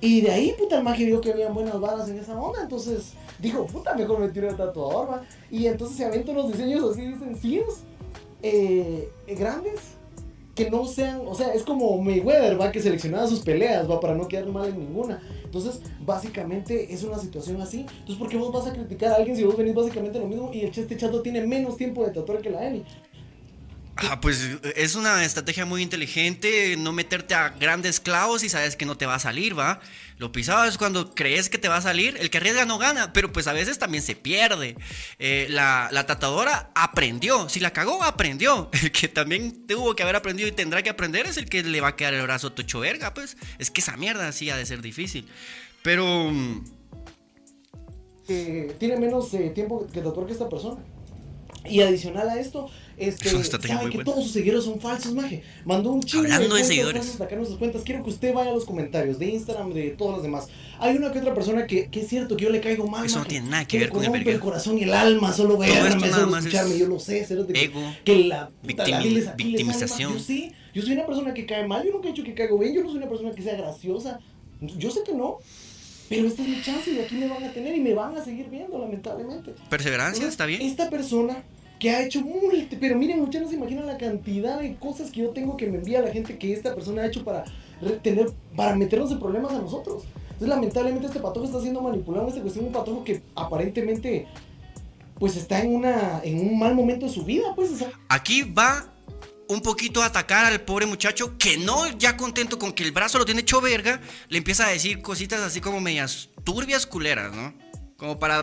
y 0.00 0.20
de 0.20 0.30
ahí, 0.30 0.54
puta, 0.58 0.76
el 0.76 0.84
magia 0.84 1.06
vio 1.06 1.20
que 1.20 1.32
había 1.32 1.48
buenas 1.48 1.80
varas 1.80 2.08
en 2.08 2.18
esa 2.18 2.38
onda. 2.38 2.62
Entonces 2.62 3.14
dijo, 3.38 3.66
puta, 3.66 3.94
mejor 3.94 4.18
me 4.18 4.28
tiro 4.28 4.48
el 4.48 4.56
tatuador, 4.56 5.10
va. 5.10 5.22
Y 5.50 5.66
entonces 5.66 5.96
se 5.96 6.04
aventan 6.04 6.36
unos 6.36 6.52
diseños 6.52 6.90
así 6.90 7.14
sencillos, 7.14 7.80
eh, 8.42 9.10
grandes, 9.26 9.80
que 10.54 10.70
no 10.70 10.86
sean, 10.86 11.22
o 11.26 11.34
sea, 11.34 11.52
es 11.54 11.62
como 11.62 12.00
Mayweather, 12.00 12.60
va, 12.60 12.72
que 12.72 12.80
seleccionaba 12.80 13.26
sus 13.26 13.40
peleas, 13.40 13.90
va, 13.90 14.00
para 14.00 14.14
no 14.14 14.28
quedar 14.28 14.46
mal 14.46 14.68
en 14.68 14.78
ninguna. 14.78 15.22
Entonces, 15.44 15.80
básicamente 16.04 16.92
es 16.92 17.02
una 17.02 17.18
situación 17.18 17.60
así. 17.60 17.80
Entonces, 17.80 18.16
¿por 18.16 18.28
qué 18.28 18.36
vos 18.36 18.52
vas 18.52 18.66
a 18.66 18.72
criticar 18.72 19.12
a 19.12 19.16
alguien 19.16 19.36
si 19.36 19.44
vos 19.44 19.56
venís 19.56 19.74
básicamente 19.74 20.18
lo 20.18 20.26
mismo 20.26 20.50
y 20.52 20.60
el 20.60 20.70
este 20.70 20.96
chato 20.96 21.22
tiene 21.22 21.46
menos 21.46 21.76
tiempo 21.76 22.04
de 22.04 22.12
tatuar 22.12 22.40
que 22.40 22.50
la 22.50 22.66
Eli? 22.66 22.84
Ah, 23.98 24.20
pues 24.20 24.58
es 24.74 24.94
una 24.94 25.24
estrategia 25.24 25.64
muy 25.64 25.82
inteligente 25.82 26.76
no 26.76 26.92
meterte 26.92 27.34
a 27.34 27.48
grandes 27.50 27.98
clavos 27.98 28.44
y 28.44 28.48
sabes 28.50 28.76
que 28.76 28.84
no 28.84 28.98
te 28.98 29.06
va 29.06 29.14
a 29.14 29.18
salir, 29.18 29.58
¿va? 29.58 29.80
Lo 30.18 30.32
pisado 30.32 30.64
es 30.64 30.76
cuando 30.76 31.14
crees 31.14 31.48
que 31.48 31.58
te 31.58 31.68
va 31.68 31.76
a 31.76 31.82
salir, 31.82 32.16
el 32.18 32.30
que 32.30 32.38
arriesga 32.38 32.64
no 32.64 32.78
gana, 32.78 33.12
pero 33.12 33.32
pues 33.32 33.46
a 33.46 33.52
veces 33.52 33.78
también 33.78 34.02
se 34.02 34.14
pierde. 34.14 34.76
Eh, 35.18 35.46
la, 35.50 35.88
la 35.92 36.04
tratadora 36.06 36.70
aprendió, 36.74 37.48
si 37.48 37.60
la 37.60 37.72
cagó, 37.72 38.02
aprendió. 38.02 38.70
El 38.82 38.92
que 38.92 39.08
también 39.08 39.66
tuvo 39.66 39.94
que 39.94 40.02
haber 40.02 40.16
aprendido 40.16 40.48
y 40.48 40.52
tendrá 40.52 40.82
que 40.82 40.90
aprender 40.90 41.26
es 41.26 41.36
el 41.36 41.48
que 41.48 41.62
le 41.62 41.80
va 41.80 41.88
a 41.88 41.96
quedar 41.96 42.14
el 42.14 42.22
brazo 42.22 42.52
tocho 42.52 42.80
verga, 42.80 43.14
pues. 43.14 43.36
Es 43.58 43.70
que 43.70 43.80
esa 43.80 43.96
mierda 43.96 44.30
sí 44.32 44.48
ha 44.50 44.56
de 44.56 44.66
ser 44.66 44.80
difícil. 44.82 45.26
Pero... 45.82 46.32
Eh, 48.28 48.74
tiene 48.78 48.96
menos 48.96 49.32
eh, 49.34 49.50
tiempo 49.50 49.86
que 49.92 50.00
tatuar 50.00 50.26
que 50.26 50.32
esta 50.32 50.48
persona. 50.48 50.80
Y 51.64 51.80
adicional 51.80 52.28
a 52.28 52.38
esto, 52.38 52.70
este, 52.96 53.28
sabe 53.28 53.90
que 53.90 54.04
todos 54.04 54.24
sus 54.24 54.32
seguidores 54.32 54.64
son 54.64 54.80
falsos, 54.80 55.14
maje. 55.14 55.42
Mandó 55.66 55.92
un 55.92 56.02
chingo 56.02 56.24
Hablando 56.24 56.54
de, 56.54 56.64
seguidores. 56.64 57.04
Sacar 57.04 57.36
nuestras 57.36 57.58
cuentas. 57.58 57.82
Quiero 57.84 58.02
que 58.02 58.08
usted 58.08 58.32
vaya 58.32 58.50
a 58.50 58.54
los 58.54 58.64
comentarios 58.64 59.18
de 59.18 59.26
Instagram, 59.26 59.74
de 59.74 59.90
todas 59.90 60.14
las 60.14 60.22
demás. 60.22 60.46
Hay 60.78 60.96
una 60.96 61.12
que 61.12 61.18
otra 61.18 61.34
persona 61.34 61.66
que, 61.66 61.90
que 61.90 62.00
es 62.00 62.08
cierto 62.08 62.36
que 62.36 62.44
yo 62.44 62.50
le 62.50 62.60
caigo 62.60 62.86
mal. 62.86 63.04
Eso 63.04 63.18
no 63.18 63.26
tiene 63.26 63.50
nada 63.50 63.66
que, 63.66 63.78
ver 63.78 63.90
con 63.90 64.02
el 64.02 64.28
el 64.28 64.40
corazón 64.40 64.78
y 64.78 64.84
el 64.84 64.94
alma, 64.94 65.32
solo 65.32 65.58
verme, 65.58 66.08
solo 66.10 66.36
escucharme. 66.38 66.78
Yo 66.78 66.86
lo 66.86 66.98
sé, 66.98 67.24
cero 67.28 67.46
ego, 67.52 67.80
que 68.02 68.24
la 68.24 68.50
victimización. 68.62 70.14
Yo 70.14 70.18
sí, 70.18 70.52
yo 70.72 70.82
soy 70.82 70.92
una 70.92 71.06
persona 71.06 71.34
que 71.34 71.44
cae 71.44 71.66
mal. 71.66 71.84
Yo 71.84 71.92
nunca 71.92 72.08
he 72.08 72.12
dicho 72.12 72.24
que 72.24 72.34
caigo 72.34 72.58
bien. 72.58 72.74
Yo 72.74 72.82
no 72.82 72.88
soy 72.88 72.98
una 72.98 73.08
persona 73.08 73.32
que 73.32 73.42
sea 73.42 73.56
graciosa. 73.56 74.20
Yo 74.60 74.90
sé 74.90 75.00
que 75.04 75.12
no. 75.12 75.38
Pero 76.08 76.28
esta 76.28 76.42
es 76.42 76.48
mi 76.48 76.62
chance 76.62 76.90
y 76.92 77.00
aquí 77.00 77.16
me 77.16 77.28
van 77.28 77.42
a 77.42 77.52
tener 77.52 77.76
y 77.76 77.80
me 77.80 77.92
van 77.92 78.16
a 78.16 78.24
seguir 78.24 78.48
viendo, 78.48 78.78
lamentablemente. 78.78 79.54
Perseverancia, 79.68 80.26
está 80.28 80.46
bien. 80.46 80.62
Esta 80.62 80.88
persona 80.88 81.42
que 81.78 81.90
ha 81.90 82.02
hecho 82.02 82.20
muy... 82.22 82.68
Pero 82.80 82.96
miren, 82.96 83.20
muchachos, 83.20 83.50
se 83.50 83.56
imaginan 83.56 83.86
la 83.86 83.98
cantidad 83.98 84.60
de 84.60 84.76
cosas 84.76 85.10
que 85.10 85.20
yo 85.20 85.30
tengo 85.30 85.56
que 85.56 85.66
me 85.66 85.78
envía 85.78 86.00
la 86.00 86.10
gente 86.10 86.38
que 86.38 86.52
esta 86.52 86.74
persona 86.74 87.02
ha 87.02 87.06
hecho 87.06 87.24
para 87.24 87.44
tener, 88.02 88.32
para 88.54 88.74
meternos 88.74 89.10
en 89.10 89.18
problemas 89.18 89.52
a 89.52 89.58
nosotros. 89.58 90.04
Entonces, 90.24 90.48
lamentablemente, 90.48 91.06
este 91.06 91.20
patojo 91.20 91.46
está 91.46 91.60
siendo 91.60 91.80
manipulado 91.80 92.24
en 92.24 92.28
esta 92.30 92.42
cuestión. 92.42 92.66
Un 92.66 92.72
patojo 92.72 93.04
que 93.04 93.22
aparentemente, 93.34 94.26
pues 95.18 95.36
está 95.36 95.60
en, 95.60 95.74
una, 95.74 96.20
en 96.22 96.40
un 96.40 96.58
mal 96.58 96.74
momento 96.74 97.06
de 97.06 97.12
su 97.12 97.24
vida, 97.24 97.54
pues. 97.54 97.70
Aquí 98.08 98.42
va 98.42 98.92
un 99.48 99.60
poquito 99.60 100.02
a 100.02 100.06
atacar 100.06 100.46
al 100.46 100.60
pobre 100.62 100.86
muchacho 100.86 101.38
que 101.38 101.56
no 101.56 101.88
ya 101.98 102.16
contento 102.16 102.58
con 102.58 102.72
que 102.72 102.82
el 102.82 102.92
brazo 102.92 103.18
lo 103.18 103.24
tiene 103.24 103.42
hecho 103.42 103.60
verga, 103.60 104.00
le 104.28 104.38
empieza 104.38 104.66
a 104.66 104.70
decir 104.70 105.02
cositas 105.02 105.40
así 105.40 105.60
como 105.60 105.80
medias 105.80 106.30
turbias 106.44 106.84
culeras, 106.84 107.32
¿no? 107.34 107.54
Como 107.96 108.18
para 108.18 108.42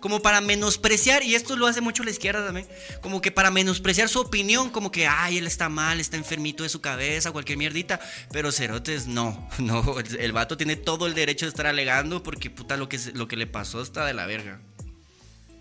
como 0.00 0.22
para 0.22 0.40
menospreciar, 0.40 1.22
y 1.22 1.34
esto 1.34 1.56
lo 1.56 1.66
hace 1.66 1.80
mucho 1.80 2.02
la 2.02 2.10
izquierda 2.10 2.44
también, 2.44 2.66
como 3.00 3.20
que 3.20 3.30
para 3.30 3.50
menospreciar 3.50 4.08
su 4.08 4.20
opinión, 4.20 4.70
como 4.70 4.90
que, 4.90 5.06
ay, 5.06 5.38
él 5.38 5.46
está 5.46 5.68
mal, 5.68 6.00
está 6.00 6.16
enfermito 6.16 6.62
de 6.62 6.68
su 6.68 6.80
cabeza, 6.80 7.32
cualquier 7.32 7.58
mierdita, 7.58 8.00
pero 8.32 8.50
Cerotes 8.52 9.06
no, 9.06 9.48
no, 9.58 9.98
el, 9.98 10.32
vato 10.32 10.56
tiene 10.56 10.76
todo 10.76 11.06
el 11.06 11.14
derecho 11.14 11.46
de 11.46 11.50
estar 11.50 11.66
alegando 11.66 12.22
porque 12.22 12.50
puta 12.50 12.76
lo 12.76 12.88
que, 12.88 12.98
lo 13.14 13.28
que 13.28 13.36
le 13.36 13.46
pasó 13.46 13.82
está 13.82 14.04
de 14.04 14.14
la 14.14 14.26
verga 14.26 14.60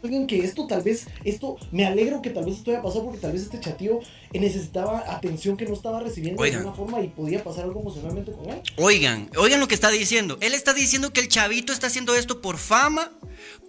alguien 0.04 0.28
que 0.28 0.40
esto 0.40 0.68
tal 0.68 0.82
vez, 0.82 1.08
esto, 1.24 1.58
me 1.72 1.86
alegro 1.86 2.22
que 2.22 2.30
tal 2.30 2.46
vez 2.46 2.58
esto 2.58 2.72
haya 2.72 2.82
pasado 2.82 3.06
porque 3.06 3.20
tal 3.20 3.32
vez 3.32 3.42
este 3.42 3.60
chatío 3.60 4.00
necesitaba 4.34 5.04
atención 5.14 5.58
que 5.58 5.66
no 5.66 5.74
estaba 5.74 6.00
recibiendo 6.00 6.42
de 6.44 6.56
alguna 6.56 6.74
forma 6.74 7.02
y 7.02 7.08
podía 7.08 7.44
pasar 7.44 7.66
algo 7.66 7.82
emocionalmente 7.82 8.32
con 8.32 8.50
él. 8.50 8.62
Oigan, 8.78 9.30
oigan 9.38 9.60
lo 9.60 9.68
que 9.68 9.76
está 9.76 9.90
diciendo. 9.90 10.38
Él 10.42 10.54
está 10.54 10.74
diciendo 10.74 11.12
que 11.12 11.22
el 11.22 11.28
chavito 11.28 11.74
está 11.74 11.88
haciendo 11.88 12.16
esto 12.16 12.42
por 12.42 12.58
fama, 12.58 13.12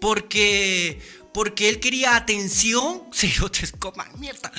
porque 0.01 0.99
porque 1.33 1.69
él 1.69 1.81
quería 1.81 2.17
atención, 2.17 3.03
te 3.21 3.79
coman 3.79 4.09
mierda, 4.19 4.53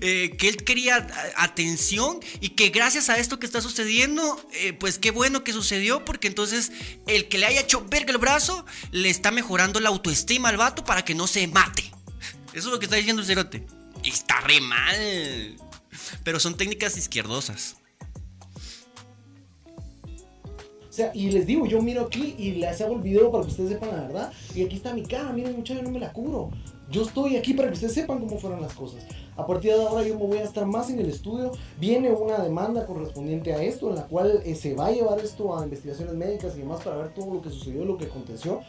eh, 0.00 0.36
que 0.38 0.48
él 0.48 0.64
quería 0.64 1.06
atención 1.36 2.20
y 2.40 2.50
que 2.50 2.70
gracias 2.70 3.08
a 3.08 3.18
esto 3.18 3.38
que 3.38 3.46
está 3.46 3.60
sucediendo, 3.60 4.44
eh, 4.52 4.72
pues 4.72 4.98
qué 4.98 5.10
bueno 5.10 5.44
que 5.44 5.52
sucedió, 5.52 6.04
porque 6.04 6.28
entonces 6.28 6.72
el 7.06 7.28
que 7.28 7.38
le 7.38 7.46
haya 7.46 7.60
hecho 7.60 7.84
verga 7.88 8.12
el 8.12 8.18
brazo 8.18 8.66
le 8.90 9.08
está 9.08 9.30
mejorando 9.30 9.80
la 9.80 9.88
autoestima 9.88 10.48
al 10.48 10.56
vato 10.56 10.84
para 10.84 11.04
que 11.04 11.14
no 11.14 11.26
se 11.26 11.46
mate. 11.46 11.84
Eso 12.52 12.68
es 12.68 12.72
lo 12.72 12.78
que 12.78 12.86
está 12.86 12.96
diciendo 12.96 13.20
el 13.20 13.28
cerote. 13.28 13.66
Está 14.02 14.40
re 14.40 14.60
mal. 14.60 15.56
Pero 16.24 16.40
son 16.40 16.56
técnicas 16.56 16.96
izquierdosas. 16.96 17.76
Sea, 20.96 21.10
y 21.14 21.30
les 21.30 21.46
digo, 21.46 21.66
yo 21.66 21.80
miro 21.82 22.02
aquí 22.02 22.34
y 22.38 22.52
les 22.52 22.80
hago 22.80 22.96
el 22.96 23.02
video 23.02 23.30
para 23.30 23.44
que 23.44 23.50
ustedes 23.50 23.70
sepan 23.70 23.90
la 23.90 24.02
verdad. 24.02 24.32
Y 24.54 24.64
aquí 24.64 24.76
está 24.76 24.94
mi 24.94 25.02
cara, 25.02 25.32
miren 25.32 25.56
muchachos, 25.56 25.82
no 25.82 25.90
me 25.90 26.00
la 26.00 26.12
cubro. 26.12 26.50
Yo 26.90 27.02
estoy 27.02 27.36
aquí 27.36 27.52
para 27.52 27.68
que 27.68 27.74
ustedes 27.74 27.94
sepan 27.94 28.20
cómo 28.20 28.38
fueron 28.38 28.60
las 28.60 28.72
cosas. 28.72 29.04
A 29.36 29.46
partir 29.46 29.72
de 29.74 29.82
ahora 29.82 30.06
yo 30.06 30.14
me 30.14 30.24
voy 30.24 30.38
a 30.38 30.44
estar 30.44 30.64
más 30.66 30.88
en 30.88 30.98
el 30.98 31.10
estudio. 31.10 31.52
Viene 31.78 32.10
una 32.10 32.38
demanda 32.38 32.86
correspondiente 32.86 33.52
a 33.52 33.62
esto, 33.62 33.90
en 33.90 33.96
la 33.96 34.06
cual 34.06 34.40
eh, 34.44 34.54
se 34.54 34.74
va 34.74 34.86
a 34.86 34.92
llevar 34.92 35.18
esto 35.18 35.56
a 35.56 35.64
investigaciones 35.64 36.14
médicas 36.14 36.54
y 36.56 36.60
demás 36.60 36.82
para 36.82 36.96
ver 36.96 37.12
todo 37.12 37.34
lo 37.34 37.42
que 37.42 37.50
sucedió, 37.50 37.84
lo 37.84 37.98
que 37.98 38.06
aconteció. 38.06 38.60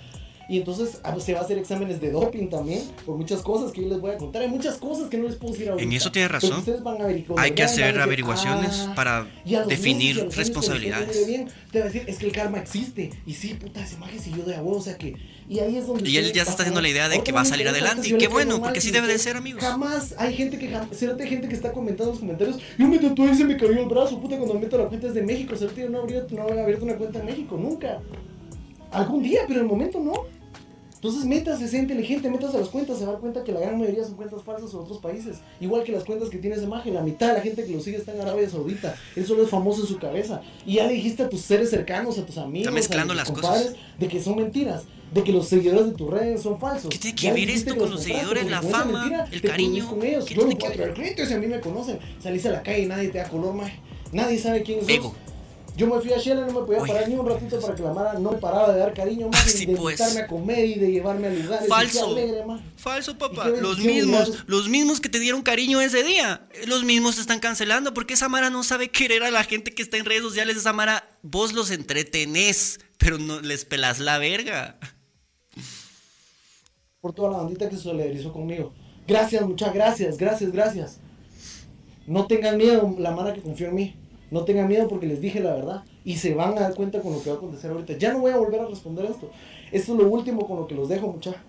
Y 0.49 0.57
entonces 0.57 0.99
ah, 1.03 1.15
se 1.19 1.33
va 1.33 1.39
a 1.39 1.43
hacer 1.43 1.57
exámenes 1.57 1.99
de 1.99 2.11
doping 2.11 2.49
también, 2.49 2.81
por 3.05 3.17
muchas 3.17 3.41
cosas 3.41 3.71
que 3.71 3.81
yo 3.81 3.89
les 3.89 3.99
voy 3.99 4.11
a 4.11 4.17
contar. 4.17 4.41
Hay 4.41 4.47
muchas 4.47 4.77
cosas 4.77 5.09
que 5.09 5.17
no 5.17 5.27
les 5.27 5.35
puedo 5.35 5.53
decir 5.53 5.69
ahorita. 5.69 5.83
En 5.83 5.93
eso 5.93 6.11
tiene 6.11 6.27
razón. 6.27 6.63
Hay 7.37 7.51
que 7.51 7.63
hacer 7.63 7.99
averiguaciones 7.99 8.85
ah, 8.87 8.93
para 8.95 9.27
definir 9.67 10.29
responsabilidades. 10.35 11.25
te 11.71 11.79
va 11.79 11.85
a 11.85 11.87
decir, 11.89 12.03
es 12.07 12.17
que 12.17 12.27
el 12.27 12.31
karma 12.31 12.59
existe. 12.59 13.11
Y 13.25 13.33
sí, 13.33 13.53
puta, 13.55 13.83
esa 13.83 13.95
imagen 13.95 14.19
siguió 14.19 14.43
de 14.43 14.55
agua, 14.55 14.77
o 14.77 14.81
sea 14.81 14.97
que... 14.97 15.15
Y 15.49 15.59
ahí 15.59 15.77
es 15.77 15.87
donde... 15.87 16.09
Y 16.09 16.17
él 16.17 16.33
ya 16.33 16.43
se 16.43 16.51
está 16.51 16.63
haciendo 16.63 16.81
la 16.81 16.89
idea 16.89 17.07
de 17.07 17.23
que 17.23 17.31
va 17.31 17.41
a 17.41 17.45
salir 17.45 17.67
adelante. 17.67 18.09
Y 18.09 18.17
qué 18.17 18.27
bueno, 18.27 18.61
porque 18.61 18.79
así 18.79 18.91
debe 18.91 19.07
de 19.07 19.17
ser, 19.17 19.37
amigos. 19.37 19.63
Jamás 19.63 20.15
hay 20.17 20.33
gente 20.33 20.57
que... 20.57 20.67
Hay 20.67 21.27
gente 21.29 21.47
que 21.47 21.55
está 21.55 21.71
comentando 21.71 22.05
en 22.05 22.09
los 22.11 22.19
comentarios, 22.19 22.57
yo 22.77 22.87
me 22.87 22.99
tatué 22.99 23.31
y 23.31 23.35
se 23.35 23.45
me 23.45 23.57
cayó 23.57 23.81
el 23.81 23.87
brazo, 23.87 24.19
puta, 24.19 24.37
cuando 24.37 24.53
me 24.55 24.61
meto 24.61 24.77
la 24.77 24.85
cuenta 24.85 25.07
es 25.07 25.13
de 25.13 25.23
México. 25.23 25.55
Cierto, 25.55 25.89
no 25.89 25.99
habría, 25.99 26.25
no 26.29 26.43
abierto 26.43 26.85
una 26.85 26.95
cuenta 26.95 27.19
en 27.19 27.25
México, 27.25 27.57
nunca. 27.57 27.99
Algún 28.91 29.23
día, 29.23 29.41
pero 29.47 29.59
en 29.59 29.65
el 29.65 29.71
momento 29.71 29.99
no. 29.99 30.36
Entonces, 30.97 31.25
métase, 31.25 31.67
sea 31.67 31.79
inteligente, 31.79 32.27
métase 32.29 32.57
a 32.57 32.59
las 32.59 32.69
cuentas, 32.69 32.97
se 32.97 33.03
va 33.05 33.09
a 33.09 33.13
dar 33.13 33.21
cuenta 33.21 33.43
que 33.43 33.51
la 33.51 33.59
gran 33.59 33.77
mayoría 33.79 34.03
son 34.03 34.15
cuentas 34.15 34.41
falsas 34.43 34.73
en 34.73 34.79
otros 34.79 34.97
países. 34.97 35.37
Igual 35.61 35.83
que 35.83 35.91
las 35.91 36.03
cuentas 36.03 36.29
que 36.29 36.37
tiene 36.39 36.55
esa 36.55 36.65
imagen, 36.65 36.95
la 36.95 37.01
mitad 37.03 37.27
de 37.27 37.33
la 37.35 37.41
gente 37.41 37.63
que 37.65 37.71
lo 37.71 37.79
sigue 37.79 37.97
está 37.97 38.13
en 38.15 38.21
Arabia 38.21 38.49
Saudita. 38.49 38.95
Él 39.15 39.25
solo 39.25 39.43
es 39.43 39.49
famoso 39.49 39.81
en 39.81 39.87
su 39.87 39.99
cabeza. 39.99 40.41
Y 40.65 40.73
ya 40.75 40.87
le 40.87 40.93
dijiste 40.93 41.21
a 41.23 41.29
tus 41.29 41.41
seres 41.41 41.69
cercanos, 41.69 42.17
a 42.17 42.25
tus 42.25 42.37
amigos, 42.39 42.67
Está 42.67 42.71
mezclando 42.71 43.13
a 43.13 43.15
tus 43.15 43.17
las 43.17 43.31
compadres, 43.31 43.67
cosas. 43.73 43.79
de 43.99 44.07
que 44.07 44.23
son 44.23 44.35
mentiras. 44.37 44.83
De 45.13 45.23
que 45.23 45.31
los 45.31 45.47
seguidores 45.47 45.85
de 45.85 45.91
tus 45.93 46.09
redes 46.09 46.41
son 46.41 46.59
falsos. 46.59 46.89
¿Qué 46.89 46.97
tiene 46.97 47.15
que 47.15 47.23
Ya 47.27 47.33
ver 47.33 47.49
esto 47.51 47.73
que 47.75 47.79
con 47.79 47.91
los 47.91 48.01
seguidores, 48.03 48.49
la 48.49 48.61
fama, 48.63 48.99
mentira 49.05 49.27
el 49.31 49.41
cariño? 49.41 49.87
con 49.89 50.03
ellos. 50.03 50.25
¿Qué 50.25 50.33
Yo 50.35 50.41
no 50.41 50.47
tiene 50.49 50.65
puedo 50.75 50.77
ver? 50.87 50.93
clientes 50.95 51.31
a 51.31 51.37
mí 51.37 51.45
me 51.47 51.59
conocen. 51.61 51.99
Salís 52.21 52.45
a 52.47 52.49
la 52.49 52.63
calle 52.63 52.79
y 52.81 52.85
nadie 52.87 53.09
te 53.09 53.19
da 53.19 53.29
color, 53.29 53.53
más. 53.53 53.71
Nadie 54.11 54.39
sabe 54.39 54.63
quién 54.63 54.79
sos. 54.79 55.13
Yo 55.77 55.85
me 55.85 56.01
fui 56.01 56.11
a 56.11 56.17
Shela, 56.17 56.41
no 56.47 56.59
me 56.59 56.65
podía 56.65 56.81
Oye. 56.81 56.91
parar 56.91 57.07
ni 57.07 57.15
un 57.15 57.27
ratito 57.27 57.59
para 57.61 57.75
que 57.75 57.83
la 57.83 57.93
Mara 57.93 58.13
no 58.17 58.31
me 58.31 58.37
paraba 58.37 58.73
de 58.73 58.79
dar 58.79 58.95
cariño, 58.95 59.29
más, 59.29 59.43
Sí, 59.43 59.67
de 59.67 59.75
pues. 59.77 59.99
invitarme 59.99 60.21
a 60.21 60.27
comer 60.27 60.65
y 60.65 60.73
de 60.75 60.91
llevarme 60.91 61.27
a 61.27 61.29
lugares. 61.29 61.67
Falso. 61.69 62.07
alegre, 62.07 62.43
man. 62.45 62.59
Falso, 62.77 63.15
papá. 63.15 63.49
¿Y 63.49 63.53
qué 63.53 63.61
Los 63.61 63.77
mismos, 63.77 64.43
los 64.47 64.69
mismos 64.69 64.99
que 64.99 65.07
te 65.07 65.19
dieron 65.19 65.43
cariño 65.43 65.79
ese 65.79 66.03
día, 66.03 66.47
los 66.65 66.83
mismos 66.83 67.15
se 67.15 67.21
están 67.21 67.39
cancelando 67.39 67.93
porque 67.93 68.15
esa 68.15 68.27
Mara 68.27 68.49
no 68.49 68.63
sabe 68.63 68.89
querer 68.89 69.23
a 69.23 69.29
la 69.29 69.43
gente 69.43 69.71
que 69.75 69.83
está 69.83 69.97
en 69.97 70.05
redes 70.05 70.23
sociales. 70.23 70.57
Esa 70.57 70.73
Mara, 70.73 71.07
vos 71.21 71.53
los 71.53 71.69
entretenés, 71.69 72.79
pero 72.97 73.19
no 73.19 73.39
les 73.41 73.63
pelas 73.63 73.99
la 73.99 74.17
verga. 74.17 74.79
Por 77.01 77.13
toda 77.13 77.29
la 77.29 77.37
bandita 77.37 77.69
que 77.69 77.75
se 77.77 77.83
solidarizó 77.83 78.33
conmigo. 78.33 78.73
Gracias, 79.07 79.43
muchas 79.45 79.71
gracias, 79.75 80.17
gracias, 80.17 80.51
gracias. 80.51 80.97
No 82.07 82.25
tengan 82.25 82.57
miedo, 82.57 82.95
la 82.97 83.11
Mara 83.11 83.31
que 83.33 83.41
confió 83.41 83.67
en 83.67 83.75
mí. 83.75 83.95
No 84.29 84.43
tengan 84.43 84.67
miedo 84.67 84.87
porque 84.87 85.07
les 85.07 85.21
dije 85.21 85.39
la 85.39 85.53
verdad. 85.53 85.83
Y 86.03 86.17
se 86.17 86.33
van 86.33 86.57
a 86.57 86.61
dar 86.61 86.75
cuenta 86.75 87.01
con 87.01 87.13
lo 87.13 87.21
que 87.21 87.29
va 87.29 87.35
a 87.35 87.37
acontecer 87.37 87.71
ahorita. 87.71 87.97
Ya 87.97 88.13
no 88.13 88.19
voy 88.19 88.31
a 88.31 88.37
volver 88.37 88.61
a 88.61 88.65
responder 88.65 89.05
esto. 89.05 89.29
Esto 89.71 89.93
es 89.93 89.99
lo 89.99 90.07
último 90.09 90.47
con 90.47 90.57
lo 90.57 90.67
que 90.67 90.75
los 90.75 90.89
dejo, 90.89 91.07
muchachos. 91.07 91.41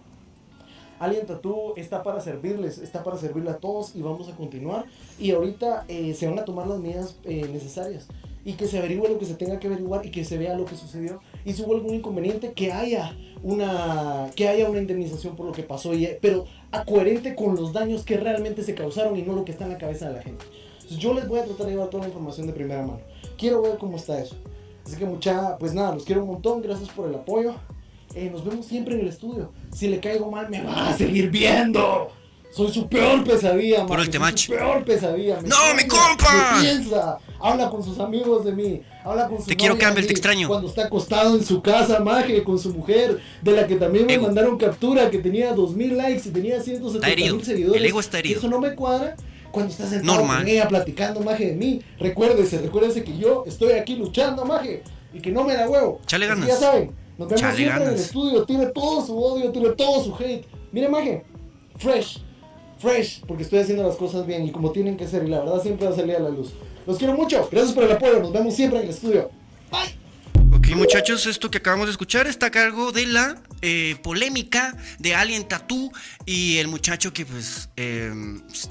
Alien 0.99 1.27
Tattoo 1.27 1.75
está 1.77 2.03
para 2.03 2.21
servirles, 2.21 2.79
está 2.79 3.05
para 3.05 3.17
servirle 3.17 3.51
a 3.51 3.59
todos 3.59 3.95
y 3.95 4.03
vamos 4.03 4.29
a 4.29 4.35
continuar. 4.35 4.85
Y 5.19 5.31
ahorita 5.31 5.85
eh, 5.89 6.15
se 6.15 6.27
van 6.27 6.39
a 6.39 6.45
tomar 6.45 6.67
las 6.67 6.81
medidas 6.81 7.17
eh, 7.25 7.49
necesarias 7.53 8.09
y 8.45 8.55
que 8.55 8.67
se 8.67 8.79
averigüe 8.79 9.09
lo 9.09 9.19
que 9.19 9.27
se 9.27 9.35
tenga 9.35 9.59
que 9.59 9.67
averiguar 9.67 10.07
y 10.07 10.11
que 10.11 10.25
se 10.25 10.39
vea 10.39 10.57
lo 10.57 10.65
que 10.65 10.75
sucedió. 10.75 11.21
Y 11.45 11.53
si 11.53 11.63
hubo 11.63 11.75
algún 11.75 11.95
inconveniente, 11.95 12.53
que 12.53 12.73
haya 12.73 13.15
una, 13.43 14.31
que 14.35 14.49
haya 14.49 14.69
una 14.69 14.79
indemnización 14.79 15.37
por 15.37 15.47
lo 15.47 15.53
que 15.53 15.63
pasó, 15.63 15.95
y, 15.95 16.09
pero 16.21 16.47
a 16.73 16.85
coherente 16.85 17.35
con 17.35 17.57
los 17.57 17.73
daños 17.73 18.05
que 18.05 18.17
realmente 18.17 18.63
se 18.63 18.75
causaron 18.75 19.17
y 19.17 19.23
no 19.23 19.35
lo 19.35 19.45
que 19.45 19.53
está 19.53 19.65
en 19.65 19.73
la 19.73 19.79
cabeza 19.79 20.09
de 20.09 20.15
la 20.15 20.23
gente. 20.23 20.45
Entonces, 20.89 20.99
yo 21.05 21.13
les 21.13 21.29
voy 21.29 21.39
a 21.39 21.45
tratar 21.45 21.67
de 21.67 21.73
llevar 21.73 21.91
toda 21.91 22.05
la 22.05 22.09
información 22.09 22.47
de 22.47 22.53
primera 22.55 22.81
mano. 22.81 23.01
Quiero 23.37 23.61
ver 23.61 23.77
cómo 23.79 23.97
está 23.99 24.19
eso. 24.21 24.37
Así 24.87 24.97
que 24.97 25.05
mucha, 25.05 25.59
pues 25.59 25.75
nada, 25.75 25.95
los 25.95 26.05
quiero 26.05 26.23
un 26.23 26.29
montón, 26.29 26.63
gracias 26.63 26.89
por 26.89 27.07
el 27.09 27.15
apoyo. 27.15 27.55
Eh, 28.15 28.31
nos 28.33 28.43
vemos 28.43 28.65
siempre 28.65 28.95
en 28.95 29.01
el 29.03 29.09
estudio. 29.09 29.53
Si 29.71 29.87
le 29.87 30.01
caigo 30.01 30.31
mal, 30.31 30.49
me 30.49 30.63
van 30.63 30.75
a 30.79 30.97
seguir 30.97 31.31
viendo. 31.31 32.11
Soy 32.51 32.73
su 32.73 32.89
peor 32.89 33.23
pesadilla, 33.23 33.85
man. 33.85 34.01
el 34.01 34.11
Soy 34.11 34.39
su 34.39 34.53
peor 34.53 34.83
pesadilla. 34.83 35.39
me 35.43 35.49
¡No, 35.49 35.57
mi 35.77 35.87
compa! 35.87 36.55
me 36.57 36.63
piensa, 36.63 37.19
habla 37.39 37.69
con 37.69 37.85
sus 37.85 37.99
amigos 37.99 38.47
de 38.47 38.53
mí, 38.53 38.81
habla 39.05 39.29
con 39.29 39.39
su 39.43 39.45
Te 39.45 39.57
quiero, 39.57 39.77
Campbell, 39.77 40.07
te 40.07 40.13
extraño. 40.13 40.49
Cuando 40.49 40.69
está 40.69 40.87
acostado 40.87 41.37
en 41.37 41.45
su 41.45 41.61
casa, 41.61 42.01
maje, 42.01 42.43
con 42.43 42.59
su 42.59 42.73
mujer, 42.73 43.21
de 43.43 43.53
la 43.53 43.67
que 43.67 43.77
también 43.77 44.07
me 44.07 44.15
Ego. 44.15 44.25
mandaron 44.25 44.57
captura, 44.57 45.11
que 45.11 45.19
tenía 45.19 45.53
2000 45.53 45.99
likes 45.99 46.29
y 46.31 46.33
tenía 46.33 46.63
170 46.63 47.07
herido. 47.11 47.37
mil 47.37 47.45
seguidores. 47.45 47.79
El 47.79 47.87
ego 47.87 48.01
está 48.01 48.19
herido. 48.19 48.39
Eso 48.39 48.49
no 48.49 48.59
me 48.59 48.75
cuadra. 48.75 49.15
Cuando 49.51 49.73
está 49.73 49.87
sentado 49.87 50.19
Normal. 50.19 50.39
con 50.39 50.49
ella 50.49 50.69
platicando, 50.69 51.21
maje, 51.21 51.47
de 51.47 51.53
mí, 51.55 51.81
recuérdese, 51.99 52.59
recuérdese 52.59 53.03
que 53.05 53.17
yo 53.17 53.45
estoy 53.47 53.73
aquí 53.73 53.97
luchando, 53.97 54.45
maje, 54.45 54.83
y 55.13 55.21
que 55.21 55.31
no 55.31 55.45
me 55.45 55.55
la 55.55 55.69
huevo. 55.69 56.01
Chale 56.07 56.27
Así 56.27 56.35
ganas. 56.35 56.49
Ya 56.49 56.57
saben, 56.57 56.93
nos 57.17 57.29
vemos 57.29 57.41
Chale 57.41 57.57
siempre 57.57 57.77
en 57.77 57.83
el 57.83 57.89
ganas. 57.89 58.01
estudio, 58.01 58.45
tire 58.45 58.67
todo 58.67 59.05
su 59.05 59.19
odio, 59.19 59.51
tire 59.51 59.71
todo 59.71 60.05
su 60.05 60.15
hate. 60.15 60.45
Mire, 60.71 60.89
maje, 60.89 61.25
fresh, 61.79 62.23
fresh, 62.79 63.23
porque 63.27 63.43
estoy 63.43 63.61
haciendo 63.61 63.83
las 63.85 63.97
cosas 63.97 64.27
bien 64.27 64.45
y 64.47 64.51
como 64.53 64.71
tienen 64.71 64.97
que 64.97 65.07
ser, 65.07 65.25
y 65.25 65.29
la 65.29 65.41
verdad 65.41 65.63
siempre 65.63 65.87
va 65.87 65.93
a 65.93 65.97
salir 65.97 66.17
a 66.17 66.21
la 66.21 66.29
luz. 66.29 66.53
Los 66.87 66.99
quiero 66.99 67.15
mucho, 67.15 67.49
gracias 67.51 67.73
por 67.73 67.85
el 67.85 67.93
apoyo, 67.93 68.21
nos 68.21 68.33
vemos 68.33 68.55
siempre 68.55 68.79
en 68.81 68.85
el 68.85 68.91
estudio. 68.91 69.31
Bye. 69.71 70.08
Ok, 70.69 70.77
muchachos, 70.77 71.25
esto 71.25 71.51
que 71.51 71.57
acabamos 71.59 71.87
de 71.87 71.93
escuchar 71.93 72.27
está 72.27 72.47
a 72.47 72.51
cargo 72.51 72.93
de 72.93 73.07
la 73.07 73.41
eh, 73.63 73.97
polémica 74.03 74.77
de 74.99 75.15
Alien 75.15 75.49
Tattoo 75.49 75.91
y 76.27 76.59
el 76.59 76.69
muchacho 76.69 77.11
que, 77.11 77.25
pues, 77.25 77.71
eh, 77.77 78.13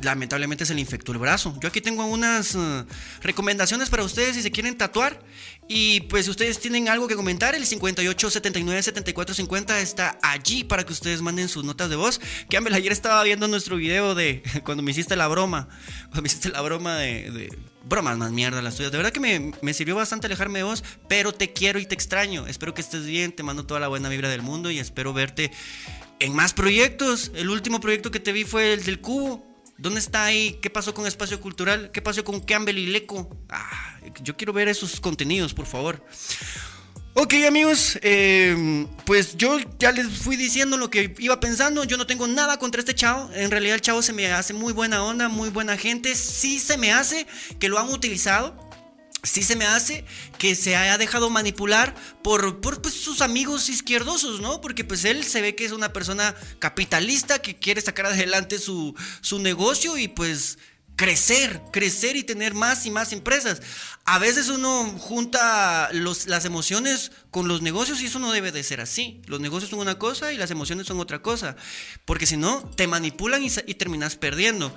lamentablemente 0.03 0.63
se 0.67 0.75
le 0.75 0.81
infectó 0.81 1.11
el 1.11 1.17
brazo. 1.17 1.57
Yo 1.59 1.69
aquí 1.69 1.81
tengo 1.81 2.05
unas 2.05 2.53
eh, 2.53 2.85
recomendaciones 3.21 3.89
para 3.89 4.03
ustedes 4.03 4.35
si 4.35 4.43
se 4.43 4.51
quieren 4.51 4.77
tatuar. 4.77 5.19
Y 5.67 6.01
pues, 6.01 6.25
si 6.25 6.31
ustedes 6.31 6.59
tienen 6.59 6.87
algo 6.87 7.07
que 7.07 7.15
comentar, 7.15 7.55
el 7.55 7.65
58 7.65 8.29
79 8.29 8.83
74 8.83 9.35
50 9.35 9.79
está 9.79 10.17
allí 10.21 10.63
para 10.63 10.85
que 10.85 10.93
ustedes 10.93 11.21
manden 11.21 11.49
sus 11.49 11.63
notas 11.63 11.89
de 11.89 11.95
voz. 11.95 12.21
Que 12.49 12.57
Ambel, 12.57 12.73
ayer 12.73 12.91
estaba 12.91 13.21
viendo 13.23 13.47
nuestro 13.47 13.75
video 13.75 14.15
de 14.15 14.43
cuando 14.63 14.83
me 14.83 14.91
hiciste 14.91 15.15
la 15.15 15.27
broma. 15.27 15.67
Cuando 16.05 16.21
me 16.21 16.27
hiciste 16.27 16.49
la 16.49 16.61
broma 16.61 16.95
de. 16.95 17.31
de 17.31 17.57
bromas 17.83 18.17
más 18.17 18.31
mierda 18.31 18.61
las 18.61 18.75
tuyas. 18.75 18.91
De 18.91 18.97
verdad 18.97 19.13
que 19.13 19.21
me, 19.21 19.53
me 19.61 19.73
sirvió 19.73 19.95
bastante 19.95 20.27
alejarme 20.27 20.59
de 20.59 20.63
vos, 20.63 20.83
pero 21.07 21.33
te 21.33 21.53
quiero 21.53 21.79
y 21.79 21.85
te 21.85 21.95
extraño. 21.95 22.45
Espero 22.45 22.73
que 22.73 22.81
estés 22.81 23.05
bien, 23.05 23.31
te 23.31 23.43
mando 23.43 23.65
toda 23.65 23.79
la 23.79 23.87
buena 23.87 24.09
vibra 24.09 24.27
del 24.27 24.41
mundo 24.41 24.69
y 24.71 24.79
espero 24.79 25.13
verte 25.13 25.51
en 26.19 26.35
más 26.35 26.53
proyectos. 26.53 27.31
El 27.35 27.49
último 27.49 27.79
proyecto 27.79 28.11
que 28.11 28.19
te 28.19 28.33
vi 28.33 28.43
fue 28.43 28.73
el 28.73 28.83
del 28.83 28.99
cubo. 28.99 29.46
¿Dónde 29.77 29.99
está 29.99 30.25
ahí? 30.25 30.57
¿Qué 30.61 30.69
pasó 30.69 30.93
con 30.93 31.05
Espacio 31.05 31.39
Cultural? 31.39 31.91
¿Qué 31.91 32.01
pasó 32.01 32.23
con 32.23 32.39
Campbell 32.39 32.77
y 32.79 32.87
Leco? 32.87 33.29
Ah, 33.49 33.99
yo 34.23 34.35
quiero 34.35 34.51
ver 34.51 34.67
esos 34.67 34.99
contenidos, 34.99 35.53
por 35.53 35.67
favor. 35.67 36.03
Ok 37.19 37.33
amigos, 37.47 37.97
eh, 38.03 38.85
pues 39.03 39.35
yo 39.37 39.57
ya 39.79 39.91
les 39.91 40.07
fui 40.07 40.35
diciendo 40.35 40.77
lo 40.77 40.91
que 40.91 41.15
iba 41.17 41.39
pensando, 41.39 41.83
yo 41.83 41.97
no 41.97 42.05
tengo 42.05 42.27
nada 42.27 42.59
contra 42.59 42.79
este 42.79 42.93
chavo, 42.93 43.31
en 43.33 43.49
realidad 43.49 43.73
el 43.73 43.81
chavo 43.81 44.03
se 44.03 44.13
me 44.13 44.31
hace 44.31 44.53
muy 44.53 44.71
buena 44.71 45.03
onda, 45.03 45.27
muy 45.27 45.49
buena 45.49 45.77
gente, 45.77 46.13
sí 46.13 46.59
se 46.59 46.77
me 46.77 46.93
hace 46.93 47.25
que 47.59 47.69
lo 47.69 47.79
han 47.79 47.89
utilizado, 47.89 48.66
sí 49.23 49.43
se 49.43 49.55
me 49.55 49.65
hace 49.65 50.05
que 50.37 50.55
se 50.55 50.75
haya 50.75 50.97
dejado 50.97 51.29
manipular 51.29 51.95
por, 52.23 52.61
por 52.61 52.81
pues, 52.81 52.93
sus 52.93 53.21
amigos 53.21 53.69
izquierdosos, 53.69 54.41
¿no? 54.41 54.61
Porque 54.61 54.83
pues 54.83 55.05
él 55.05 55.23
se 55.23 55.41
ve 55.41 55.55
que 55.55 55.65
es 55.65 55.71
una 55.71 55.93
persona 55.93 56.35
capitalista 56.59 57.39
que 57.39 57.57
quiere 57.57 57.81
sacar 57.81 58.07
adelante 58.07 58.59
su, 58.59 58.95
su 59.21 59.39
negocio 59.39 59.97
y 59.97 60.07
pues 60.07 60.57
crecer, 60.95 61.61
crecer 61.71 62.15
y 62.15 62.23
tener 62.23 62.53
más 62.53 62.85
y 62.85 62.91
más 62.91 63.13
empresas. 63.13 63.61
A 64.03 64.19
veces 64.19 64.49
uno 64.49 64.85
junta 64.97 65.89
los, 65.93 66.27
las 66.27 66.43
emociones 66.45 67.11
con 67.29 67.47
los 67.47 67.61
negocios 67.61 68.01
y 68.01 68.07
eso 68.07 68.19
no 68.19 68.31
debe 68.31 68.51
de 68.51 68.63
ser 68.63 68.81
así. 68.81 69.21
Los 69.27 69.39
negocios 69.39 69.69
son 69.69 69.79
una 69.79 69.99
cosa 69.99 70.33
y 70.33 70.37
las 70.37 70.49
emociones 70.49 70.87
son 70.87 70.99
otra 70.99 71.21
cosa. 71.21 71.55
Porque 72.05 72.25
si 72.25 72.35
no, 72.35 72.69
te 72.75 72.87
manipulan 72.87 73.43
y, 73.43 73.49
terminas 73.75 74.15
perdiendo. 74.15 74.75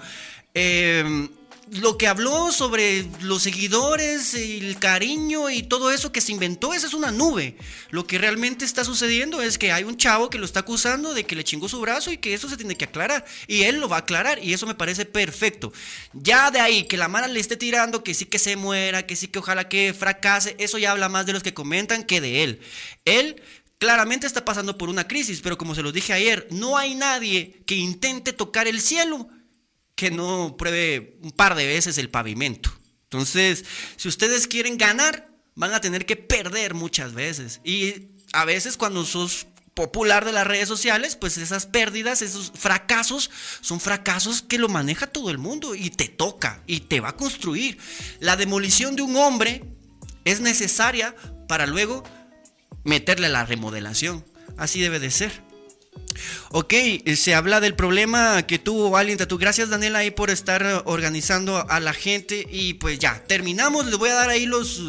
Eh, 0.52 1.30
lo 1.70 1.96
que 1.96 2.08
habló 2.08 2.50
sobre 2.50 3.06
los 3.20 3.42
seguidores, 3.42 4.34
el 4.34 4.78
cariño 4.78 5.50
y 5.50 5.62
todo 5.62 5.92
eso 5.92 6.10
que 6.10 6.20
se 6.20 6.32
inventó, 6.32 6.74
esa 6.74 6.88
es 6.88 6.94
una 6.94 7.12
nube. 7.12 7.56
Lo 7.90 8.06
que 8.06 8.18
realmente 8.18 8.64
está 8.64 8.84
sucediendo 8.84 9.40
es 9.40 9.56
que 9.56 9.70
hay 9.70 9.84
un 9.84 9.96
chavo 9.96 10.30
que 10.30 10.38
lo 10.38 10.44
está 10.44 10.60
acusando 10.60 11.14
de 11.14 11.24
que 11.24 11.36
le 11.36 11.44
chingó 11.44 11.68
su 11.68 11.80
brazo 11.80 12.10
y 12.10 12.18
que 12.18 12.34
eso 12.34 12.48
se 12.48 12.56
tiene 12.56 12.76
que 12.76 12.86
aclarar. 12.86 13.24
Y 13.46 13.62
él 13.62 13.78
lo 13.78 13.88
va 13.88 13.96
a 13.96 14.00
aclarar 14.00 14.42
y 14.42 14.52
eso 14.52 14.66
me 14.66 14.74
parece 14.74 15.04
perfecto. 15.04 15.72
Ya 16.12 16.50
de 16.50 16.58
ahí 16.58 16.84
que 16.84 16.96
la 16.96 17.08
mara 17.08 17.28
le 17.28 17.38
esté 17.38 17.56
tirando, 17.56 18.02
que 18.02 18.14
sí 18.14 18.24
que 18.24 18.40
se 18.40 18.56
muera, 18.56 19.06
que 19.06 19.14
sí 19.14 19.28
que 19.28 19.38
ojalá 19.38 19.68
que 19.68 19.94
fracase, 19.94 20.56
eso 20.58 20.76
ya 20.76 20.90
habla 20.90 21.08
más 21.08 21.24
de 21.26 21.34
los 21.34 21.44
que 21.44 21.54
comentan 21.54 22.02
que 22.02 22.20
de 22.20 22.42
él. 22.42 22.60
Él 23.04 23.40
claramente 23.78 24.26
está 24.26 24.44
pasando 24.44 24.76
por 24.76 24.88
una 24.88 25.06
crisis, 25.06 25.40
pero 25.40 25.56
como 25.56 25.76
se 25.76 25.82
los 25.82 25.92
dije 25.92 26.12
ayer, 26.12 26.48
no 26.50 26.76
hay 26.76 26.96
nadie 26.96 27.62
que 27.64 27.76
intente 27.76 28.32
tocar 28.32 28.66
el 28.66 28.80
cielo 28.80 29.28
que 30.00 30.10
no 30.10 30.56
pruebe 30.56 31.18
un 31.22 31.30
par 31.30 31.54
de 31.54 31.66
veces 31.66 31.98
el 31.98 32.08
pavimento. 32.08 32.72
Entonces, 33.02 33.66
si 33.96 34.08
ustedes 34.08 34.46
quieren 34.46 34.78
ganar, 34.78 35.28
van 35.54 35.74
a 35.74 35.82
tener 35.82 36.06
que 36.06 36.16
perder 36.16 36.72
muchas 36.72 37.12
veces. 37.12 37.60
Y 37.64 38.08
a 38.32 38.46
veces 38.46 38.78
cuando 38.78 39.04
sos 39.04 39.46
popular 39.74 40.24
de 40.24 40.32
las 40.32 40.46
redes 40.46 40.68
sociales, 40.68 41.16
pues 41.16 41.36
esas 41.36 41.66
pérdidas, 41.66 42.22
esos 42.22 42.50
fracasos, 42.54 43.30
son 43.60 43.78
fracasos 43.78 44.40
que 44.40 44.56
lo 44.56 44.70
maneja 44.70 45.06
todo 45.06 45.28
el 45.30 45.36
mundo 45.36 45.74
y 45.74 45.90
te 45.90 46.08
toca 46.08 46.62
y 46.66 46.80
te 46.80 47.00
va 47.00 47.10
a 47.10 47.16
construir. 47.16 47.76
La 48.20 48.36
demolición 48.36 48.96
de 48.96 49.02
un 49.02 49.16
hombre 49.16 49.64
es 50.24 50.40
necesaria 50.40 51.14
para 51.46 51.66
luego 51.66 52.04
meterle 52.84 53.26
a 53.26 53.30
la 53.30 53.44
remodelación. 53.44 54.24
Así 54.56 54.80
debe 54.80 54.98
de 54.98 55.10
ser. 55.10 55.49
Ok, 56.52 56.72
eh, 56.72 57.16
se 57.16 57.34
habla 57.34 57.60
del 57.60 57.74
problema 57.74 58.44
que 58.46 58.58
tuvo 58.58 58.96
Alien 58.96 59.18
Tattoo. 59.18 59.38
Gracias 59.38 59.70
Daniela 59.70 60.00
ahí 60.00 60.10
por 60.10 60.30
estar 60.30 60.62
eh, 60.62 60.80
organizando 60.84 61.64
a 61.70 61.80
la 61.80 61.92
gente. 61.92 62.46
Y 62.50 62.74
pues 62.74 62.98
ya, 62.98 63.24
terminamos. 63.26 63.86
Les 63.86 63.96
voy 63.96 64.10
a 64.10 64.14
dar 64.14 64.30
ahí 64.30 64.46
los, 64.46 64.82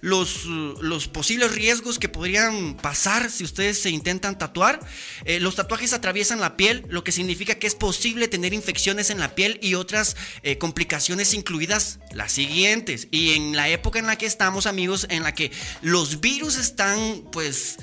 los, 0.00 1.08
posibles 1.08 1.52
riesgos 1.52 1.98
que 1.98 2.08
podrían 2.08 2.76
pasar 2.76 3.30
si 3.30 3.42
ustedes 3.42 3.78
se 3.78 3.90
intentan 3.90 4.38
tatuar. 4.38 4.78
Eh, 5.24 5.40
los 5.40 5.56
tatuajes 5.56 5.92
atraviesan 5.92 6.40
la 6.40 6.56
piel, 6.56 6.84
lo 6.88 7.02
que 7.02 7.10
significa 7.10 7.56
que 7.56 7.66
es 7.66 7.74
posible 7.74 8.28
tener 8.28 8.54
infecciones 8.54 9.10
en 9.10 9.18
la 9.18 9.34
piel 9.34 9.58
y 9.60 9.74
otras 9.74 10.16
complicaciones 10.58 11.34
incluidas 11.34 11.98
las 12.12 12.30
siguientes. 12.30 13.08
Y 13.10 13.32
en 13.32 13.56
la 13.56 13.68
época 13.68 13.98
en 13.98 14.06
la 14.06 14.16
que 14.16 14.26
estamos 14.26 14.66
amigos, 14.66 15.06
en 15.10 15.24
la 15.24 15.34
que 15.34 15.50
los 15.82 16.20
virus 16.20 16.58
están 16.58 17.24
pues... 17.32 17.76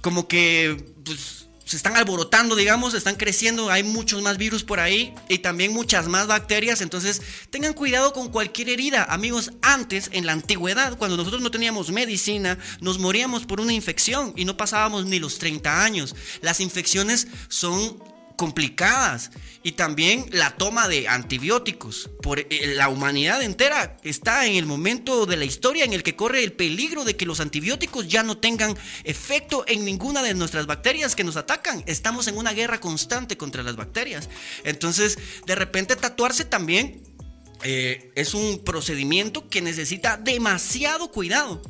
como 0.00 0.28
que 0.28 0.84
pues, 1.04 1.46
se 1.70 1.76
están 1.76 1.96
alborotando, 1.96 2.56
digamos, 2.56 2.94
están 2.94 3.14
creciendo, 3.14 3.70
hay 3.70 3.84
muchos 3.84 4.22
más 4.22 4.38
virus 4.38 4.64
por 4.64 4.80
ahí 4.80 5.14
y 5.28 5.38
también 5.38 5.72
muchas 5.72 6.08
más 6.08 6.26
bacterias, 6.26 6.80
entonces 6.80 7.22
tengan 7.50 7.74
cuidado 7.74 8.12
con 8.12 8.28
cualquier 8.28 8.70
herida. 8.70 9.04
Amigos, 9.04 9.52
antes, 9.62 10.10
en 10.12 10.26
la 10.26 10.32
antigüedad, 10.32 10.98
cuando 10.98 11.16
nosotros 11.16 11.42
no 11.42 11.52
teníamos 11.52 11.92
medicina, 11.92 12.58
nos 12.80 12.98
moríamos 12.98 13.46
por 13.46 13.60
una 13.60 13.72
infección 13.72 14.32
y 14.34 14.46
no 14.46 14.56
pasábamos 14.56 15.06
ni 15.06 15.20
los 15.20 15.38
30 15.38 15.84
años. 15.84 16.16
Las 16.42 16.58
infecciones 16.58 17.28
son 17.48 18.02
complicadas 18.36 19.30
y 19.62 19.72
también 19.72 20.26
la 20.30 20.56
toma 20.56 20.88
de 20.88 21.08
antibióticos. 21.08 22.10
Por 22.22 22.40
eh, 22.40 22.74
la 22.76 22.88
humanidad 22.88 23.42
entera 23.42 23.96
está 24.02 24.46
en 24.46 24.56
el 24.56 24.66
momento 24.66 25.26
de 25.26 25.36
la 25.36 25.44
historia 25.44 25.84
en 25.84 25.92
el 25.92 26.02
que 26.02 26.16
corre 26.16 26.42
el 26.42 26.52
peligro 26.52 27.04
de 27.04 27.16
que 27.16 27.26
los 27.26 27.40
antibióticos 27.40 28.08
ya 28.08 28.22
no 28.22 28.38
tengan 28.38 28.76
efecto 29.04 29.64
en 29.66 29.84
ninguna 29.84 30.22
de 30.22 30.34
nuestras 30.34 30.66
bacterias 30.66 31.14
que 31.14 31.24
nos 31.24 31.36
atacan. 31.36 31.82
Estamos 31.86 32.26
en 32.28 32.36
una 32.36 32.52
guerra 32.52 32.80
constante 32.80 33.36
contra 33.36 33.62
las 33.62 33.76
bacterias. 33.76 34.28
Entonces, 34.64 35.18
de 35.46 35.54
repente 35.54 35.96
tatuarse 35.96 36.44
también 36.44 37.02
eh, 37.62 38.12
es 38.14 38.32
un 38.32 38.64
procedimiento 38.64 39.48
que 39.48 39.60
necesita 39.60 40.16
demasiado 40.16 41.10
cuidado 41.10 41.62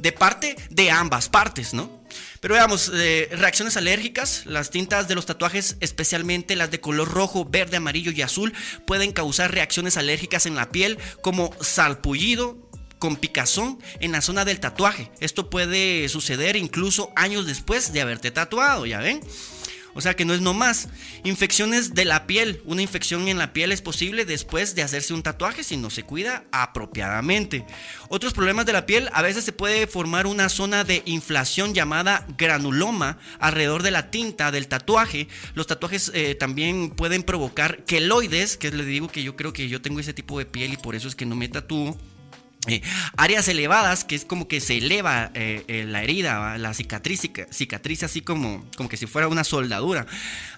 de 0.00 0.12
parte 0.12 0.56
de 0.70 0.90
ambas 0.90 1.28
partes, 1.28 1.74
¿no? 1.74 2.00
Pero 2.40 2.54
veamos, 2.54 2.90
eh, 2.94 3.28
reacciones 3.32 3.76
alérgicas, 3.76 4.42
las 4.46 4.70
tintas 4.70 5.08
de 5.08 5.14
los 5.14 5.26
tatuajes, 5.26 5.76
especialmente 5.80 6.56
las 6.56 6.70
de 6.70 6.80
color 6.80 7.08
rojo, 7.08 7.44
verde, 7.44 7.76
amarillo 7.76 8.10
y 8.10 8.22
azul, 8.22 8.54
pueden 8.86 9.12
causar 9.12 9.52
reacciones 9.52 9.96
alérgicas 9.96 10.46
en 10.46 10.54
la 10.54 10.70
piel 10.70 10.98
como 11.22 11.54
salpullido, 11.60 12.70
con 12.98 13.16
picazón 13.16 13.78
en 14.00 14.12
la 14.12 14.20
zona 14.20 14.44
del 14.44 14.60
tatuaje. 14.60 15.10
Esto 15.20 15.50
puede 15.50 16.08
suceder 16.08 16.54
incluso 16.56 17.12
años 17.16 17.46
después 17.46 17.92
de 17.92 18.02
haberte 18.02 18.30
tatuado, 18.30 18.86
¿ya 18.86 18.98
ven? 18.98 19.20
O 19.94 20.00
sea 20.00 20.14
que 20.14 20.24
no 20.24 20.34
es 20.34 20.40
nomás. 20.40 20.88
Infecciones 21.24 21.94
de 21.94 22.04
la 22.04 22.26
piel. 22.26 22.62
Una 22.64 22.82
infección 22.82 23.28
en 23.28 23.38
la 23.38 23.52
piel 23.52 23.72
es 23.72 23.82
posible 23.82 24.24
después 24.24 24.74
de 24.74 24.82
hacerse 24.82 25.14
un 25.14 25.22
tatuaje 25.22 25.64
si 25.64 25.76
no 25.76 25.90
se 25.90 26.02
cuida 26.02 26.44
apropiadamente. 26.52 27.64
Otros 28.08 28.32
problemas 28.32 28.66
de 28.66 28.72
la 28.72 28.86
piel, 28.86 29.08
a 29.12 29.22
veces 29.22 29.44
se 29.44 29.52
puede 29.52 29.86
formar 29.86 30.26
una 30.26 30.48
zona 30.48 30.84
de 30.84 31.02
inflación 31.06 31.74
llamada 31.74 32.26
granuloma 32.38 33.18
alrededor 33.38 33.82
de 33.82 33.90
la 33.90 34.10
tinta 34.10 34.50
del 34.50 34.68
tatuaje. 34.68 35.28
Los 35.54 35.66
tatuajes 35.66 36.10
eh, 36.14 36.34
también 36.34 36.90
pueden 36.90 37.22
provocar 37.22 37.84
queloides, 37.84 38.56
que 38.56 38.70
les 38.70 38.86
digo 38.86 39.08
que 39.08 39.22
yo 39.22 39.36
creo 39.36 39.52
que 39.52 39.68
yo 39.68 39.82
tengo 39.82 40.00
ese 40.00 40.14
tipo 40.14 40.38
de 40.38 40.46
piel 40.46 40.72
y 40.72 40.76
por 40.76 40.94
eso 40.94 41.08
es 41.08 41.14
que 41.14 41.26
no 41.26 41.36
me 41.36 41.48
tatúo. 41.48 41.96
Eh, 42.66 42.82
áreas 43.16 43.48
elevadas, 43.48 44.04
que 44.04 44.14
es 44.14 44.26
como 44.26 44.46
que 44.46 44.60
se 44.60 44.76
eleva 44.76 45.30
eh, 45.34 45.64
eh, 45.66 45.84
la 45.88 46.02
herida, 46.02 46.58
la 46.58 46.74
cicatriz, 46.74 48.02
así 48.02 48.20
como, 48.20 48.66
como 48.76 48.88
que 48.90 48.98
si 48.98 49.06
fuera 49.06 49.28
una 49.28 49.44
soldadura. 49.44 50.06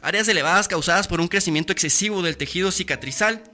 Áreas 0.01 0.27
elevadas 0.27 0.67
causadas 0.67 1.07
por 1.07 1.21
un 1.21 1.29
crecimiento 1.29 1.73
excesivo 1.73 2.23
del 2.23 2.37
tejido 2.37 2.73
cicatrizal. 2.73 3.45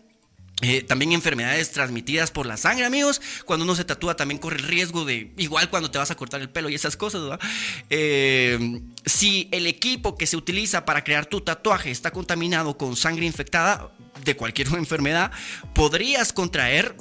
también 0.89 1.13
enfermedades 1.13 1.71
transmitidas 1.73 2.31
por 2.31 2.47
la 2.47 2.57
sangre, 2.57 2.87
amigos. 2.87 3.21
Cuando 3.45 3.65
uno 3.65 3.77
se 3.77 3.85
tatúa 3.85 4.17
también 4.17 4.39
corre 4.39 4.57
el 4.57 4.65
riesgo 4.65 5.05
de, 5.05 5.31
igual 5.37 5.69
cuando 5.69 5.91
te 5.91 5.99
vas 5.99 6.11
a 6.11 6.17
cortar 6.17 6.41
el 6.41 6.49
pelo 6.49 6.71
y 6.71 6.75
esas 6.75 6.97
cosas, 6.97 7.39
si 9.05 9.49
el 9.53 9.67
equipo 9.67 10.17
que 10.17 10.27
se 10.27 10.39
utiliza 10.39 10.87
para 10.87 11.05
crear 11.05 11.27
tu 11.27 11.43
tatuaje 11.43 11.91
está 11.91 12.13
contaminado 12.13 12.79
con 12.79 12.97
sangre 12.97 13.27
infectada 13.27 13.93
de 14.25 14.37
cualquier 14.37 14.69
enfermedad, 14.75 15.33
podrías 15.75 16.33
contraer 16.33 16.97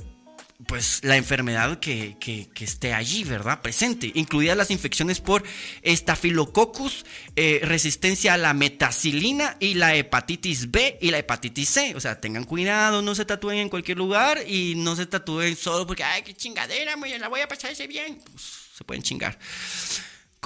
pues 0.66 1.04
la 1.04 1.18
enfermedad 1.18 1.80
que, 1.80 2.18
esté 2.60 2.94
allí, 2.94 3.24
¿verdad? 3.24 3.62
Presente, 3.62 4.12
incluidas 4.16 4.58
las 4.58 4.72
infecciones 4.72 5.20
por 5.20 5.44
estafilococcus, 5.84 7.06
eh, 7.36 7.60
resistencia 7.64 8.34
a 8.34 8.38
la 8.38 8.54
metacilina 8.54 9.58
y 9.60 9.76
la 9.76 9.96
hepatitis 9.96 10.72
B 10.72 10.98
y 11.00 11.12
la 11.12 11.20
hepatitis 11.20 11.70
C. 11.70 11.96
O 11.96 12.00
sea, 12.00 12.20
tengan 12.20 12.44
cuidado, 12.44 13.04
no 13.04 13.14
se 13.14 13.26
tatúen 13.26 13.60
en 13.60 13.70
cualquier 13.70 13.98
lugar 13.98 14.40
y 14.48 14.74
no 14.76 14.96
se 14.96 15.06
tatúen 15.06 15.56
solo 15.56 15.86
porque, 15.86 16.04
ay, 16.04 16.24
qué 16.24 16.34
chingadera, 16.34 16.98
me 16.98 17.20
la 17.20 17.28
voy 17.28 17.42
a 17.42 17.48
pasar 17.48 17.72
ese 17.72 17.86
bien. 17.86 18.20
Pues, 18.32 18.44
se 18.76 18.84
pueden 18.84 19.04
chingar. 19.04 19.38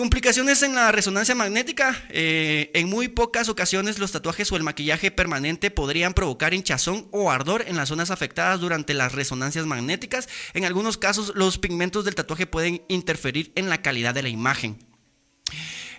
Complicaciones 0.01 0.63
en 0.63 0.73
la 0.73 0.91
resonancia 0.91 1.35
magnética. 1.35 1.95
Eh, 2.09 2.71
en 2.73 2.89
muy 2.89 3.07
pocas 3.07 3.49
ocasiones 3.49 3.99
los 3.99 4.11
tatuajes 4.11 4.51
o 4.51 4.55
el 4.55 4.63
maquillaje 4.63 5.11
permanente 5.11 5.69
podrían 5.69 6.15
provocar 6.15 6.55
hinchazón 6.55 7.07
o 7.11 7.29
ardor 7.29 7.65
en 7.67 7.77
las 7.77 7.89
zonas 7.89 8.09
afectadas 8.09 8.59
durante 8.59 8.95
las 8.95 9.11
resonancias 9.11 9.67
magnéticas. 9.67 10.27
En 10.55 10.65
algunos 10.65 10.97
casos 10.97 11.33
los 11.35 11.59
pigmentos 11.59 12.03
del 12.03 12.15
tatuaje 12.15 12.47
pueden 12.47 12.81
interferir 12.87 13.51
en 13.53 13.69
la 13.69 13.83
calidad 13.83 14.15
de 14.15 14.23
la 14.23 14.29
imagen. 14.29 14.79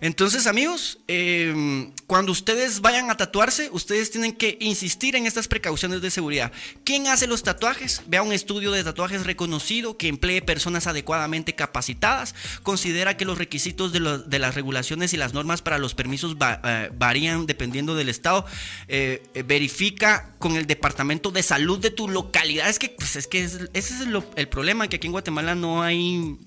Entonces, 0.02 0.48
amigos, 0.48 0.98
em, 1.06 1.92
cuando 2.08 2.32
ustedes 2.32 2.80
vayan 2.80 3.08
a 3.08 3.16
tatuarse, 3.16 3.68
ustedes 3.70 4.10
tienen 4.10 4.32
que 4.32 4.58
insistir 4.60 5.14
en 5.14 5.28
estas 5.28 5.46
precauciones 5.46 6.02
de 6.02 6.10
seguridad. 6.10 6.50
¿Quién 6.82 7.06
hace 7.06 7.28
los 7.28 7.44
tatuajes? 7.44 8.02
Vea 8.08 8.24
un 8.24 8.32
estudio 8.32 8.72
de 8.72 8.82
tatuajes 8.82 9.24
reconocido 9.24 9.96
que 9.96 10.08
emplee 10.08 10.42
personas 10.42 10.88
adecuadamente 10.88 11.54
capacitadas. 11.54 12.34
Considera 12.64 13.16
que 13.16 13.24
los 13.24 13.38
requisitos 13.38 13.92
de, 13.92 14.00
las 14.00 14.54
regulaciones 14.56 15.14
y 15.14 15.16
las 15.16 15.34
normas 15.34 15.62
para 15.62 15.78
los 15.78 15.94
permisos 15.94 16.36
eh, 16.64 16.90
varían 16.98 17.46
dependiendo 17.46 17.94
del 17.94 18.08
estado. 18.08 18.44
Eh, 18.88 19.22
eh, 19.34 19.44
verifica 19.44 20.34
con 20.40 20.56
el 20.56 20.66
departamento 20.66 21.30
de 21.30 21.44
salud 21.44 21.78
de 21.78 21.90
tu 21.90 22.08
localidad. 22.08 22.68
Es 22.68 22.80
que, 22.80 22.88
pues, 22.88 23.14
es 23.14 23.28
que 23.28 23.44
ese 23.44 23.68
es 23.72 24.00
el 24.34 24.48
problema, 24.48 24.88
que 24.88 24.96
aquí 24.96 25.06
en 25.06 25.12
Guatemala 25.12 25.54
no 25.54 25.80
hay 25.80 26.38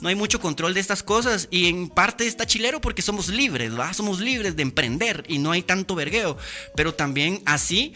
no 0.00 0.08
hay 0.08 0.14
mucho 0.14 0.40
control 0.40 0.74
de 0.74 0.80
estas 0.80 1.02
cosas 1.02 1.48
y 1.50 1.66
en 1.66 1.88
parte 1.88 2.26
está 2.26 2.46
chilero 2.46 2.80
porque 2.80 3.02
somos 3.02 3.28
libres, 3.28 3.78
¿va? 3.78 3.92
Somos 3.92 4.20
libres 4.20 4.56
de 4.56 4.62
emprender 4.62 5.24
y 5.28 5.38
no 5.38 5.50
hay 5.50 5.62
tanto 5.62 5.94
vergueo, 5.94 6.36
pero 6.76 6.94
también 6.94 7.42
así 7.46 7.94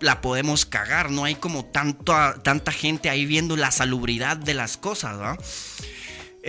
la 0.00 0.20
podemos 0.20 0.64
cagar, 0.64 1.10
no 1.10 1.24
hay 1.24 1.34
como 1.34 1.64
tanto, 1.64 2.14
tanta 2.42 2.72
gente 2.72 3.10
ahí 3.10 3.26
viendo 3.26 3.56
la 3.56 3.70
salubridad 3.70 4.36
de 4.36 4.54
las 4.54 4.76
cosas, 4.76 5.18
¿va? 5.18 5.36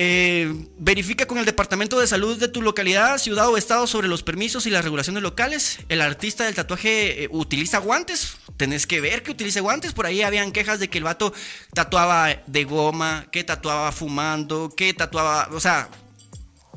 Eh, 0.02 0.66
verifica 0.78 1.26
con 1.26 1.40
el 1.40 1.46
Departamento 1.46 2.00
de 2.00 2.08
Salud 2.08 2.40
de 2.40 2.48
tu 2.48 2.62
localidad, 2.62 3.18
ciudad 3.18 3.50
o 3.50 3.58
estado 3.58 3.86
sobre 3.86 4.08
los 4.08 4.24
permisos 4.24 4.66
y 4.66 4.70
las 4.70 4.86
regulaciones 4.86 5.22
locales. 5.22 5.80
El 5.90 6.00
artista 6.00 6.46
del 6.46 6.56
tatuaje 6.56 7.26
eh, 7.26 7.30
utiliza 7.32 7.80
guantes. 7.80 8.38
Tenés 8.56 8.88
que 8.88 9.02
ver 9.02 9.24
que 9.24 9.32
utilice 9.32 9.60
guantes. 9.60 9.92
Por 9.92 10.06
ahí 10.06 10.22
habían 10.22 10.54
quejas 10.54 10.80
de 10.80 10.90
que 10.90 11.00
el 11.00 11.04
vato 11.04 11.34
tatuaba 11.74 12.30
de 12.48 12.64
goma, 12.64 13.28
que 13.30 13.44
tatuaba 13.44 13.92
fumando, 13.92 14.74
que 14.74 14.94
tatuaba. 14.94 15.50
O 15.52 15.60
sea, 15.60 15.90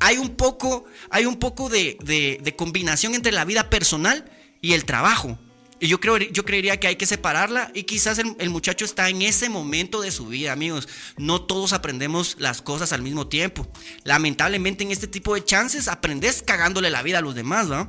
hay 0.01 0.19
un 0.19 0.31
poco, 0.31 0.87
hay 1.09 1.25
un 1.25 1.39
poco 1.39 1.69
de, 1.69 1.97
de 2.01 2.57
combinación 2.57 3.15
entre 3.15 3.31
la 3.31 3.45
vida 3.45 3.71
personal 3.71 4.29
y 4.61 4.73
el 4.73 4.85
trabajo. 4.85 5.39
Y 5.83 5.89
yo, 5.89 5.99
creo, 5.99 6.17
yo 6.17 6.45
creería 6.45 6.79
que 6.79 6.87
hay 6.87 6.95
que 6.95 7.07
separarla 7.07 7.73
y 7.75 7.83
quizás 7.83 8.21
el, 8.21 8.51
muchacho 8.51 8.85
está 8.85 9.09
en 9.09 9.21
ese 9.21 9.49
momento 9.49 10.01
de 10.01 10.13
su 10.13 10.29
vida, 10.29 10.53
amigos. 10.53 10.89
No 11.17 11.43
todos 11.43 11.73
aprendemos 11.73 12.37
las 12.39 12.63
cosas 12.63 12.93
al 12.93 13.03
mismo 13.03 13.27
tiempo. 13.27 13.67
Lamentablemente 14.05 14.85
en 14.85 14.93
este 14.93 15.09
tipo 15.09 15.35
de 15.35 15.45
chances 15.45 15.89
aprendes 15.89 16.45
cagándole 16.47 16.89
la 16.89 17.03
vida 17.03 17.19
a 17.19 17.21
los 17.21 17.35
demás, 17.35 17.67
¿no? 17.67 17.89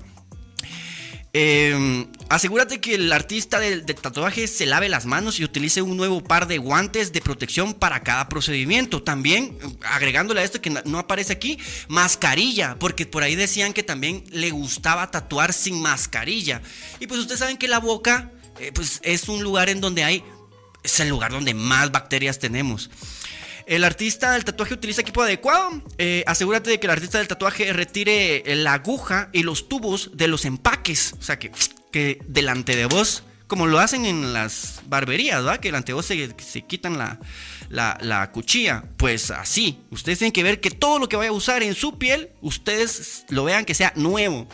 Em, 1.36 2.06
asegúrate 2.30 2.80
que 2.80 2.94
el 2.94 3.12
artista 3.12 3.60
del, 3.60 3.86
tatuaje 3.86 4.46
se 4.46 4.68
lave 4.68 4.88
las 4.88 5.08
manos 5.08 5.40
y 5.40 5.44
utilice 5.44 5.82
un 5.82 5.98
nuevo 5.98 6.24
par 6.24 6.46
de 6.46 6.60
guantes 6.60 7.12
de 7.12 7.22
protección 7.22 7.74
para 7.74 8.04
cada 8.04 8.30
procedimiento. 8.30 9.02
También, 9.02 9.58
agregándole 9.82 10.42
a 10.42 10.44
esto 10.44 10.62
que 10.62 10.70
no 10.70 11.00
aparece 11.00 11.34
aquí, 11.34 11.58
mascarilla, 11.88 12.78
porque 12.78 13.08
por 13.08 13.24
ahí 13.24 13.36
decían 13.36 13.74
que 13.74 13.82
también 13.82 14.24
le 14.30 14.52
gustaba 14.52 15.10
tatuar 15.10 15.54
sin 15.54 15.82
mascarilla. 15.82 16.62
Y 17.00 17.08
pues 17.08 17.20
ustedes 17.20 17.40
saben 17.40 17.58
que 17.58 17.68
la 17.68 17.80
boca 17.80 18.32
eh, 18.60 18.72
pues 18.72 19.00
es 19.04 19.28
un 19.28 19.42
lugar 19.42 19.70
en 19.70 19.82
donde 19.82 20.04
hay, 20.04 20.24
es 20.84 21.00
el 21.00 21.10
lugar 21.10 21.32
donde 21.32 21.56
más 21.56 21.92
bacterias 21.92 22.38
tenemos. 22.38 22.92
El 23.66 23.84
artista 23.84 24.34
del 24.34 24.46
tatuaje 24.46 24.74
utiliza 24.74 25.02
equipo 25.02 25.22
adecuado. 25.22 25.82
Eh, 25.98 26.24
asegúrate 26.28 26.70
de 26.70 26.80
que 26.80 26.88
el 26.88 26.92
artista 26.92 27.18
del 27.18 27.28
tatuaje 27.28 27.72
retire 27.74 28.44
la 28.56 28.74
aguja 28.74 29.30
y 29.32 29.44
los 29.44 29.70
tubos 29.70 30.12
de 30.14 30.28
los 30.28 30.46
empaques. 30.46 31.14
O 31.20 31.22
sea, 31.22 31.40
que, 31.40 31.52
que 31.92 32.20
delante 32.28 32.76
de 32.76 32.86
vos, 32.86 33.24
como 33.48 33.68
lo 33.68 33.80
hacen 33.80 34.06
en 34.06 34.34
las 34.34 34.82
barberías, 34.88 35.44
¿verdad? 35.44 35.60
Que 35.60 35.68
delante 35.70 35.92
de 35.92 35.94
vos 35.94 36.06
se, 36.06 36.62
quitan 36.64 36.98
la, 36.98 37.20
la, 37.70 38.32
cuchilla. 38.32 38.84
Pues 38.98 39.32
así, 39.32 39.80
ustedes 39.92 40.20
tienen 40.20 40.32
que 40.32 40.44
ver 40.44 40.60
que 40.60 40.72
todo 40.72 41.00
lo 41.00 41.08
que 41.08 41.16
vaya 41.16 41.30
a 41.30 41.34
usar 41.34 41.64
en 41.64 41.76
su 41.76 41.98
piel, 41.98 42.30
ustedes 42.42 43.26
lo 43.30 43.44
vean 43.44 43.66
que 43.66 43.74
sea 43.74 43.94
nuevo. 43.96 44.48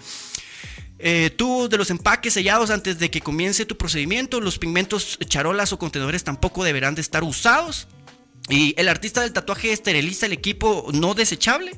Eh, 1.01 1.29
tubos 1.29 1.69
de 1.69 1.77
los 1.77 1.89
empaques 1.91 2.33
sellados 2.33 2.71
antes 2.71 2.99
de 2.99 3.09
que 3.09 3.21
comience 3.21 3.65
tu 3.65 3.77
procedimiento. 3.77 4.41
Los 4.41 4.59
pigmentos, 4.59 5.17
charolas 5.25 5.71
o 5.71 5.79
contenedores 5.79 6.25
tampoco 6.25 6.65
deberán 6.65 6.95
de 6.95 7.01
estar 7.01 7.23
usados. 7.23 7.87
Y 8.49 8.73
el 8.77 8.89
artista 8.89 9.21
del 9.21 9.33
tatuaje 9.33 9.71
esteriliza 9.71 10.25
el 10.25 10.33
equipo 10.33 10.89
no 10.93 11.13
desechable. 11.13 11.71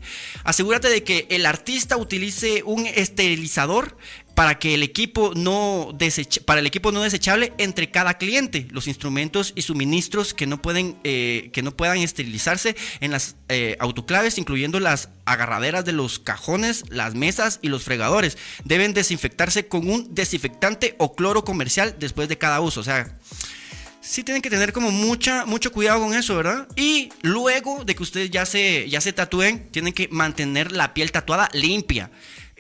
Asegúrate 0.44 0.90
de 0.90 1.04
que 1.04 1.28
el 1.30 1.46
artista 1.46 1.98
utilice 1.98 2.64
un 2.64 2.86
esterilizador 2.88 3.98
para 4.36 4.58
que 4.58 4.74
el 4.74 4.84
equipo 4.84 5.34
no 5.36 5.96
para 6.46 6.62
el 6.62 6.66
equipo 6.66 6.92
no 6.92 7.04
desechable 7.04 7.54
entre 7.58 7.92
cada 7.92 8.18
cliente, 8.18 8.68
los 8.72 8.88
instrumentos 8.88 9.52
y 9.56 9.64
suministros 9.64 10.34
que 10.34 10.48
no 10.48 10.62
pueden 10.62 10.98
eh, 11.04 11.50
que 11.54 11.62
no 11.62 11.76
puedan 11.76 11.98
esterilizarse 11.98 12.76
en 13.02 13.12
las 13.12 13.36
eh, 13.50 13.76
autoclaves, 13.80 14.38
incluyendo 14.38 14.80
las 14.80 15.10
agarraderas 15.26 15.84
de 15.84 15.92
los 15.92 16.20
cajones, 16.20 16.86
las 16.90 17.14
mesas 17.14 17.60
y 17.62 17.68
los 17.68 17.84
fregadores, 17.84 18.38
deben 18.64 18.94
desinfectarse 18.94 19.68
con 19.68 19.90
un 19.90 20.16
desinfectante 20.16 20.96
o 20.98 21.14
cloro 21.14 21.44
comercial 21.44 21.98
después 22.00 22.30
de 22.30 22.38
cada 22.38 22.62
uso. 22.62 22.80
O 22.80 22.84
sea, 22.84 23.18
sí 24.02 24.24
tienen 24.24 24.42
que 24.42 24.50
tener 24.50 24.74
como 24.74 24.92
mucha, 24.92 25.46
mucho 25.46 25.72
cuidado 25.72 26.02
con 26.02 26.14
eso, 26.14 26.36
¿verdad? 26.36 26.68
Y 26.76 27.10
luego 27.22 27.86
de 27.86 27.96
que 27.96 28.04
ustedes 28.04 28.32
ya 28.32 28.46
se, 28.46 28.90
ya 28.90 29.00
se 29.02 29.14
tatúen, 29.14 29.70
tienen 29.72 29.94
que 29.94 30.08
mantener 30.10 30.72
la 30.72 30.94
piel 30.94 31.12
tatuada 31.12 31.50
limpia. 31.54 32.12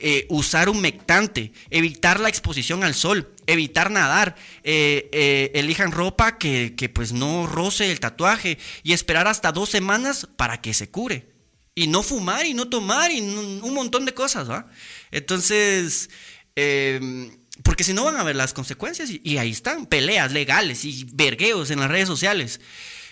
Eh, 0.03 0.25
usar 0.29 0.67
humectante, 0.67 1.53
evitar 1.69 2.19
la 2.19 2.29
exposición 2.29 2.83
al 2.83 2.95
sol, 2.95 3.35
evitar 3.45 3.91
nadar, 3.91 4.35
eh, 4.63 5.09
eh, 5.11 5.51
elijan 5.53 5.91
ropa 5.91 6.39
que, 6.39 6.73
que, 6.75 6.89
pues 6.89 7.13
no 7.13 7.45
roce 7.45 7.91
el 7.91 7.99
tatuaje 7.99 8.57
y 8.81 8.93
esperar 8.93 9.27
hasta 9.27 9.51
dos 9.51 9.69
semanas 9.69 10.27
para 10.37 10.59
que 10.59 10.73
se 10.73 10.89
cure. 10.89 11.29
Y 11.75 11.85
no 11.85 12.01
fumar 12.01 12.47
y 12.47 12.55
no 12.55 12.67
tomar 12.67 13.11
y 13.11 13.21
un 13.21 13.73
montón 13.75 14.05
de 14.05 14.15
cosas, 14.15 14.49
¿va? 14.49 14.67
Entonces, 15.11 16.09
eh, 16.55 17.31
porque 17.63 17.83
si 17.83 17.93
no 17.93 18.05
van 18.05 18.17
a 18.17 18.23
ver 18.23 18.35
las 18.35 18.53
consecuencias 18.53 19.09
y, 19.09 19.37
ahí 19.37 19.51
están, 19.51 19.85
peleas 19.85 20.31
legales 20.31 20.85
y 20.85 21.05
vergueos 21.13 21.71
en 21.71 21.79
las 21.79 21.89
redes 21.89 22.07
sociales. 22.07 22.61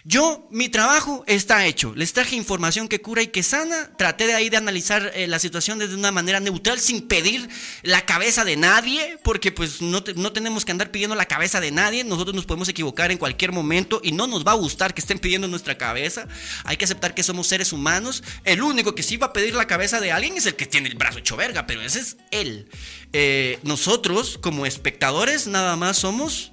Yo, 0.09 0.47
mi 0.49 0.69
trabajo 0.69 1.23
está 1.27 1.67
hecho. 1.67 1.93
Les 1.95 2.13
traje 2.13 2.35
información 2.35 2.87
que 2.87 2.99
cura 2.99 3.21
y 3.21 3.27
que 3.27 3.43
sana. 3.43 3.91
Traté 3.95 4.25
de 4.25 4.33
ahí 4.33 4.49
de 4.49 4.57
analizar 4.57 5.11
eh, 5.13 5.27
la 5.27 5.37
situación 5.37 5.77
desde 5.77 5.93
una 5.93 6.11
manera 6.11 6.39
neutral, 6.39 6.79
sin 6.79 7.07
pedir 7.07 7.47
la 7.83 8.03
cabeza 8.07 8.43
de 8.43 8.57
nadie, 8.57 9.19
porque 9.23 9.51
pues 9.51 9.83
no, 9.83 10.03
no, 10.15 10.33
tenemos 10.33 10.65
que 10.65 10.71
andar 10.71 10.89
pidiendo 10.89 11.15
la 11.15 11.27
cabeza 11.27 11.61
de 11.61 11.69
nadie. 11.69 12.03
Nosotros 12.03 12.35
nos 12.35 12.47
podemos 12.47 12.67
equivocar 12.69 13.11
en 13.11 13.19
cualquier 13.19 13.51
momento 13.51 14.01
y 14.03 14.11
no 14.11 14.25
nos 14.25 14.43
va 14.43 14.53
a 14.53 14.55
gustar 14.55 14.95
que 14.95 15.01
estén 15.01 15.19
pidiendo 15.19 15.47
nuestra 15.47 15.77
cabeza. 15.77 16.27
Hay 16.63 16.75
que 16.75 16.85
aceptar 16.85 17.13
que 17.13 17.21
somos 17.21 17.45
seres 17.45 17.71
humanos. 17.71 18.23
El 18.45 18.63
único 18.63 18.95
que 18.95 19.03
sí 19.03 19.17
va 19.17 19.27
a 19.27 19.33
pedir 19.33 19.53
la 19.53 19.67
cabeza 19.67 19.99
de 19.99 20.11
alguien 20.11 20.35
es 20.37 20.47
el 20.47 20.55
que 20.55 20.65
tiene 20.65 20.89
el 20.89 20.95
brazo 20.95 21.19
hecho 21.19 21.37
verga, 21.37 21.67
pero 21.67 21.83
ese 21.83 21.99
es 21.99 22.17
él. 22.31 22.67
Eh, 23.13 23.59
nosotros, 23.61 24.39
como 24.41 24.65
espectadores, 24.65 25.45
nada 25.45 25.75
más 25.75 25.97
somos 25.97 26.51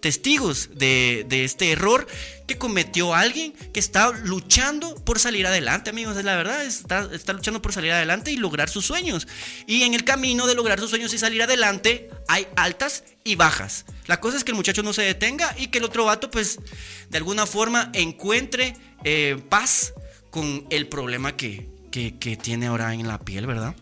testigos 0.00 0.70
de, 0.74 1.26
este 1.30 1.70
error 1.70 2.06
que 2.46 2.58
cometió 2.58 3.14
alguien 3.14 3.52
que 3.52 3.80
está 3.80 4.10
luchando 4.10 4.94
por 5.04 5.18
salir 5.18 5.46
adelante, 5.46 5.90
amigos, 5.90 6.16
es 6.16 6.24
la 6.24 6.36
verdad, 6.36 6.64
está, 6.64 7.32
luchando 7.32 7.62
por 7.62 7.72
salir 7.72 7.92
adelante 7.92 8.32
y 8.32 8.36
lograr 8.36 8.68
sus 8.68 8.86
sueños. 8.86 9.28
Y 9.66 9.82
en 9.82 9.94
el 9.94 10.04
camino 10.04 10.46
de 10.46 10.54
lograr 10.54 10.80
sus 10.80 10.90
sueños 10.90 11.12
y 11.14 11.18
salir 11.18 11.42
adelante 11.42 12.10
hay 12.28 12.46
altas 12.56 13.04
y 13.24 13.36
bajas. 13.36 13.84
La 14.06 14.20
cosa 14.20 14.36
es 14.36 14.44
que 14.44 14.50
el 14.50 14.56
muchacho 14.56 14.82
no 14.82 14.92
se 14.92 15.02
detenga 15.02 15.54
y 15.58 15.68
que 15.68 15.78
el 15.78 15.84
otro 15.84 16.04
vato, 16.06 16.30
pues, 16.30 16.58
de 17.08 17.18
alguna 17.18 17.46
forma 17.46 17.90
encuentre 17.92 18.76
eh, 19.04 19.40
paz 19.48 19.94
con 20.30 20.66
el 20.70 20.88
problema 20.88 21.36
que, 21.36 21.68
que 21.90 22.38
tiene 22.40 22.66
ahora 22.66 22.94
en 22.94 23.06
la 23.06 23.18
piel, 23.18 23.46
¿verdad? 23.46 23.74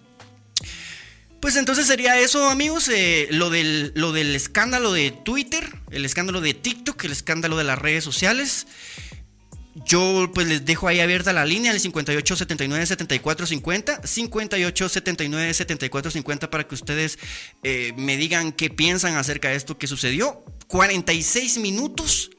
Pues 1.41 1.55
entonces 1.55 1.86
sería 1.86 2.18
eso, 2.18 2.51
amigos, 2.51 2.89
eh, 2.89 3.28
lo, 3.30 3.49
del, 3.49 3.93
lo 3.95 4.12
del 4.12 4.34
escándalo 4.34 4.93
de 4.93 5.12
Twitter, 5.12 5.64
el 5.91 6.05
escándalo 6.05 6.41
de 6.41 6.53
TikTok, 6.53 7.05
el 7.05 7.12
escándalo 7.12 7.57
de 7.57 7.64
las 7.64 7.78
redes 7.78 8.03
sociales. 8.03 8.66
Yo 9.86 10.30
pues 10.34 10.49
les 10.49 10.64
dejo 10.64 10.89
ahí 10.89 10.99
abierta 10.99 11.32
la 11.32 11.45
línea, 11.45 11.70
el 11.70 11.78
58 11.78 12.36
79 12.36 12.84
74 12.86 13.47
50, 13.47 14.01
58 14.05 14.89
79 14.89 15.55
74 15.55 16.11
50 16.11 16.51
para 16.51 16.66
que 16.66 16.74
ustedes 16.74 17.18
eh, 17.62 17.93
me 17.97 18.16
digan 18.16 18.51
qué 18.51 18.70
piensan 18.70 19.14
acerca 19.14 19.51
de 19.51 19.55
esto 19.57 19.78
que 19.78 19.86
sucedió. 19.86 20.45
46 20.66 21.59
minutos 21.59 22.30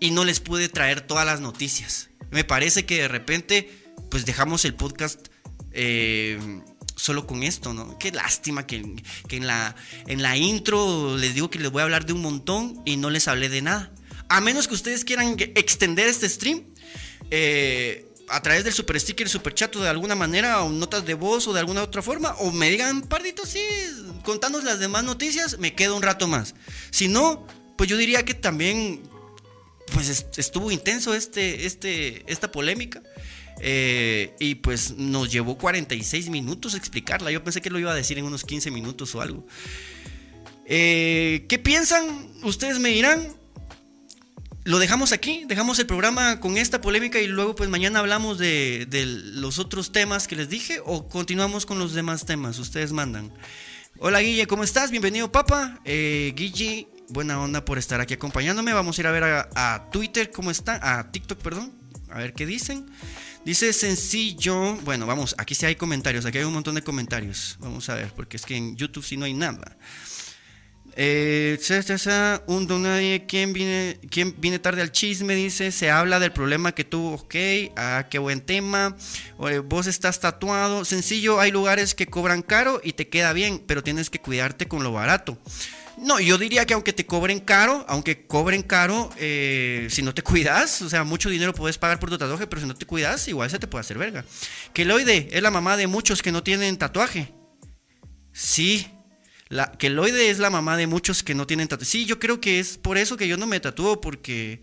y 0.00 0.12
no 0.12 0.24
les 0.24 0.40
pude 0.40 0.70
traer 0.70 1.02
todas 1.02 1.26
las 1.26 1.40
noticias. 1.40 2.08
Me 2.30 2.44
parece 2.44 2.86
que 2.86 3.02
de 3.02 3.08
repente 3.08 3.70
pues 4.10 4.24
dejamos 4.24 4.64
el 4.64 4.74
podcast 4.74 5.28
eh, 5.72 6.38
solo 7.00 7.26
con 7.26 7.42
esto, 7.42 7.72
¿no? 7.72 7.98
Qué 7.98 8.12
lástima 8.12 8.66
que, 8.66 8.76
en, 8.76 9.46
la, 9.46 9.74
en 10.06 10.22
la 10.22 10.36
intro 10.36 11.16
les 11.16 11.34
digo 11.34 11.50
que 11.50 11.58
les 11.58 11.70
voy 11.70 11.80
a 11.80 11.84
hablar 11.84 12.04
de 12.04 12.12
un 12.12 12.20
montón 12.20 12.82
y 12.84 12.96
no 12.96 13.10
les 13.10 13.26
hablé 13.26 13.48
de 13.48 13.62
nada. 13.62 13.92
A 14.28 14.40
menos 14.40 14.68
que 14.68 14.74
ustedes 14.74 15.04
quieran 15.04 15.36
extender 15.38 16.06
este 16.06 16.28
stream 16.28 16.62
eh, 17.30 18.06
a 18.28 18.42
través 18.42 18.64
del 18.64 18.72
super 18.72 19.00
sticker, 19.00 19.28
super 19.28 19.54
chat 19.54 19.74
o 19.76 19.80
de 19.80 19.88
alguna 19.88 20.14
manera, 20.14 20.62
o 20.62 20.70
notas 20.70 21.04
de 21.04 21.14
voz 21.14 21.48
o 21.48 21.52
de 21.52 21.60
alguna 21.60 21.82
otra 21.82 22.02
forma, 22.02 22.34
o 22.38 22.52
me 22.52 22.70
digan, 22.70 23.02
pardito, 23.02 23.44
sí, 23.44 23.60
contándonos 24.22 24.64
las 24.64 24.78
demás 24.78 25.02
noticias, 25.02 25.58
me 25.58 25.74
quedo 25.74 25.96
un 25.96 26.02
rato 26.02 26.28
más. 26.28 26.54
Si 26.90 27.08
no, 27.08 27.46
pues 27.76 27.88
yo 27.88 27.96
diría 27.96 28.24
que 28.24 28.34
también 28.34 29.02
pues 29.92 30.26
estuvo 30.36 30.70
intenso 30.70 31.14
este, 31.14 31.66
este, 31.66 32.30
esta 32.30 32.52
polémica. 32.52 33.02
Eh, 33.62 34.34
y 34.40 34.56
pues 34.56 34.96
nos 34.96 35.30
llevó 35.30 35.58
46 35.58 36.30
minutos 36.30 36.74
explicarla. 36.74 37.30
Yo 37.30 37.44
pensé 37.44 37.60
que 37.60 37.70
lo 37.70 37.78
iba 37.78 37.92
a 37.92 37.94
decir 37.94 38.18
en 38.18 38.24
unos 38.24 38.44
15 38.44 38.70
minutos 38.70 39.14
o 39.14 39.20
algo. 39.20 39.46
Eh, 40.64 41.46
¿Qué 41.48 41.58
piensan? 41.58 42.30
Ustedes 42.42 42.78
me 42.78 42.88
dirán. 42.88 43.34
Lo 44.64 44.78
dejamos 44.78 45.12
aquí, 45.12 45.44
dejamos 45.48 45.78
el 45.78 45.86
programa 45.86 46.38
con 46.38 46.58
esta 46.58 46.82
polémica 46.82 47.18
y 47.18 47.26
luego 47.26 47.54
pues 47.54 47.70
mañana 47.70 47.98
hablamos 47.98 48.38
de, 48.38 48.86
los 49.34 49.58
otros 49.58 49.90
temas 49.90 50.28
que 50.28 50.36
les 50.36 50.50
dije 50.50 50.80
o 50.84 51.08
continuamos 51.08 51.64
con 51.64 51.78
los 51.78 51.94
demás 51.94 52.26
temas, 52.26 52.58
ustedes 52.58 52.92
mandan. 52.92 53.32
Hola 53.98 54.20
Guille, 54.20 54.46
¿cómo 54.46 54.62
estás? 54.62 54.90
Bienvenido 54.90 55.32
papá. 55.32 55.80
Eh, 55.86 56.34
Guille, 56.36 56.88
buena 57.08 57.40
onda 57.40 57.64
por 57.64 57.78
estar 57.78 58.02
aquí 58.02 58.12
acompañándome. 58.12 58.74
Vamos 58.74 58.98
a 58.98 59.00
ir 59.00 59.06
a 59.06 59.12
ver 59.12 59.24
a, 59.24 59.48
a 59.56 59.90
Twitter 59.90 60.30
cómo 60.30 60.50
está, 60.50 60.98
a 60.98 61.10
TikTok, 61.10 61.38
perdón, 61.40 61.72
a 62.10 62.18
ver 62.18 62.34
qué 62.34 62.44
dicen. 62.44 62.86
Dice 63.44 63.72
sencillo. 63.72 64.74
Bueno, 64.84 65.06
vamos, 65.06 65.34
aquí 65.38 65.54
sí 65.54 65.66
hay 65.66 65.76
comentarios. 65.76 66.26
Aquí 66.26 66.38
hay 66.38 66.44
un 66.44 66.52
montón 66.52 66.74
de 66.74 66.82
comentarios. 66.82 67.56
Vamos 67.60 67.88
a 67.88 67.94
ver, 67.94 68.12
porque 68.14 68.36
es 68.36 68.44
que 68.44 68.56
en 68.56 68.76
YouTube 68.76 69.04
sí 69.04 69.16
no 69.16 69.24
hay 69.24 69.34
nada. 69.34 69.76
Eh, 70.96 71.58
un 72.46 72.66
don 72.66 72.84
¿quién 73.26 73.52
viene, 73.52 73.98
¿quién 74.10 74.34
viene 74.38 74.58
tarde 74.58 74.82
al 74.82 74.92
chisme? 74.92 75.34
Dice, 75.34 75.72
se 75.72 75.90
habla 75.90 76.18
del 76.18 76.32
problema 76.32 76.72
que 76.72 76.84
tuvo, 76.84 77.14
ok, 77.14 77.34
ah, 77.76 78.06
qué 78.10 78.18
buen 78.18 78.40
tema, 78.40 78.96
vos 79.64 79.86
estás 79.86 80.20
tatuado, 80.20 80.84
sencillo, 80.84 81.40
hay 81.40 81.52
lugares 81.52 81.94
que 81.94 82.06
cobran 82.06 82.42
caro 82.42 82.80
y 82.82 82.94
te 82.94 83.08
queda 83.08 83.32
bien, 83.32 83.62
pero 83.66 83.82
tienes 83.84 84.10
que 84.10 84.20
cuidarte 84.20 84.66
con 84.66 84.82
lo 84.82 84.92
barato. 84.92 85.38
No, 86.00 86.18
yo 86.18 86.38
diría 86.38 86.64
que 86.64 86.74
aunque 86.74 86.92
te 86.92 87.04
cobren 87.04 87.40
caro, 87.40 87.84
aunque 87.86 88.26
cobren 88.26 88.62
caro, 88.62 89.10
eh, 89.18 89.86
si 89.90 90.02
no 90.02 90.14
te 90.14 90.22
cuidas, 90.22 90.80
o 90.82 90.88
sea, 90.88 91.04
mucho 91.04 91.28
dinero 91.28 91.52
puedes 91.52 91.76
pagar 91.76 92.00
por 92.00 92.08
tu 92.08 92.16
tatuaje, 92.16 92.46
pero 92.46 92.62
si 92.62 92.66
no 92.66 92.74
te 92.74 92.86
cuidas, 92.86 93.28
igual 93.28 93.50
se 93.50 93.58
te 93.58 93.66
puede 93.66 93.80
hacer 93.80 93.98
verga. 93.98 94.24
Keloide 94.72 95.28
es 95.30 95.42
la 95.42 95.50
mamá 95.50 95.76
de 95.76 95.86
muchos 95.86 96.22
que 96.22 96.32
no 96.32 96.42
tienen 96.42 96.78
tatuaje. 96.78 97.34
Sí, 98.32 98.86
la 99.48 99.72
Keloide 99.72 100.30
es 100.30 100.38
la 100.38 100.48
mamá 100.48 100.76
de 100.76 100.86
muchos 100.86 101.22
que 101.22 101.34
no 101.34 101.46
tienen 101.46 101.68
tatuaje. 101.68 101.90
Sí, 101.90 102.06
yo 102.06 102.18
creo 102.18 102.40
que 102.40 102.60
es 102.60 102.78
por 102.78 102.96
eso 102.96 103.16
que 103.16 103.28
yo 103.28 103.36
no 103.36 103.46
me 103.46 103.60
tatúo, 103.60 104.00
porque 104.00 104.62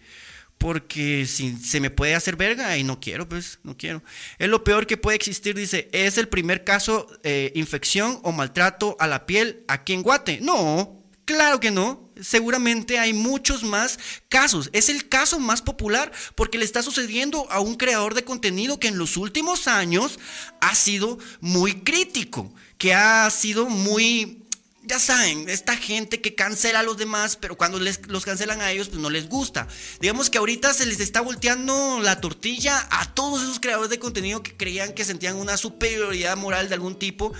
porque 0.57 1.27
si 1.27 1.55
se 1.57 1.79
me 1.79 1.91
puede 1.91 2.15
hacer 2.15 2.35
verga 2.35 2.75
y 2.77 2.83
no 2.83 2.99
quiero, 2.99 3.29
pues 3.29 3.59
no 3.63 3.77
quiero. 3.77 4.01
Es 4.39 4.49
lo 4.49 4.63
peor 4.63 4.87
que 4.87 4.97
puede 4.97 5.15
existir, 5.15 5.55
dice, 5.55 5.87
es 5.91 6.17
el 6.17 6.29
primer 6.29 6.63
caso 6.63 7.07
eh, 7.23 7.51
infección 7.53 8.19
o 8.23 8.31
maltrato 8.31 8.95
a 8.99 9.05
la 9.07 9.25
piel 9.25 9.63
aquí 9.67 9.93
en 9.93 10.01
Guate. 10.01 10.39
No, 10.41 11.06
Claro 11.27 11.59
que 11.59 11.71
no. 11.71 12.09
Seguramente 12.21 12.99
hay 12.99 13.11
muchos 13.11 13.61
más 13.61 13.99
casos. 14.29 14.69
Es 14.71 14.87
el 14.87 15.09
caso 15.09 15.39
más 15.39 15.61
popular 15.61 16.09
porque 16.35 16.57
le 16.57 16.63
está 16.63 16.81
sucediendo 16.81 17.51
a 17.51 17.59
un 17.59 17.75
creador 17.75 18.13
de 18.13 18.23
contenido 18.23 18.79
que 18.79 18.87
en 18.87 18.97
los 18.97 19.17
últimos 19.17 19.67
años 19.67 20.19
ha 20.61 20.73
sido 20.73 21.19
muy 21.41 21.81
crítico, 21.81 22.49
que 22.77 22.93
ha 22.93 23.29
sido 23.29 23.67
muy... 23.67 24.45
Ya 24.83 24.99
saben, 24.99 25.49
esta 25.49 25.75
gente 25.75 26.21
que 26.21 26.33
cancela 26.33 26.79
a 26.79 26.83
los 26.83 26.95
demás, 26.95 27.35
pero 27.35 27.57
cuando 27.57 27.77
les, 27.77 28.07
los 28.07 28.23
cancelan 28.23 28.61
a 28.61 28.71
ellos, 28.71 28.87
pues 28.87 29.01
no 29.01 29.09
les 29.09 29.27
gusta. 29.27 29.67
Digamos 29.99 30.29
que 30.29 30.37
ahorita 30.37 30.73
se 30.73 30.85
les 30.85 31.01
está 31.01 31.19
volteando 31.19 31.99
la 32.01 32.21
tortilla 32.21 32.87
a 32.89 33.13
todos 33.13 33.43
esos 33.43 33.59
creadores 33.59 33.89
de 33.89 33.99
contenido 33.99 34.41
que 34.41 34.55
creían 34.55 34.93
que 34.93 35.03
sentían 35.03 35.35
una 35.35 35.57
superioridad 35.57 36.37
moral 36.37 36.69
de 36.69 36.75
algún 36.75 36.97
tipo 36.97 37.33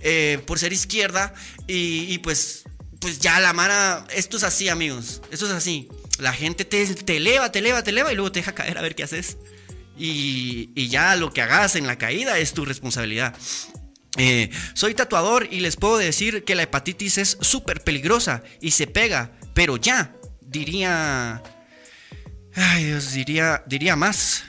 eh, 0.00 0.42
por 0.44 0.58
ser 0.58 0.72
izquierda 0.72 1.32
y 1.68 2.18
pues 2.18 2.64
pues 3.00 3.18
ya 3.20 3.38
la 3.40 3.52
mara, 3.52 4.06
esto 4.14 4.36
es 4.36 4.42
así, 4.42 4.68
amigos, 4.68 5.22
esto 5.30 5.46
es 5.46 5.52
así. 5.52 5.88
La 6.18 6.32
gente 6.32 6.64
te, 6.64 6.86
te 6.86 7.16
eleva, 7.16 7.52
te 7.52 7.60
eleva, 7.60 7.82
te 7.82 7.90
eleva 7.90 8.12
y 8.12 8.16
luego 8.16 8.32
te 8.32 8.40
deja 8.40 8.54
caer 8.54 8.76
a 8.78 8.82
ver 8.82 8.94
qué 8.94 9.04
haces. 9.04 9.38
Y, 9.96 10.88
ya 10.88 11.16
lo 11.16 11.32
que 11.32 11.42
hagas 11.42 11.74
en 11.76 11.86
la 11.86 11.98
caída 11.98 12.38
es 12.38 12.52
tu 12.52 12.64
responsabilidad. 12.64 13.36
Eh, 14.16 14.50
soy 14.74 14.94
tatuador 14.94 15.48
y 15.50 15.60
les 15.60 15.76
puedo 15.76 15.98
decir 15.98 16.44
que 16.44 16.54
la 16.54 16.62
hepatitis 16.62 17.18
es 17.18 17.38
súper 17.40 17.82
peligrosa 17.82 18.42
y 18.60 18.72
se 18.72 18.86
pega, 18.86 19.32
pero 19.54 19.76
ya, 19.76 20.14
diría... 20.40 21.42
Ay 22.54 22.84
Dios, 22.86 23.12
diría, 23.12 23.62
diría 23.66 23.94
más. 23.94 24.44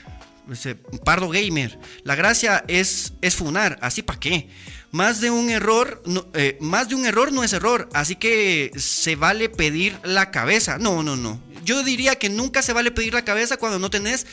Pardo 1.04 1.28
Gamer. 1.28 1.78
La 2.02 2.16
gracia 2.16 2.64
es, 2.66 3.12
es 3.20 3.36
funar, 3.36 3.78
así 3.82 4.02
para 4.02 4.18
qué. 4.18 4.48
Más 4.92 5.20
de 5.20 5.30
un 5.30 5.50
error, 5.50 6.02
no, 6.04 6.26
eh, 6.34 6.58
más 6.60 6.88
de 6.88 6.96
un 6.96 7.06
error 7.06 7.32
no 7.32 7.44
es 7.44 7.52
error, 7.52 7.88
así 7.92 8.16
que 8.16 8.72
se 8.76 9.14
vale 9.14 9.48
pedir 9.48 9.98
la 10.02 10.30
cabeza. 10.30 10.78
No, 10.78 11.02
no, 11.02 11.16
no. 11.16 11.40
Yo 11.64 11.82
diría 11.84 12.16
que 12.16 12.28
nunca 12.28 12.62
se 12.62 12.72
vale 12.72 12.90
pedir 12.90 13.14
la 13.14 13.24
cabeza 13.24 13.56
cuando 13.56 13.78
no 13.78 13.90
tenés 13.90 14.26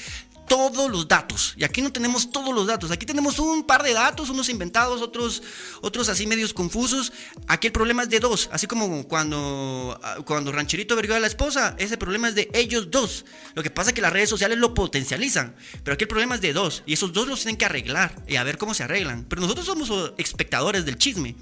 todos 0.47 0.89
los 0.89 1.07
datos. 1.07 1.53
Y 1.57 1.63
aquí 1.63 1.81
no 1.81 1.91
tenemos 1.91 2.31
todos 2.31 2.53
los 2.53 2.65
datos. 2.65 2.89
Aquí 2.91 3.05
tenemos 3.05 3.37
un 3.39 3.63
par 3.63 3.83
de 3.83 3.93
datos, 3.93 4.29
unos 4.29 4.49
inventados, 4.49 5.01
otros, 5.01 5.43
otros 5.81 6.09
así 6.09 6.25
medios 6.25 6.53
confusos. 6.53 7.11
Aquí 7.47 7.67
el 7.67 7.73
problema 7.73 8.03
es 8.03 8.09
de 8.09 8.19
dos. 8.19 8.49
Así 8.51 8.65
como 8.65 9.07
cuando, 9.07 9.99
ah, 10.01 10.17
cuando 10.25 10.51
Rancherito 10.51 10.95
vergó 10.95 11.15
a 11.15 11.19
la 11.19 11.27
esposa, 11.27 11.75
ese 11.77 11.97
problema 11.97 12.29
es 12.29 12.35
de 12.35 12.49
ellos 12.53 12.89
dos. 12.89 13.25
Lo 13.53 13.63
que 13.63 13.69
pasa 13.69 13.91
es 13.91 13.93
que 13.93 14.01
las 14.01 14.13
redes 14.13 14.29
sociales 14.29 14.57
lo 14.57 14.73
potencializan. 14.73 15.55
Pero 15.83 15.95
aquí 15.95 16.05
el 16.05 16.09
problema 16.09 16.35
es 16.35 16.41
de 16.41 16.53
dos. 16.53 16.83
Y 16.85 16.93
esos 16.93 17.13
dos 17.13 17.27
los 17.27 17.41
tienen 17.41 17.57
que 17.57 17.65
arreglar 17.65 18.15
y 18.27 18.37
a 18.37 18.43
ver 18.43 18.57
cómo 18.57 18.73
se 18.73 18.83
arreglan. 18.83 19.25
Pero 19.25 19.41
nosotros 19.41 19.65
somos 19.65 19.89
oh, 19.89 20.15
espectadores 20.17 20.85
del 20.85 20.97
chisme. 20.97 21.35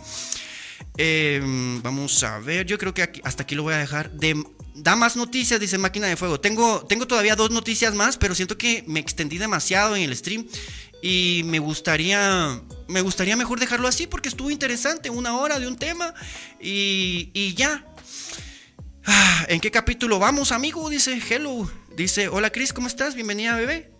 Eh, 0.97 1.41
vamos 1.83 2.23
a 2.23 2.39
ver, 2.39 2.65
yo 2.65 2.77
creo 2.77 2.93
que 2.93 3.21
hasta 3.23 3.43
aquí 3.43 3.55
lo 3.55 3.63
voy 3.63 3.73
a 3.73 3.77
dejar. 3.77 4.11
De, 4.11 4.41
da 4.73 4.95
más 4.95 5.15
noticias, 5.15 5.59
dice 5.59 5.77
Máquina 5.77 6.07
de 6.07 6.15
Fuego. 6.15 6.39
Tengo, 6.39 6.85
tengo 6.85 7.07
todavía 7.07 7.35
dos 7.35 7.51
noticias 7.51 7.93
más, 7.93 8.17
pero 8.17 8.35
siento 8.35 8.57
que 8.57 8.83
me 8.87 8.99
extendí 8.99 9.37
demasiado 9.37 9.95
en 9.95 10.03
el 10.03 10.15
stream. 10.15 10.47
Y 11.01 11.43
me 11.45 11.59
gustaría, 11.59 12.61
me 12.87 13.01
gustaría 13.01 13.35
mejor 13.35 13.59
dejarlo 13.59 13.87
así 13.87 14.07
porque 14.07 14.29
estuvo 14.29 14.49
interesante, 14.49 15.09
una 15.09 15.37
hora 15.37 15.59
de 15.59 15.67
un 15.67 15.77
tema 15.77 16.13
y, 16.59 17.29
y 17.33 17.53
ya. 17.53 17.85
Ah, 19.05 19.45
¿En 19.49 19.59
qué 19.59 19.69
capítulo 19.69 20.17
vamos, 20.17 20.51
amigo? 20.51 20.89
Dice, 20.89 21.21
hello. 21.29 21.69
Dice, 21.95 22.27
hola 22.27 22.49
Chris, 22.49 22.73
¿cómo 22.73 22.87
estás? 22.87 23.13
Bienvenida, 23.13 23.55
bebé. 23.55 23.91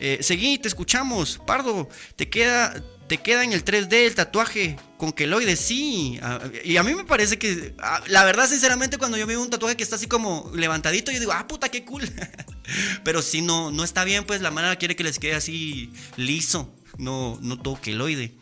Eh, 0.00 0.18
seguí, 0.22 0.58
te 0.58 0.66
escuchamos. 0.66 1.38
Pardo, 1.46 1.88
te 2.16 2.28
queda, 2.28 2.82
te 3.10 3.18
queda 3.18 3.42
en 3.42 3.52
el 3.52 3.64
3D 3.64 3.92
el 4.06 4.14
tatuaje 4.14 4.76
con 4.96 5.12
queloide, 5.12 5.56
sí. 5.56 6.20
Y 6.64 6.76
a 6.76 6.84
mí 6.84 6.94
me 6.94 7.04
parece 7.04 7.40
que, 7.40 7.74
la 8.06 8.24
verdad, 8.24 8.48
sinceramente, 8.48 8.98
cuando 8.98 9.16
yo 9.18 9.26
veo 9.26 9.42
un 9.42 9.50
tatuaje 9.50 9.76
que 9.76 9.82
está 9.82 9.96
así 9.96 10.06
como 10.06 10.48
levantadito, 10.54 11.10
yo 11.10 11.18
digo, 11.18 11.32
ah, 11.32 11.48
puta, 11.48 11.68
qué 11.70 11.84
cool. 11.84 12.08
Pero 13.04 13.20
si 13.20 13.42
no, 13.42 13.72
no 13.72 13.82
está 13.82 14.04
bien, 14.04 14.22
pues 14.24 14.40
la 14.42 14.52
manera 14.52 14.76
quiere 14.76 14.94
que 14.94 15.02
les 15.02 15.18
quede 15.18 15.34
así 15.34 15.90
liso, 16.16 16.72
no, 16.98 17.36
no 17.42 17.58
todo 17.60 17.80
queloide. 17.80 18.32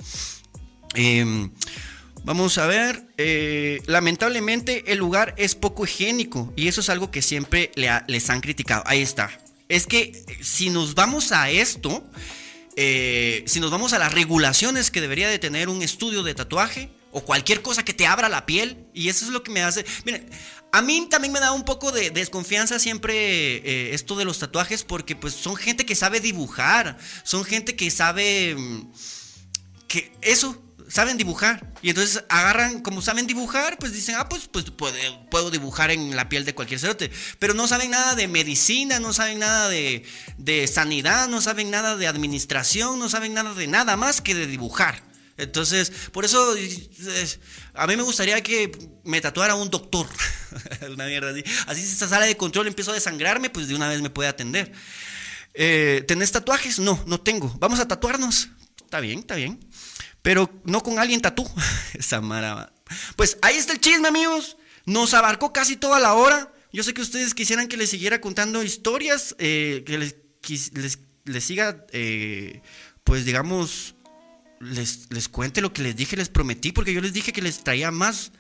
Em, 0.95 1.51
vamos 2.25 2.59
a 2.59 2.67
ver, 2.67 3.03
eh, 3.17 3.81
lamentablemente 3.87 4.93
el 4.93 4.99
lugar 4.99 5.35
es 5.39 5.55
poco 5.55 5.85
higiénico 5.87 6.53
y 6.57 6.69
eso 6.69 6.83
es 6.83 6.91
algo 6.91 7.11
que 7.11 7.23
siempre 7.23 7.71
le 7.75 7.89
ha- 7.89 8.05
les 8.07 8.29
han 8.29 8.43
criticado. 8.43 8.83
Ahí 8.87 9.01
está. 9.01 9.31
Es 9.71 9.87
que 9.87 10.25
si 10.43 10.69
nos 10.69 10.95
vamos 10.95 11.33
a 11.33 11.51
esto, 11.51 12.05
eh, 12.81 13.43
si 13.49 13.59
nos 13.59 13.73
vamos 13.73 13.93
a 13.93 13.99
las 13.99 14.15
regulaciones 14.15 14.93
que 14.93 15.01
debería 15.01 15.29
de 15.29 15.41
tener 15.41 15.69
un 15.69 15.83
estudio 15.83 16.23
de 16.23 16.33
tatuaje 16.33 16.93
o 17.11 17.25
cualquier 17.25 17.61
cosa 17.61 17.85
que 17.85 17.93
te 17.93 18.07
abra 18.07 18.29
la 18.29 18.47
piel, 18.47 18.87
y 18.95 19.09
eso 19.09 19.25
es 19.25 19.33
lo 19.33 19.43
que 19.43 19.51
me 19.51 19.65
hace... 19.65 19.85
Miren, 20.05 20.31
a 20.71 20.81
mí 20.81 21.09
también 21.11 21.33
me 21.33 21.41
da 21.41 21.51
un 21.51 21.65
poco 21.65 21.91
de 21.91 22.11
desconfianza 22.11 22.79
siempre 22.79 23.57
eh, 23.57 23.95
esto 23.95 24.15
de 24.15 24.25
los 24.25 24.39
tatuajes 24.39 24.85
porque 24.85 25.17
pues 25.17 25.35
son 25.35 25.57
gente 25.57 25.85
que 25.85 25.97
sabe 25.97 26.21
dibujar, 26.21 26.99
son 27.25 27.45
gente 27.45 27.75
que 27.75 27.91
sabe... 27.91 28.55
mm, 28.57 28.93
que 29.89 30.13
eso, 30.21 30.63
saben 30.89 31.17
dibujar. 31.17 31.73
Y 31.83 31.91
entonces 31.91 32.25
agarran, 32.29 32.81
como 32.81 33.03
saben 33.03 33.27
dibujar, 33.27 33.79
pues 33.79 33.93
dicen, 33.93 34.17
ah, 34.19 34.29
pues, 34.29 34.49
pues 34.49 34.67
puedo 35.31 35.51
dibujar 35.51 35.91
en 35.91 36.17
la 36.17 36.29
piel 36.29 36.45
de 36.45 36.55
cualquier 36.55 36.81
cerote. 36.81 37.11
Pero 37.39 37.55
no 37.55 37.69
saben 37.69 37.91
nada 37.91 38.15
de 38.15 38.29
medicina, 38.29 38.99
no 38.99 39.13
saben 39.13 39.39
nada 39.39 39.69
de, 39.69 40.05
de 40.39 40.67
sanidad, 40.67 41.29
no 41.29 41.41
saben 41.41 41.71
nada 41.71 41.97
de 41.97 42.07
administración, 42.07 42.99
no 42.99 43.09
saben 43.09 43.35
nada 43.35 43.55
de 43.55 43.67
nada 43.67 43.97
más 43.97 44.21
que 44.21 44.35
de 44.35 44.47
dibujar. 44.47 45.03
Entonces, 45.39 45.93
por 46.13 46.25
eso 46.25 46.55
a 47.75 47.87
mí 47.87 47.97
me 47.97 48.03
gustaría 48.03 48.43
que 48.43 48.73
me 49.05 49.21
tatuara 49.21 49.55
un 49.55 49.71
doctor. 49.71 50.07
una 50.93 51.07
mierda 51.07 51.31
así. 51.31 51.45
Así 51.67 51.83
si 51.83 51.93
esta 51.93 52.09
sala 52.09 52.27
de 52.27 52.37
control 52.37 52.67
empiezo 52.67 52.91
a 52.91 52.95
desangrarme, 52.95 53.49
pues 53.49 53.69
de 53.69 53.77
una 53.77 53.89
vez 53.89 54.03
me 54.03 54.11
puede 54.11 54.29
atender. 54.29 54.73
Eh, 55.55 56.05
¿Tenés 56.09 56.33
tatuajes? 56.33 56.81
No, 56.81 57.03
no 57.07 57.21
tengo. 57.21 57.55
Vamos 57.61 57.79
a 57.79 57.87
tatuarnos. 57.87 58.49
Está 58.83 58.99
bien, 59.01 59.21
está 59.21 59.37
bien. 59.37 59.61
Pero 60.29 60.51
no 60.65 60.83
con 60.83 60.99
alguien 60.99 61.23
tatú. 61.23 61.49
Esa 61.95 62.21
mara. 62.21 62.71
Pues 63.17 63.39
ahí 63.41 63.57
está 63.57 63.73
el 63.73 63.81
chisme, 63.81 64.09
amigos. 64.09 64.59
Nos 64.85 65.15
abarcó 65.15 65.55
casi 65.55 65.75
toda 65.79 65.99
la 66.01 66.13
hora. 66.13 66.53
Yo 66.71 66.83
sé 66.83 66.93
que 66.93 67.01
ustedes 67.01 67.33
quisieran 67.33 67.67
que 67.67 67.79
les 67.79 67.89
siguiera 67.89 68.21
contando 68.21 68.63
historias, 68.63 69.35
eh, 69.39 69.85
que 69.87 69.97
les, 69.97 70.17
les, 70.75 70.99
les 71.25 71.45
siga, 71.45 71.87
eh, 71.93 72.61
pues 73.05 73.25
digamos, 73.25 73.95
les, 74.61 75.11
les 75.11 75.31
cuente 75.31 75.63
lo 75.63 75.73
que 75.73 75.81
les 75.81 75.97
dije, 75.97 76.15
les 76.15 76.29
prometí, 76.29 76.73
porque 76.73 76.93
yo 76.93 77.01
les 77.01 77.15
dije 77.15 77.33
que 77.33 77.41
les 77.41 77.65
traía 77.65 77.91
más, 77.91 78.33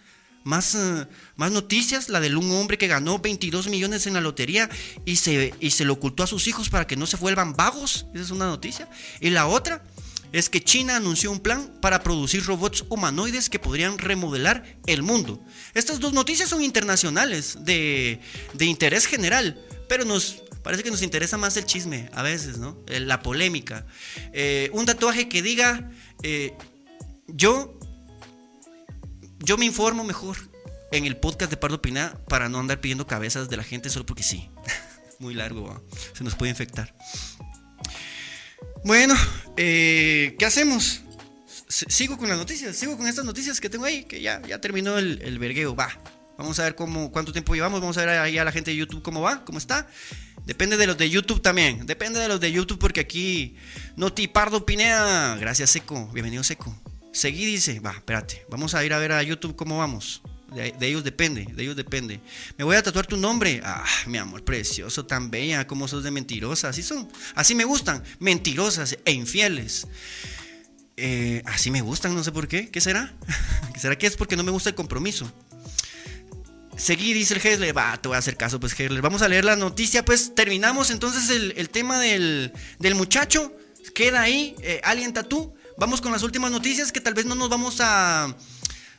más, 0.45 0.75
eh, 0.75 1.07
más 1.37 1.53
noticias. 1.53 2.11
La 2.11 2.21
de 2.21 2.37
un 2.37 2.51
hombre 2.51 2.77
que 2.77 2.87
ganó 2.87 3.19
22 3.19 3.69
millones 3.69 4.07
en 4.07 4.13
la 4.13 4.21
lotería 4.21 4.69
y 5.07 5.17
se, 5.17 5.55
y 5.59 5.71
se 5.71 5.87
lo 5.87 5.95
ocultó 5.95 6.23
a 6.23 6.27
sus 6.27 6.49
hijos 6.49 6.69
para 6.69 6.87
que 6.87 6.97
no 6.97 7.07
se 7.07 7.17
vuelvan 7.17 7.55
vagos. 7.55 8.05
Esa 8.13 8.25
es 8.25 8.31
una 8.31 8.45
noticia. 8.45 8.91
Y 9.23 9.31
la 9.31 9.47
otra 9.47 9.83
es 10.33 10.49
que 10.51 10.63
China 10.63 10.97
anunció 10.97 11.31
un 11.31 11.41
plan 11.41 11.73
para 11.81 12.03
producir 12.03 12.45
robots 12.45 12.85
humanoides 12.89 13.49
que 13.49 13.59
podrían 13.59 13.99
remodelar 13.99 14.65
el 14.87 15.03
mundo. 15.03 15.43
Estas 15.75 16.01
dos 16.01 16.13
noticias 16.13 16.49
son 16.49 16.63
internacionales, 16.63 17.59
de, 17.61 18.21
de 18.55 18.65
interés 18.65 19.07
general, 19.07 19.61
pero 19.89 20.05
nos 20.05 20.43
parece 20.63 20.83
que 20.83 20.91
nos 20.91 21.03
interesa 21.03 21.39
más 21.39 21.57
el 21.57 21.65
chisme 21.65 22.11
a 22.13 22.23
veces, 22.23 22.59
¿no? 22.59 22.79
Eh, 22.89 23.01
La 23.01 23.23
polémica. 23.23 23.87
Eh, 24.33 24.71
un 24.73 24.85
tatuaje 24.85 25.29
que 25.29 25.41
diga, 25.43 25.91
eh, 26.23 26.55
yo, 27.27 27.79
yo 29.39 29.57
me 29.57 29.65
informo 29.65 30.05
mejor 30.05 30.37
en 30.93 31.05
el 31.07 31.17
podcast 31.17 31.51
de 31.51 31.57
Pardo 31.57 31.81
Pina 31.81 32.19
para 32.29 32.49
no 32.49 32.59
andar 32.59 32.81
pidiendo 32.81 33.07
cabezas 33.07 33.49
de 33.49 33.57
la 33.57 33.65
gente 33.65 33.91
solo 33.91 34.07
porque 34.07 34.23
sí. 34.23 34.51
Muy 35.21 35.35
largo, 35.35 35.85
se 36.13 36.23
nos 36.23 36.37
puede 36.37 36.51
infectar. 36.51 36.95
Bueno, 38.85 39.15
eh, 39.57 40.37
¿qué 40.39 40.47
hacemos? 40.47 41.03
Sigo 41.69 42.17
con 42.17 42.29
las 42.29 42.39
noticias, 42.39 42.77
sigo 42.77 42.97
con 42.97 43.07
estas 43.07 43.25
noticias 43.25 43.61
que 43.61 43.69
tengo 43.69 43.85
ahí, 43.85 44.05
que 44.05 44.23
ya, 44.23 44.41
ya 44.43 44.61
terminó 44.61 44.99
el, 44.99 45.21
el 45.23 45.39
vergueo, 45.39 45.75
va. 45.77 45.91
Vamos 46.39 46.59
a 46.61 46.65
ver 46.65 46.75
cómo, 46.75 47.11
cuánto 47.11 47.33
tiempo 47.33 47.55
llevamos, 47.55 47.81
vamos 47.81 47.99
a 47.99 48.01
ver 48.01 48.11
ahí 48.11 48.39
a 48.39 48.45
la 48.45 48.53
gente 48.53 48.71
de 48.71 48.77
YouTube 48.77 49.03
cómo 49.03 49.21
va, 49.21 49.45
cómo 49.45 49.59
está. 49.59 49.89
Depende 50.47 50.77
de 50.77 50.87
los 50.87 50.97
de 50.97 51.11
YouTube 51.11 51.43
también, 51.43 51.85
depende 51.85 52.21
de 52.21 52.29
los 52.29 52.41
de 52.41 52.51
YouTube 52.51 52.79
porque 52.79 53.01
aquí 53.01 53.57
Noti 53.97 54.29
Pardo 54.29 54.65
Pineda, 54.65 55.37
gracias 55.37 55.71
Seco, 55.71 56.09
bienvenido 56.15 56.43
Seco. 56.45 56.75
Seguí 57.13 57.45
dice, 57.45 57.81
va, 57.81 57.91
espérate, 57.91 58.47
vamos 58.49 58.75
a 58.75 58.85
ir 58.85 58.95
a 58.95 58.99
ver 58.99 59.13
a 59.13 59.23
YouTube 59.23 59.57
cómo 59.57 59.79
vamos. 59.79 60.23
De, 60.55 60.75
ellos 60.81 61.05
depende, 61.05 61.47
de 61.53 61.63
ellos 61.63 61.77
depende. 61.77 62.21
Me 62.57 62.65
voy 62.65 62.77
a 62.77 62.83
tatuar 62.83 63.07
tu 63.07 63.17
nombre. 63.17 63.61
Ah, 63.63 63.85
mi 64.07 64.19
amor 64.19 64.45
precioso, 64.45 65.05
tan 65.05 65.31
bella, 65.31 65.67
como 65.67 65.89
sos 65.89 66.03
de 66.05 66.11
mentirosa. 66.11 66.71
Así 66.71 66.83
son, 66.83 67.09
así 67.35 67.55
me 67.55 67.65
gustan, 67.65 68.03
mentirosas 68.19 68.99
e 69.05 69.13
infieles. 69.13 69.87
Eh, 70.97 71.43
así 71.47 71.71
me 71.71 71.81
gustan, 71.81 72.15
no 72.15 72.25
sé 72.25 72.33
por 72.33 72.49
qué. 72.49 72.71
¿Qué 72.71 72.81
será? 72.81 73.15
¿Será 73.79 73.97
que 73.97 74.07
es 74.07 74.17
porque 74.17 74.37
no 74.37 74.43
me 74.43 74.51
gusta 74.51 74.71
el 74.71 74.75
compromiso? 74.75 75.31
Seguí, 76.77 77.13
dice 77.13 77.35
el 77.35 77.47
Hesler. 77.47 77.77
Va, 77.77 78.01
te 78.01 78.09
voy 78.09 78.17
a 78.17 78.19
hacer 78.19 78.37
caso, 78.37 78.59
pues, 78.59 78.79
Hesler. 78.79 79.03
Vamos 79.03 79.23
a 79.23 79.29
leer 79.29 79.45
la 79.45 79.57
noticia, 79.57 80.05
pues. 80.05 80.35
Terminamos 80.35 80.91
entonces 80.91 81.29
el, 81.31 81.53
el 81.57 81.69
tema 81.69 81.99
del, 81.99 82.53
del 82.79 82.95
muchacho. 82.95 83.53
Queda 83.95 84.23
ahí, 84.23 84.55
eh, 84.63 84.81
Alien 84.85 85.13
Tattoo. 85.13 85.55
Vamos 85.77 86.01
con 86.01 86.11
las 86.11 86.23
últimas 86.23 86.51
noticias 86.51 86.91
que 86.91 87.01
tal 87.01 87.15
vez 87.15 87.27
no 87.27 87.35
nos 87.35 87.49
vamos 87.49 87.77
a. 87.81 88.35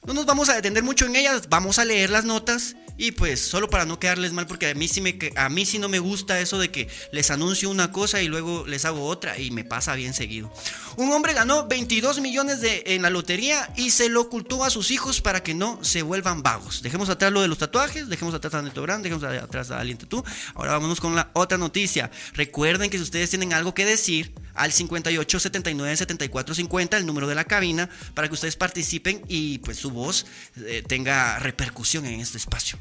No 0.05 0.13
nos 0.13 0.25
vamos 0.25 0.49
a 0.49 0.55
detener 0.55 0.83
mucho 0.83 1.05
en 1.05 1.15
ellas. 1.15 1.49
Vamos 1.49 1.79
a 1.79 1.85
leer 1.85 2.09
las 2.09 2.25
notas. 2.25 2.75
Y 2.97 3.11
pues, 3.13 3.39
solo 3.39 3.69
para 3.69 3.85
no 3.85 3.97
quedarles 3.97 4.33
mal, 4.33 4.45
porque 4.45 4.69
a 4.69 4.73
mí 4.73 4.89
sí, 4.89 4.99
me, 4.99 5.17
a 5.37 5.47
mí 5.47 5.65
sí 5.65 5.79
no 5.79 5.87
me 5.87 5.99
gusta 5.99 6.41
eso 6.41 6.59
de 6.59 6.69
que 6.69 6.89
les 7.13 7.31
anuncio 7.31 7.69
una 7.69 7.93
cosa 7.93 8.21
y 8.21 8.27
luego 8.27 8.65
les 8.67 8.83
hago 8.83 9.05
otra. 9.05 9.39
Y 9.39 9.51
me 9.51 9.63
pasa 9.63 9.95
bien 9.95 10.13
seguido. 10.13 10.51
Un 10.97 11.11
hombre 11.13 11.33
ganó 11.33 11.65
22 11.65 12.19
millones 12.19 12.59
de, 12.59 12.83
en 12.87 13.01
la 13.01 13.09
lotería 13.09 13.71
y 13.77 13.91
se 13.91 14.09
lo 14.09 14.19
ocultó 14.19 14.65
a 14.65 14.69
sus 14.69 14.91
hijos 14.91 15.21
para 15.21 15.43
que 15.43 15.53
no 15.53 15.79
se 15.81 16.01
vuelvan 16.01 16.43
vagos. 16.43 16.81
Dejemos 16.81 17.09
atrás 17.09 17.31
lo 17.31 17.41
de 17.41 17.47
los 17.47 17.57
tatuajes, 17.57 18.09
dejemos 18.09 18.33
atrás 18.33 18.53
a 18.53 18.61
Neto 18.61 18.81
Brand, 18.81 19.01
dejemos 19.01 19.23
atrás 19.23 19.71
a 19.71 19.79
Alien 19.79 19.97
Tattoo. 19.97 20.25
Ahora 20.55 20.73
vámonos 20.73 20.99
con 20.99 21.15
la 21.15 21.31
otra 21.33 21.57
noticia. 21.57 22.11
Recuerden 22.33 22.89
que 22.89 22.97
si 22.97 23.03
ustedes 23.03 23.29
tienen 23.29 23.53
algo 23.53 23.73
que 23.73 23.85
decir, 23.85 24.33
al 24.55 24.73
58 24.73 25.39
79 25.39 25.95
74 25.95 26.53
50, 26.53 26.97
el 26.97 27.05
número 27.05 27.27
de 27.27 27.35
la 27.35 27.45
cabina, 27.45 27.89
para 28.13 28.27
que 28.27 28.33
ustedes 28.33 28.57
participen 28.57 29.21
y 29.29 29.59
pues 29.59 29.85
voz 29.89 30.25
eh, 30.57 30.83
tenga 30.85 31.39
repercusión 31.39 32.05
en 32.05 32.19
este 32.19 32.37
espacio. 32.37 32.77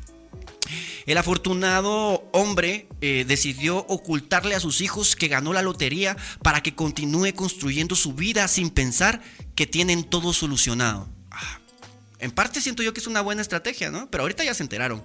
El 1.07 1.17
afortunado 1.17 2.29
hombre 2.33 2.89
eh, 3.01 3.25
decidió 3.27 3.79
ocultarle 3.79 4.55
a 4.55 4.61
sus 4.61 4.81
hijos 4.81 5.17
que 5.17 5.29
ganó 5.29 5.53
la 5.53 5.63
lotería 5.63 6.17
para 6.43 6.63
que 6.63 6.75
continúe 6.75 7.33
construyendo 7.35 7.97
su 7.97 8.13
vida 8.13 8.47
sin 8.49 8.71
pensar 8.71 9.23
que 9.55 9.67
tienen 9.67 10.05
todo 10.05 10.33
solucionado. 10.33 11.09
Ah, 11.31 11.61
En 12.19 12.31
parte 12.31 12.61
siento 12.61 12.83
yo 12.83 12.93
que 12.93 13.01
es 13.01 13.07
una 13.07 13.23
buena 13.23 13.43
estrategia, 13.43 13.91
¿no? 13.91 14.11
Pero 14.11 14.25
ahorita 14.25 14.45
ya 14.45 14.53
se 14.53 14.63
enteraron. 14.63 15.03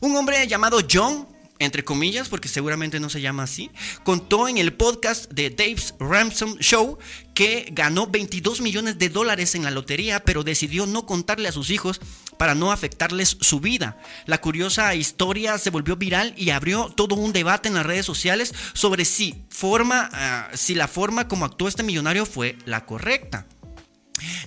Un 0.00 0.16
hombre 0.16 0.44
llamado 0.48 0.80
John 0.90 1.28
entre 1.58 1.84
comillas, 1.84 2.28
porque 2.28 2.48
seguramente 2.48 3.00
no 3.00 3.10
se 3.10 3.20
llama 3.20 3.44
así, 3.44 3.70
contó 4.04 4.48
en 4.48 4.58
el 4.58 4.72
podcast 4.72 5.30
de 5.32 5.50
Dave's 5.50 5.94
Ransom 5.98 6.58
Show 6.58 6.98
que 7.34 7.68
ganó 7.72 8.06
22 8.06 8.60
millones 8.60 8.98
de 8.98 9.08
dólares 9.08 9.54
en 9.54 9.64
la 9.64 9.70
lotería, 9.70 10.24
pero 10.24 10.44
decidió 10.44 10.86
no 10.86 11.06
contarle 11.06 11.48
a 11.48 11.52
sus 11.52 11.70
hijos 11.70 12.00
para 12.38 12.54
no 12.54 12.72
afectarles 12.72 13.36
su 13.40 13.60
vida. 13.60 13.98
La 14.26 14.40
curiosa 14.40 14.94
historia 14.94 15.58
se 15.58 15.70
volvió 15.70 15.96
viral 15.96 16.34
y 16.36 16.50
abrió 16.50 16.92
todo 16.96 17.14
un 17.14 17.32
debate 17.32 17.68
en 17.68 17.74
las 17.74 17.86
redes 17.86 18.06
sociales 18.06 18.54
sobre 18.72 19.04
si, 19.04 19.44
forma, 19.48 20.08
ah, 20.12 20.50
si 20.54 20.74
la 20.74 20.88
forma 20.88 21.28
como 21.28 21.44
actuó 21.44 21.68
este 21.68 21.82
millonario 21.82 22.26
fue 22.26 22.56
la 22.64 22.84
correcta. 22.84 23.46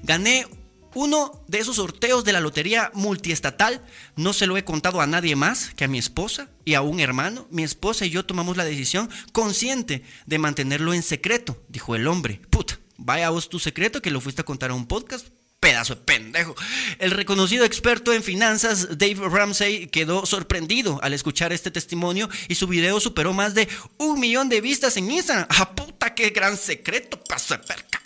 Gané 0.04 0.48
uno 0.96 1.44
de 1.48 1.60
esos 1.60 1.78
sorteos 1.78 2.24
de 2.24 2.34
la 2.34 2.40
lotería 2.40 2.92
multiestatal 2.94 3.86
no 4.16 4.34
se 4.34 4.48
lo 4.48 4.58
he 4.58 4.66
contado 4.66 5.02
a 5.02 5.08
nadie 5.08 5.36
más 5.36 5.72
que 5.76 5.86
a 5.86 5.88
mi 5.88 5.98
esposa 5.98 6.50
y 6.66 6.74
a 6.74 6.82
un 6.82 7.00
hermano. 7.00 7.48
Mi 7.52 7.64
esposa 7.64 8.06
y 8.06 8.10
yo 8.10 8.26
tomamos 8.26 8.58
la 8.58 8.66
decisión 8.66 9.10
consciente 9.32 10.04
de 10.26 10.40
mantenerlo 10.40 10.94
en 10.94 11.04
secreto, 11.04 11.62
dijo 11.68 11.96
el 11.96 12.08
hombre. 12.08 12.42
Puta, 12.50 12.80
vaya 12.98 13.30
vos 13.30 13.50
tu 13.50 13.60
secreto 13.60 14.02
que 14.02 14.12
lo 14.12 14.22
fuiste 14.22 14.42
a 14.42 14.46
contar 14.46 14.72
a 14.72 14.76
un 14.76 14.88
podcast. 14.88 15.28
Pedazo 15.60 15.96
de 15.96 16.02
pendejo. 16.02 16.56
El 17.00 17.12
reconocido 17.12 17.66
experto 17.66 18.14
en 18.14 18.24
finanzas 18.24 18.98
Dave 18.98 19.28
Ramsey 19.30 19.88
quedó 19.88 20.26
sorprendido 20.26 21.00
al 21.04 21.14
escuchar 21.14 21.52
este 21.52 21.70
testimonio 21.70 22.30
y 22.48 22.56
su 22.56 22.68
video 22.68 23.00
superó 23.00 23.34
más 23.34 23.56
de 23.56 23.68
un 23.98 24.20
millón 24.20 24.48
de 24.48 24.62
vistas 24.62 24.96
en 24.96 25.12
Instagram. 25.12 25.48
¡Ah, 25.50 25.76
puta, 25.76 26.16
qué 26.16 26.30
gran 26.30 26.56
secreto! 26.56 27.22
Paso 27.24 27.56
de 27.56 27.64
perca. 27.64 28.02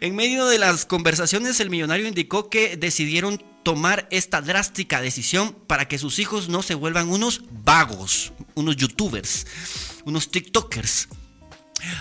En 0.00 0.14
medio 0.14 0.46
de 0.46 0.58
las 0.58 0.84
conversaciones, 0.84 1.58
el 1.60 1.70
millonario 1.70 2.06
indicó 2.06 2.50
que 2.50 2.76
decidieron 2.76 3.42
tomar 3.62 4.06
esta 4.10 4.40
drástica 4.40 5.00
decisión 5.00 5.54
para 5.66 5.88
que 5.88 5.98
sus 5.98 6.18
hijos 6.18 6.48
no 6.48 6.62
se 6.62 6.74
vuelvan 6.74 7.08
unos 7.08 7.42
vagos, 7.50 8.32
unos 8.54 8.76
youtubers, 8.76 9.46
unos 10.04 10.30
tiktokers. 10.30 11.08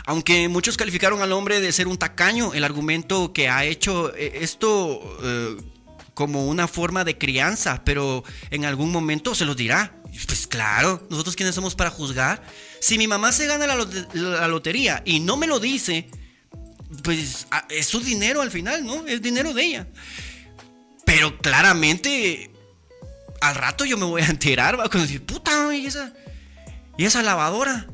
Aunque 0.05 0.47
muchos 0.49 0.77
calificaron 0.77 1.21
al 1.21 1.31
hombre 1.31 1.59
de 1.59 1.71
ser 1.71 1.87
un 1.87 1.97
tacaño, 1.97 2.53
el 2.53 2.63
argumento 2.63 3.33
que 3.33 3.49
ha 3.49 3.65
hecho 3.65 4.13
eh, 4.15 4.39
esto 4.41 5.01
eh, 5.23 5.57
como 6.13 6.47
una 6.47 6.67
forma 6.67 7.03
de 7.03 7.17
crianza, 7.17 7.81
pero 7.85 8.23
en 8.51 8.65
algún 8.65 8.91
momento 8.91 9.35
se 9.35 9.45
los 9.45 9.55
dirá. 9.55 9.95
Pues 10.25 10.47
claro, 10.47 11.07
nosotros 11.09 11.35
quienes 11.35 11.55
somos 11.55 11.75
para 11.75 11.89
juzgar. 11.89 12.43
Si 12.81 12.97
mi 12.97 13.07
mamá 13.07 13.31
se 13.31 13.47
gana 13.47 13.67
la, 13.67 14.47
lotería 14.47 15.01
y 15.05 15.19
no 15.19 15.37
me 15.37 15.47
lo 15.47 15.59
dice, 15.59 16.09
pues 17.03 17.47
es 17.69 17.85
su 17.85 18.01
dinero 18.01 18.41
al 18.41 18.51
final, 18.51 18.85
¿no? 18.85 19.07
Es 19.07 19.21
dinero 19.21 19.53
de 19.53 19.63
ella. 19.63 19.87
Pero 21.05 21.37
claramente, 21.37 22.51
al 23.41 23.55
rato 23.55 23.85
yo 23.85 23.97
me 23.97 24.05
voy 24.05 24.21
a 24.21 24.25
enterar, 24.25 24.79
va 24.79 24.85
a 24.85 24.97
decir, 24.97 25.25
puta, 25.25 25.73
y 25.73 25.85
esa, 25.85 26.13
y 26.97 27.05
esa 27.05 27.21
lavadora 27.21 27.87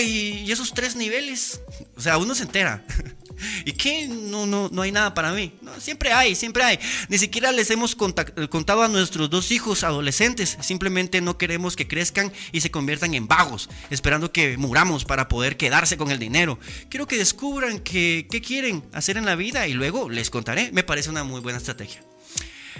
y, 0.00 0.50
esos 0.50 0.72
tres 0.74 0.96
niveles. 0.96 1.60
O 1.96 2.00
sea, 2.00 2.18
uno 2.18 2.34
se 2.34 2.44
entera. 2.44 2.84
¿Y 3.64 3.72
qué? 3.72 4.06
No, 4.06 4.46
no, 4.46 4.68
no 4.70 4.82
hay 4.82 4.92
nada 4.92 5.14
para 5.14 5.32
mí. 5.32 5.52
siempre 5.78 6.12
hay, 6.12 6.34
siempre 6.34 6.62
hay. 6.62 6.78
Ni 7.08 7.18
siquiera 7.18 7.52
les 7.52 7.70
hemos 7.70 7.96
contado 7.96 8.82
a 8.82 8.88
nuestros 8.88 9.28
dos 9.30 9.50
hijos 9.50 9.84
adolescentes. 9.84 10.56
Simplemente 10.60 11.20
no 11.20 11.36
queremos 11.36 11.76
que 11.76 11.88
crezcan 11.88 12.32
y 12.52 12.60
se 12.60 12.70
conviertan 12.70 13.14
en 13.14 13.26
vagos, 13.26 13.68
esperando 13.90 14.32
que 14.32 14.56
muramos 14.56 15.04
para 15.04 15.28
poder 15.28 15.56
quedarse 15.56 15.96
con 15.96 16.10
el 16.10 16.18
dinero. 16.18 16.58
Quiero 16.88 17.06
que 17.06 17.18
descubran 17.18 17.80
qué 17.80 18.42
quieren 18.46 18.84
hacer 18.92 19.16
en 19.16 19.26
la 19.26 19.34
vida 19.34 19.66
y 19.66 19.74
luego 19.74 20.08
les 20.08 20.30
contaré. 20.30 20.70
Me 20.72 20.84
parece 20.84 21.10
una 21.10 21.24
muy 21.24 21.40
buena 21.40 21.58
estrategia. 21.58 22.02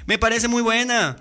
Me 0.07 0.19
parece 0.19 0.49
muy 0.49 0.63
buena. 0.63 1.17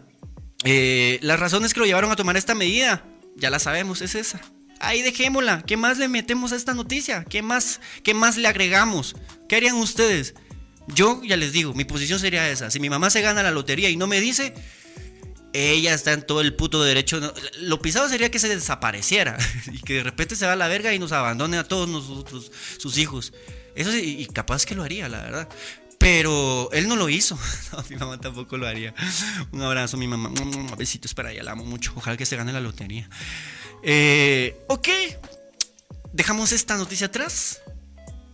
Eh, 0.64 1.20
las 1.22 1.40
razones 1.40 1.74
que 1.74 1.80
lo 1.80 1.86
llevaron 1.86 2.12
a 2.12 2.16
tomar 2.16 2.38
esta 2.38 2.56
medida, 2.56 3.04
ya 3.36 3.50
la 3.50 3.60
sabemos, 3.60 4.02
es 4.02 4.16
esa 4.16 4.40
ahí 4.84 5.02
dejémosla. 5.02 5.64
¿Qué 5.64 5.78
más 5.78 5.98
le 5.98 6.08
metemos 6.08 6.52
a 6.52 6.56
esta 6.56 6.74
noticia? 6.74 7.24
¿Qué 7.26 7.42
más, 7.42 7.82
qué 8.04 8.14
más 8.14 8.38
le 8.38 8.48
agregamos? 8.48 9.16
¿Qué 9.50 9.56
harían 9.56 9.76
ustedes? 9.76 10.36
Yo 10.88 11.22
ya 11.24 11.38
les 11.38 11.54
digo, 11.54 11.74
mi 11.74 11.86
posición 11.86 12.20
sería 12.20 12.50
esa. 12.50 12.70
Si 12.70 12.80
mi 12.80 12.90
mamá 12.90 13.10
se 13.10 13.22
gana 13.22 13.44
la 13.44 13.52
lotería 13.52 13.90
y 13.90 13.96
no 13.96 14.08
me 14.08 14.20
dice, 14.20 14.54
ella 15.54 15.94
está 15.94 16.14
en 16.14 16.26
todo 16.26 16.42
el 16.42 16.56
puto 16.56 16.84
derecho. 16.84 17.20
Lo 17.60 17.80
pisado 17.80 18.10
sería 18.10 18.32
que 18.32 18.40
se 18.40 18.50
desapareciera 18.50 19.38
y 19.72 19.80
que 19.80 19.96
de 19.96 20.04
repente 20.04 20.36
se 20.36 20.46
va 20.46 20.54
a 20.54 20.58
la 20.58 20.68
verga 20.68 20.94
y 20.94 21.00
nos 21.00 21.12
abandone 21.12 21.58
a 21.58 21.64
todos 21.64 21.88
nosotros, 21.88 22.52
sus 22.78 22.98
hijos. 22.98 23.34
Eso 23.76 23.92
sí, 23.92 24.18
y 24.20 24.26
capaz 24.28 24.66
que 24.66 24.76
lo 24.76 24.84
haría, 24.84 25.10
la 25.10 25.22
verdad. 25.22 25.50
Pero 26.00 26.70
él 26.74 26.90
no 26.90 26.98
lo 26.98 27.08
hizo. 27.08 27.40
mi 27.90 27.96
mamá 27.96 28.20
tampoco 28.20 28.58
lo 28.58 28.68
haría. 28.68 28.94
Un 29.52 29.62
abrazo, 29.62 29.96
mi 29.96 30.08
mamá. 30.08 30.32
Besitos 30.78 31.14
para 31.14 31.32
ella, 31.32 31.44
la 31.44 31.52
amo 31.52 31.64
mucho. 31.64 31.94
Ojalá 31.96 32.18
que 32.18 32.26
se 32.26 32.36
gane 32.36 32.52
la 32.52 32.60
lotería. 32.60 33.10
Eh, 33.84 34.58
ok, 34.68 34.88
dejamos 36.14 36.52
esta 36.52 36.78
noticia 36.78 37.08
atrás 37.08 37.62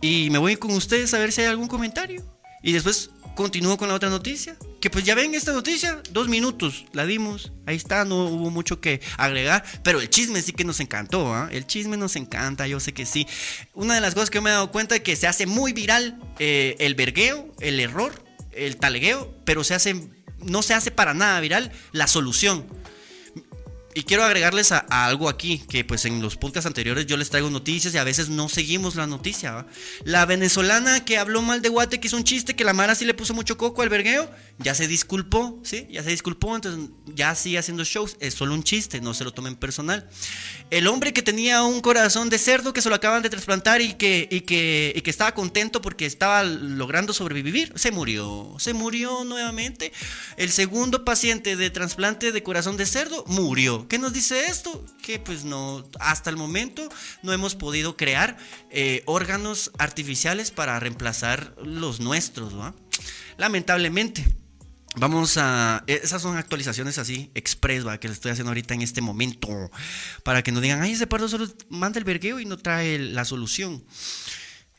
y 0.00 0.30
me 0.30 0.38
voy 0.38 0.56
con 0.56 0.70
ustedes 0.70 1.12
a 1.12 1.18
ver 1.18 1.32
si 1.32 1.42
hay 1.42 1.48
algún 1.48 1.68
comentario. 1.68 2.24
Y 2.62 2.72
después 2.72 3.10
continúo 3.34 3.76
con 3.76 3.88
la 3.88 3.94
otra 3.94 4.10
noticia. 4.10 4.56
Que 4.80 4.90
pues 4.90 5.04
ya 5.04 5.14
ven 5.14 5.34
esta 5.34 5.52
noticia, 5.52 6.02
dos 6.10 6.28
minutos, 6.28 6.86
la 6.92 7.04
dimos, 7.04 7.52
ahí 7.66 7.76
está, 7.76 8.04
no 8.06 8.24
hubo 8.26 8.50
mucho 8.50 8.80
que 8.80 9.02
agregar, 9.18 9.62
pero 9.82 10.00
el 10.00 10.08
chisme 10.08 10.40
sí 10.40 10.52
que 10.52 10.64
nos 10.64 10.80
encantó, 10.80 11.34
¿ah? 11.34 11.50
el 11.52 11.66
chisme 11.66 11.98
nos 11.98 12.16
encanta, 12.16 12.66
yo 12.66 12.80
sé 12.80 12.94
que 12.94 13.04
sí. 13.04 13.26
Una 13.74 13.94
de 13.94 14.00
las 14.00 14.14
cosas 14.14 14.30
que 14.30 14.40
me 14.40 14.48
he 14.48 14.52
dado 14.52 14.70
cuenta 14.70 14.96
es 14.96 15.02
que 15.02 15.16
se 15.16 15.26
hace 15.26 15.44
muy 15.46 15.74
viral 15.74 16.18
eh, 16.38 16.76
el 16.78 16.94
vergueo, 16.94 17.52
el 17.60 17.78
error, 17.78 18.24
el 18.52 18.76
talegueo, 18.76 19.34
pero 19.44 19.64
se 19.64 19.74
hace, 19.74 19.96
no 20.38 20.62
se 20.62 20.72
hace 20.72 20.90
para 20.90 21.12
nada 21.12 21.40
viral 21.40 21.72
la 21.92 22.06
solución. 22.06 22.66
Y 23.92 24.04
quiero 24.04 24.22
agregarles 24.22 24.70
a, 24.70 24.78
algo 24.78 25.28
aquí, 25.28 25.58
que 25.68 25.84
pues 25.84 26.04
en 26.04 26.22
los 26.22 26.36
podcasts 26.36 26.66
anteriores 26.66 27.06
yo 27.06 27.16
les 27.16 27.28
traigo 27.28 27.50
noticias 27.50 27.92
y 27.92 27.98
a 27.98 28.04
veces 28.04 28.28
no 28.28 28.48
seguimos 28.48 28.94
la 28.94 29.08
noticia. 29.08 29.66
La 30.04 30.26
venezolana 30.26 31.04
que 31.04 31.18
habló 31.18 31.42
mal 31.42 31.60
de 31.60 31.70
Guate, 31.70 31.98
que 31.98 32.06
hizo 32.06 32.16
un 32.16 32.22
chiste, 32.22 32.54
que 32.54 32.62
la 32.62 32.72
Mara 32.72 32.94
sí 32.94 33.04
le 33.04 33.14
puso 33.14 33.34
mucho 33.34 33.56
coco 33.56 33.82
al 33.82 33.88
vergueo, 33.88 34.30
ya 34.58 34.76
se 34.76 34.86
disculpó, 34.86 35.58
¿sí? 35.64 35.88
Ya 35.90 36.04
se 36.04 36.10
disculpó, 36.10 36.54
entonces 36.54 36.90
ya 37.06 37.34
sigue 37.34 37.58
haciendo 37.58 37.82
shows, 37.82 38.16
es 38.20 38.34
solo 38.34 38.54
un 38.54 38.62
chiste, 38.62 39.00
no 39.00 39.12
se 39.12 39.24
lo 39.24 39.32
tomen 39.32 39.56
personal. 39.56 40.08
El 40.70 40.86
hombre 40.86 41.12
que 41.12 41.22
tenía 41.22 41.64
un 41.64 41.80
corazón 41.80 42.30
de 42.30 42.38
cerdo 42.38 42.72
que 42.72 42.82
se 42.82 42.90
lo 42.90 42.94
acaban 42.94 43.22
de 43.22 43.30
trasplantar 43.30 43.80
y 43.80 43.94
que, 43.94 44.28
y 44.30 44.42
que, 44.42 44.92
y 44.94 45.00
que 45.00 45.10
estaba 45.10 45.34
contento 45.34 45.82
porque 45.82 46.06
estaba 46.06 46.44
logrando 46.44 47.12
sobrevivir, 47.12 47.72
se 47.74 47.90
murió, 47.90 48.54
se 48.60 48.72
murió 48.72 49.24
nuevamente. 49.24 49.92
El 50.36 50.50
segundo 50.52 51.04
paciente 51.04 51.56
de 51.56 51.70
trasplante 51.70 52.30
de 52.30 52.42
corazón 52.44 52.76
de 52.76 52.86
cerdo 52.86 53.24
murió. 53.26 53.79
¿Qué 53.88 53.98
nos 53.98 54.12
dice 54.12 54.46
esto? 54.46 54.84
Que 55.02 55.18
pues 55.18 55.44
no, 55.44 55.88
hasta 55.98 56.30
el 56.30 56.36
momento 56.36 56.88
no 57.22 57.32
hemos 57.32 57.54
podido 57.54 57.96
crear 57.96 58.36
eh, 58.70 59.02
órganos 59.06 59.70
artificiales 59.78 60.50
para 60.50 60.78
reemplazar 60.80 61.54
los 61.62 62.00
nuestros, 62.00 62.52
Lamentablemente. 63.36 64.26
Vamos 64.96 65.36
a. 65.36 65.84
Esas 65.86 66.20
son 66.20 66.36
actualizaciones 66.36 66.98
así, 66.98 67.30
express, 67.34 67.84
que 68.00 68.08
les 68.08 68.16
estoy 68.16 68.32
haciendo 68.32 68.50
ahorita 68.50 68.74
en 68.74 68.82
este 68.82 69.00
momento. 69.00 69.70
Para 70.24 70.42
que 70.42 70.50
no 70.50 70.60
digan, 70.60 70.82
ay, 70.82 70.92
ese 70.92 71.06
pardo 71.06 71.28
solo 71.28 71.46
manda 71.68 71.98
el 71.98 72.04
vergueo 72.04 72.40
y 72.40 72.44
no 72.44 72.58
trae 72.58 72.98
la 72.98 73.24
solución. 73.24 73.84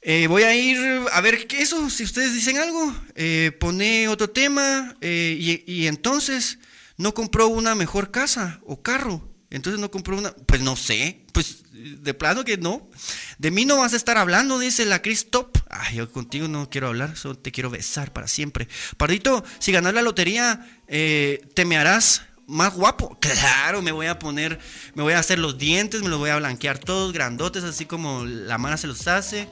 Eh, 0.02 0.28
voy 0.28 0.44
a 0.44 0.56
ir 0.56 0.78
a 1.12 1.22
ver 1.22 1.48
qué 1.48 1.62
eso, 1.62 1.90
si 1.90 2.04
ustedes 2.04 2.34
dicen 2.34 2.58
algo, 2.58 2.94
eh, 3.16 3.56
pone 3.60 4.08
otro 4.08 4.30
tema 4.30 4.98
y, 5.00 5.86
entonces 5.88 6.58
no 7.02 7.14
compró 7.14 7.48
una 7.48 7.76
mejor 7.76 8.12
casa 8.12 8.60
o 8.66 8.82
carro. 8.82 9.28
Entonces 9.50 9.82
no 9.82 9.92
compró 9.92 10.18
una, 10.18 10.32
pues 10.32 10.62
no 10.62 10.78
sé, 10.78 11.26
pues 11.34 11.64
de 11.74 12.14
plano 12.14 12.46
que 12.46 12.58
no. 12.58 12.90
De 13.38 13.52
mí 13.52 13.66
no 13.66 13.78
vas 13.78 13.92
a 13.92 13.98
estar 13.98 14.18
hablando, 14.18 14.60
dice 14.60 14.86
la 14.86 15.02
Chris 15.02 15.30
Top. 15.30 15.58
Ay, 15.70 15.98
yo 15.98 16.10
contigo 16.10 16.48
no 16.48 16.70
quiero 16.70 16.88
hablar, 16.88 17.18
solo 17.18 17.38
te 17.38 17.52
quiero 17.52 17.70
besar 17.70 18.14
para 18.14 18.30
siempre. 18.30 18.70
Pardito, 18.96 19.44
si 19.60 19.74
ganas 19.74 19.94
la 19.94 20.04
lotería, 20.04 20.66
eh, 20.88 21.46
te 21.54 21.66
me 21.66 21.78
harás 21.78 22.22
más 22.48 22.74
guapo. 22.76 23.18
Claro, 23.20 23.82
me 23.82 23.92
voy 23.92 24.08
a 24.08 24.20
poner, 24.20 24.60
me 24.94 25.04
voy 25.04 25.14
a 25.14 25.20
hacer 25.20 25.40
los 25.40 25.58
dientes, 25.58 26.02
me 26.02 26.10
los 26.10 26.20
voy 26.20 26.30
a 26.30 26.38
blanquear 26.38 26.80
todos 26.80 27.12
grandotes, 27.12 27.64
así 27.64 27.86
como 27.86 28.24
la 28.24 28.58
mano 28.58 28.78
se 28.78 28.88
los 28.88 29.08
hace. 29.08 29.50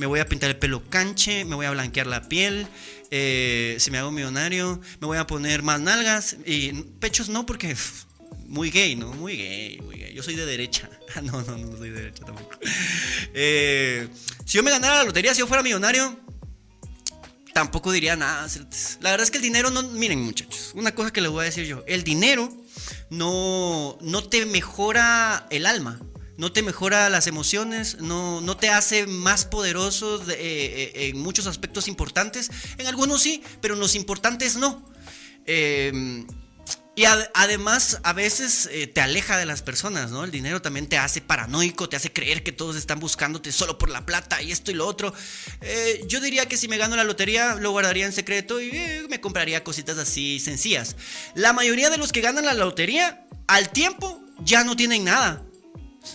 Me 0.00 0.06
voy 0.06 0.18
a 0.18 0.26
pintar 0.26 0.48
el 0.48 0.56
pelo 0.56 0.82
canche, 0.88 1.44
me 1.44 1.54
voy 1.54 1.66
a 1.66 1.72
blanquear 1.72 2.06
la 2.06 2.26
piel. 2.26 2.66
Eh, 3.10 3.76
si 3.78 3.90
me 3.90 3.98
hago 3.98 4.10
millonario, 4.10 4.80
me 4.98 5.06
voy 5.06 5.18
a 5.18 5.26
poner 5.26 5.62
más 5.62 5.78
nalgas 5.78 6.38
y 6.46 6.72
pechos 6.72 7.28
no 7.28 7.44
porque 7.44 7.76
muy 8.46 8.70
gay, 8.70 8.96
¿no? 8.96 9.12
Muy 9.12 9.36
gay, 9.36 9.78
muy 9.82 9.98
gay. 9.98 10.14
Yo 10.14 10.22
soy 10.22 10.36
de 10.36 10.46
derecha. 10.46 10.88
no, 11.22 11.42
no, 11.42 11.58
no 11.58 11.76
soy 11.76 11.90
de 11.90 12.00
derecha 12.00 12.24
tampoco. 12.24 12.48
Eh, 13.34 14.08
si 14.46 14.56
yo 14.56 14.62
me 14.62 14.70
ganara 14.70 14.94
la 14.94 15.04
lotería, 15.04 15.34
si 15.34 15.40
yo 15.40 15.46
fuera 15.46 15.62
millonario, 15.62 16.18
tampoco 17.52 17.92
diría 17.92 18.16
nada. 18.16 18.48
La 19.02 19.10
verdad 19.10 19.24
es 19.24 19.30
que 19.30 19.36
el 19.36 19.42
dinero 19.42 19.70
no. 19.70 19.82
Miren, 19.82 20.22
muchachos, 20.22 20.72
una 20.76 20.94
cosa 20.94 21.12
que 21.12 21.20
les 21.20 21.30
voy 21.30 21.42
a 21.42 21.44
decir 21.44 21.66
yo: 21.66 21.84
el 21.86 22.04
dinero 22.04 22.50
no, 23.10 23.98
no 24.00 24.24
te 24.24 24.46
mejora 24.46 25.46
el 25.50 25.66
alma 25.66 26.00
no 26.40 26.50
te 26.50 26.62
mejora 26.62 27.10
las 27.10 27.26
emociones, 27.26 27.98
no, 28.00 28.40
no 28.40 28.56
te 28.56 28.70
hace 28.70 29.06
más 29.06 29.44
poderoso 29.44 30.22
eh, 30.30 30.36
eh, 30.94 31.08
en 31.08 31.20
muchos 31.20 31.46
aspectos 31.46 31.86
importantes. 31.86 32.50
En 32.78 32.86
algunos 32.86 33.20
sí, 33.20 33.42
pero 33.60 33.74
en 33.74 33.80
los 33.80 33.94
importantes 33.94 34.56
no. 34.56 34.82
Em, 35.44 36.26
Y 36.96 37.04
además, 37.04 38.00
a 38.04 38.14
veces 38.14 38.68
eh, 38.72 38.86
te 38.86 39.02
aleja 39.02 39.36
de 39.36 39.44
las 39.44 39.60
personas, 39.60 40.10
¿no? 40.10 40.24
El 40.24 40.30
dinero 40.30 40.62
también 40.62 40.86
te 40.86 40.96
hace 40.96 41.20
paranoico, 41.20 41.90
te 41.90 41.96
hace 41.96 42.10
creer 42.10 42.42
que 42.42 42.52
todos 42.52 42.74
están 42.74 43.00
buscándote 43.00 43.52
solo 43.52 43.76
por 43.76 43.90
la 43.90 44.06
plata 44.06 44.40
y 44.40 44.50
esto 44.50 44.70
y 44.70 44.74
lo 44.74 44.86
otro. 44.86 45.12
Yo 46.08 46.20
diría 46.20 46.46
que 46.46 46.56
si 46.56 46.68
me 46.68 46.78
gano 46.78 46.96
la 46.96 47.04
lotería, 47.04 47.54
lo 47.56 47.70
guardaría 47.72 48.06
en 48.06 48.12
secreto 48.12 48.62
y 48.62 48.72
me 49.10 49.20
compraría 49.20 49.62
cositas 49.62 49.98
así 49.98 50.40
sencillas. 50.40 50.96
La 51.34 51.52
mayoría 51.52 51.90
de 51.90 51.98
los 51.98 52.12
que 52.12 52.22
ganan 52.22 52.46
la 52.46 52.54
lotería, 52.54 53.26
al 53.46 53.70
tiempo, 53.70 54.22
ya 54.42 54.64
no 54.64 54.74
tienen 54.74 55.04
nada. 55.04 55.42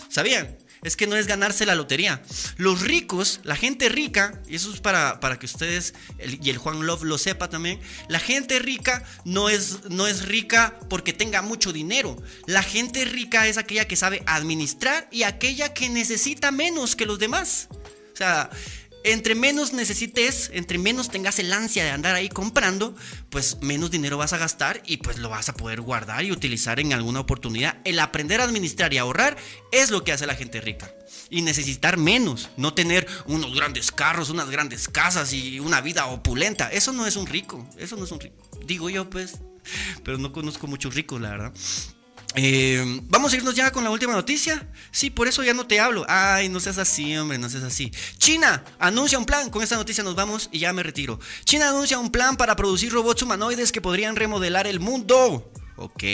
¿Sabían? 0.08 0.56
es 0.86 0.96
que 0.96 1.06
no 1.08 1.16
es 1.16 1.26
ganarse 1.26 1.66
la 1.66 1.74
lotería. 1.74 2.22
Los 2.58 2.80
ricos, 2.80 3.40
la 3.42 3.56
gente 3.56 3.88
rica, 3.88 4.40
y 4.46 4.54
eso 4.54 4.72
es 4.72 4.80
para, 4.80 5.18
para 5.18 5.36
que 5.38 5.46
ustedes 5.46 5.94
y 6.18 6.48
el 6.48 6.58
Juan 6.58 6.86
Love 6.86 7.02
lo 7.02 7.18
sepa 7.18 7.48
también, 7.48 7.80
la 8.08 8.20
gente 8.20 8.60
rica 8.60 9.02
no 9.24 9.48
es, 9.48 9.90
no 9.90 10.06
es 10.06 10.26
rica 10.26 10.78
porque 10.88 11.12
tenga 11.12 11.42
mucho 11.42 11.72
dinero. 11.72 12.16
La 12.46 12.62
gente 12.62 13.04
rica 13.04 13.48
es 13.48 13.58
aquella 13.58 13.88
que 13.88 13.96
sabe 13.96 14.22
administrar 14.26 15.08
y 15.10 15.24
aquella 15.24 15.74
que 15.74 15.88
necesita 15.88 16.52
menos 16.52 16.94
que 16.94 17.06
los 17.06 17.18
demás. 17.18 17.68
O 18.12 18.16
sea, 18.16 18.48
entre 19.06 19.36
menos 19.36 19.72
necesites, 19.72 20.50
entre 20.52 20.78
menos 20.78 21.10
tengas 21.10 21.38
el 21.38 21.52
ansia 21.52 21.84
de 21.84 21.90
andar 21.90 22.16
ahí 22.16 22.28
comprando, 22.28 22.92
pues 23.30 23.58
menos 23.62 23.92
dinero 23.92 24.18
vas 24.18 24.32
a 24.32 24.38
gastar 24.38 24.82
y 24.84 24.96
pues 24.96 25.18
lo 25.18 25.28
vas 25.28 25.48
a 25.48 25.54
poder 25.54 25.80
guardar 25.80 26.24
y 26.24 26.32
utilizar 26.32 26.80
en 26.80 26.92
alguna 26.92 27.20
oportunidad. 27.20 27.78
El 27.84 28.00
aprender 28.00 28.40
a 28.40 28.44
administrar 28.44 28.92
y 28.92 28.98
ahorrar 28.98 29.36
es 29.70 29.92
lo 29.92 30.02
que 30.02 30.10
hace 30.10 30.26
la 30.26 30.34
gente 30.34 30.60
rica. 30.60 30.92
Y 31.30 31.42
necesitar 31.42 31.98
menos, 31.98 32.50
no 32.56 32.74
tener 32.74 33.06
unos 33.26 33.54
grandes 33.54 33.92
carros, 33.92 34.28
unas 34.28 34.50
grandes 34.50 34.88
casas 34.88 35.32
y 35.32 35.60
una 35.60 35.80
vida 35.80 36.06
opulenta. 36.06 36.68
Eso 36.72 36.92
no 36.92 37.06
es 37.06 37.14
un 37.14 37.28
rico, 37.28 37.64
eso 37.78 37.96
no 37.96 38.06
es 38.06 38.10
un 38.10 38.18
rico. 38.18 38.50
Digo 38.64 38.90
yo 38.90 39.08
pues, 39.08 39.38
pero 40.02 40.18
no 40.18 40.32
conozco 40.32 40.66
muchos 40.66 40.96
ricos, 40.96 41.20
la 41.20 41.30
verdad. 41.30 41.54
Eh, 42.38 43.00
vamos 43.08 43.32
a 43.32 43.36
irnos 43.36 43.54
ya 43.54 43.72
con 43.72 43.82
la 43.82 43.90
última 43.90 44.12
noticia. 44.12 44.68
Sí, 44.90 45.08
por 45.08 45.26
eso 45.26 45.42
ya 45.42 45.54
no 45.54 45.66
te 45.66 45.80
hablo. 45.80 46.04
Ay, 46.06 46.50
no 46.50 46.60
seas 46.60 46.76
así, 46.76 47.16
hombre, 47.16 47.38
no 47.38 47.48
seas 47.48 47.64
así. 47.64 47.90
China 48.18 48.62
anuncia 48.78 49.18
un 49.18 49.24
plan. 49.24 49.48
Con 49.48 49.62
esta 49.62 49.76
noticia 49.76 50.04
nos 50.04 50.14
vamos 50.14 50.50
y 50.52 50.58
ya 50.58 50.72
me 50.74 50.82
retiro. 50.82 51.18
China 51.44 51.70
anuncia 51.70 51.98
un 51.98 52.12
plan 52.12 52.36
para 52.36 52.54
producir 52.54 52.92
robots 52.92 53.22
humanoides 53.22 53.72
que 53.72 53.80
podrían 53.80 54.16
remodelar 54.16 54.66
el 54.66 54.80
mundo. 54.80 55.50
Ok. 55.78 56.04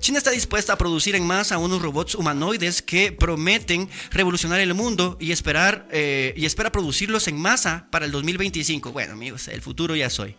China 0.00 0.18
está 0.18 0.30
dispuesta 0.30 0.74
a 0.74 0.78
producir 0.78 1.16
en 1.16 1.26
masa 1.26 1.56
unos 1.56 1.80
robots 1.80 2.14
humanoides 2.14 2.82
que 2.82 3.10
prometen 3.10 3.88
revolucionar 4.10 4.60
el 4.60 4.74
mundo 4.74 5.16
y 5.18 5.32
esperar 5.32 5.88
eh, 5.90 6.34
y 6.36 6.44
espera 6.44 6.70
producirlos 6.70 7.26
en 7.28 7.40
masa 7.40 7.86
para 7.90 8.04
el 8.04 8.12
2025. 8.12 8.92
Bueno, 8.92 9.14
amigos, 9.14 9.48
el 9.48 9.62
futuro 9.62 9.96
ya 9.96 10.10
soy. 10.10 10.34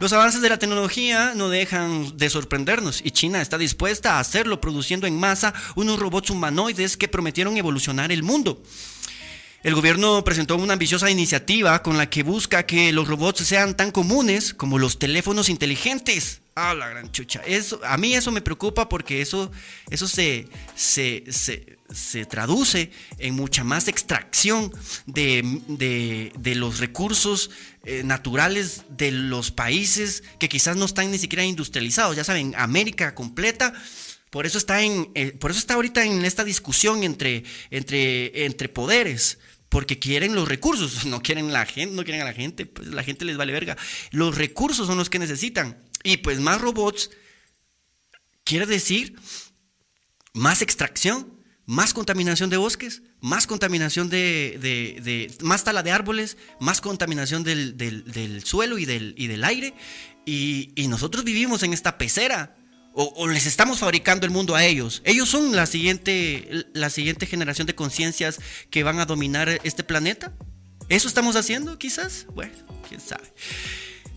Los 0.00 0.12
avances 0.12 0.42
de 0.42 0.50
la 0.50 0.58
tecnología 0.58 1.32
no 1.34 1.48
dejan 1.48 2.14
de 2.18 2.28
sorprendernos 2.28 3.00
y 3.02 3.10
China 3.10 3.40
está 3.40 3.56
dispuesta 3.56 4.16
a 4.16 4.20
hacerlo 4.20 4.60
produciendo 4.60 5.06
en 5.06 5.18
masa 5.18 5.54
unos 5.76 5.98
robots 5.98 6.28
humanoides 6.28 6.98
que 6.98 7.08
prometieron 7.08 7.56
evolucionar 7.56 8.12
el 8.12 8.22
mundo. 8.22 8.62
El 9.62 9.74
gobierno 9.74 10.22
presentó 10.24 10.56
una 10.56 10.74
ambiciosa 10.74 11.10
iniciativa 11.10 11.82
con 11.82 11.96
la 11.96 12.10
que 12.10 12.22
busca 12.22 12.66
que 12.66 12.92
los 12.92 13.08
robots 13.08 13.46
sean 13.46 13.74
tan 13.74 13.92
comunes 13.92 14.52
como 14.52 14.78
los 14.78 14.98
teléfonos 14.98 15.48
inteligentes. 15.48 16.42
Ah, 16.56 16.72
la 16.72 16.88
gran 16.88 17.10
chucha. 17.10 17.42
Eso, 17.44 17.80
a 17.84 17.96
mí 17.96 18.14
eso 18.14 18.30
me 18.30 18.40
preocupa 18.40 18.88
porque 18.88 19.20
eso, 19.20 19.50
eso 19.90 20.06
se, 20.06 20.48
se, 20.76 21.24
se, 21.92 22.26
traduce 22.26 22.92
en 23.18 23.34
mucha 23.34 23.64
más 23.64 23.88
extracción 23.88 24.72
de, 25.06 26.32
los 26.56 26.78
recursos 26.78 27.50
eh, 27.82 28.02
naturales 28.04 28.84
de 28.88 29.10
los 29.10 29.50
países 29.50 30.22
que 30.38 30.48
quizás 30.48 30.76
no 30.76 30.84
están 30.84 31.10
ni 31.10 31.18
siquiera 31.18 31.44
industrializados. 31.44 32.14
Ya 32.14 32.22
saben, 32.22 32.54
América 32.56 33.16
completa. 33.16 33.72
Por 34.30 34.46
eso 34.46 34.58
está 34.58 34.82
en, 34.82 35.10
eh, 35.16 35.32
por 35.32 35.50
eso 35.50 35.58
está 35.58 35.74
ahorita 35.74 36.04
en 36.04 36.24
esta 36.24 36.44
discusión 36.44 37.02
entre, 37.02 37.42
entre, 37.70 38.46
entre 38.46 38.68
poderes 38.68 39.38
porque 39.74 39.98
quieren 39.98 40.36
los 40.36 40.46
recursos, 40.46 41.04
no 41.06 41.20
quieren 41.20 41.52
la 41.52 41.66
gente, 41.66 41.96
no 41.96 42.04
quieren 42.04 42.22
a 42.22 42.26
la 42.26 42.32
gente, 42.32 42.64
pues 42.64 42.86
la 42.86 43.02
gente 43.02 43.24
les 43.24 43.36
vale 43.36 43.52
verga. 43.52 43.76
Los 44.12 44.36
recursos 44.36 44.86
son 44.86 44.96
los 44.96 45.10
que 45.10 45.18
necesitan. 45.18 45.82
Y 46.04 46.18
pues 46.18 46.38
más 46.38 46.60
robots 46.60 47.10
quiere 48.44 48.66
decir 48.66 49.16
más 50.32 50.62
extracción, 50.62 51.42
más 51.66 51.92
contaminación 51.92 52.50
de 52.50 52.56
bosques, 52.56 53.02
más 53.20 53.48
contaminación 53.48 54.08
de, 54.10 55.34
más 55.42 55.64
tala 55.64 55.82
de 55.82 55.90
árboles, 55.90 56.36
más 56.60 56.80
contaminación 56.80 57.42
del, 57.42 58.42
suelo 58.44 58.78
y 58.78 58.84
del, 58.84 59.42
aire. 59.42 59.74
Y 60.24 60.86
nosotros 60.88 61.24
vivimos 61.24 61.64
en 61.64 61.72
esta 61.72 61.98
pecera 61.98 62.56
o, 62.94 63.26
les 63.26 63.46
estamos 63.46 63.80
fabricando 63.80 64.24
el 64.24 64.32
mundo 64.32 64.54
a 64.54 64.64
ellos. 64.64 65.02
Ellos 65.04 65.28
son 65.28 65.54
la 65.56 65.66
siguiente, 65.66 66.66
la 66.72 66.90
siguiente 66.90 67.26
generación 67.26 67.66
de 67.66 67.74
conciencias 67.74 68.38
que 68.70 68.84
van 68.84 69.00
a 69.00 69.06
dominar 69.06 69.60
este 69.64 69.82
planeta. 69.82 70.32
¿Eso 70.88 71.08
estamos 71.08 71.34
haciendo 71.34 71.76
quizás? 71.78 72.26
Bueno, 72.34 72.52
quién 72.88 73.00
sabe. 73.00 73.24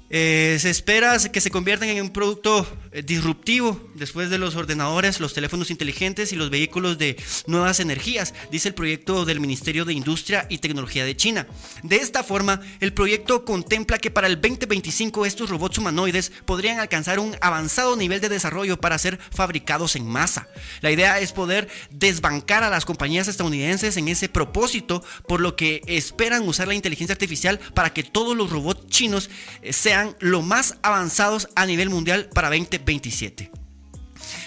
Eh, 0.09 0.57
se 0.61 0.69
espera 0.69 1.17
que 1.31 1.41
se 1.41 1.51
conviertan 1.51 1.89
en 1.89 2.01
un 2.01 2.11
producto 2.11 2.65
eh, 2.93 3.01
disruptivo 3.01 3.89
después 3.93 4.29
de 4.29 4.37
los 4.37 4.55
ordenadores, 4.55 5.19
los 5.19 5.33
teléfonos 5.33 5.69
inteligentes 5.69 6.31
y 6.31 6.37
los 6.37 6.49
vehículos 6.49 6.97
de 6.97 7.17
nuevas 7.45 7.81
energías, 7.81 8.33
dice 8.49 8.69
el 8.69 8.73
proyecto 8.73 9.25
del 9.25 9.41
Ministerio 9.41 9.83
de 9.83 9.93
Industria 9.93 10.45
y 10.49 10.59
Tecnología 10.59 11.03
de 11.03 11.17
China. 11.17 11.47
De 11.83 11.97
esta 11.97 12.23
forma, 12.23 12.61
el 12.79 12.93
proyecto 12.93 13.43
contempla 13.43 13.97
que 13.97 14.09
para 14.09 14.27
el 14.27 14.39
2025 14.39 15.25
estos 15.25 15.49
robots 15.49 15.77
humanoides 15.77 16.31
podrían 16.45 16.79
alcanzar 16.79 17.19
un 17.19 17.35
avanzado 17.41 17.97
nivel 17.97 18.21
de 18.21 18.29
desarrollo 18.29 18.79
para 18.79 18.97
ser 18.97 19.19
fabricados 19.31 19.97
en 19.97 20.07
masa. 20.07 20.47
La 20.79 20.91
idea 20.91 21.19
es 21.19 21.33
poder 21.33 21.67
desbancar 21.91 22.63
a 22.63 22.69
las 22.69 22.85
compañías 22.85 23.27
estadounidenses 23.27 23.97
en 23.97 24.07
ese 24.07 24.29
propósito, 24.29 25.03
por 25.27 25.41
lo 25.41 25.57
que 25.57 25.81
esperan 25.87 26.47
usar 26.47 26.69
la 26.69 26.75
inteligencia 26.75 27.13
artificial 27.13 27.59
para 27.73 27.93
que 27.93 28.03
todos 28.03 28.37
los 28.37 28.49
robots 28.49 28.87
chinos 28.87 29.29
eh, 29.61 29.73
sean 29.97 30.15
lo 30.19 30.43
más 30.43 30.75
avanzados 30.83 31.49
a 31.55 31.65
nivel 31.65 31.89
mundial 31.89 32.29
para 32.31 32.49
2027. 32.49 33.49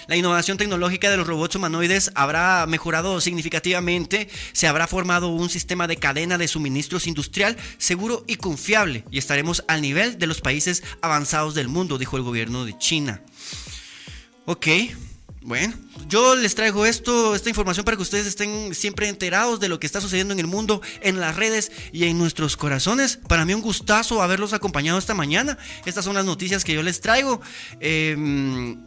La 0.07 0.15
innovación 0.15 0.57
tecnológica 0.57 1.11
de 1.11 1.17
los 1.17 1.27
robots 1.27 1.57
humanoides 1.57 2.09
habrá 2.15 2.65
mejorado 2.67 3.19
significativamente, 3.19 4.29
se 4.53 4.67
habrá 4.67 4.87
formado 4.87 5.27
un 5.27 5.49
sistema 5.49 5.87
de 5.87 5.97
cadena 5.97 6.37
de 6.37 6.47
suministros 6.47 7.05
industrial 7.05 7.57
seguro 7.79 8.23
y 8.27 8.37
confiable 8.37 9.03
y 9.11 9.17
estaremos 9.17 9.65
al 9.67 9.81
nivel 9.81 10.17
de 10.17 10.27
los 10.27 10.39
países 10.39 10.83
avanzados 11.01 11.53
del 11.53 11.67
mundo, 11.67 11.97
dijo 11.97 12.15
el 12.15 12.23
gobierno 12.23 12.63
de 12.63 12.77
China. 12.77 13.21
Ok, 14.45 14.67
bueno, 15.43 15.73
yo 16.07 16.35
les 16.35 16.53
traigo 16.53 16.85
esto, 16.85 17.33
esta 17.33 17.49
información 17.49 17.83
para 17.83 17.97
que 17.97 18.03
ustedes 18.03 18.27
estén 18.27 18.75
siempre 18.75 19.07
enterados 19.07 19.59
de 19.59 19.69
lo 19.69 19.79
que 19.79 19.87
está 19.87 19.99
sucediendo 19.99 20.33
en 20.33 20.39
el 20.39 20.47
mundo, 20.47 20.81
en 21.01 21.19
las 21.19 21.35
redes 21.35 21.71
y 21.91 22.05
en 22.05 22.17
nuestros 22.17 22.57
corazones. 22.57 23.17
Para 23.27 23.43
mí 23.45 23.53
un 23.53 23.61
gustazo 23.61 24.21
haberlos 24.21 24.53
acompañado 24.53 24.99
esta 24.99 25.15
mañana. 25.15 25.57
Estas 25.85 26.05
son 26.05 26.13
las 26.13 26.25
noticias 26.25 26.63
que 26.63 26.73
yo 26.73 26.83
les 26.83 27.01
traigo. 27.01 27.41
Eh, 27.79 28.77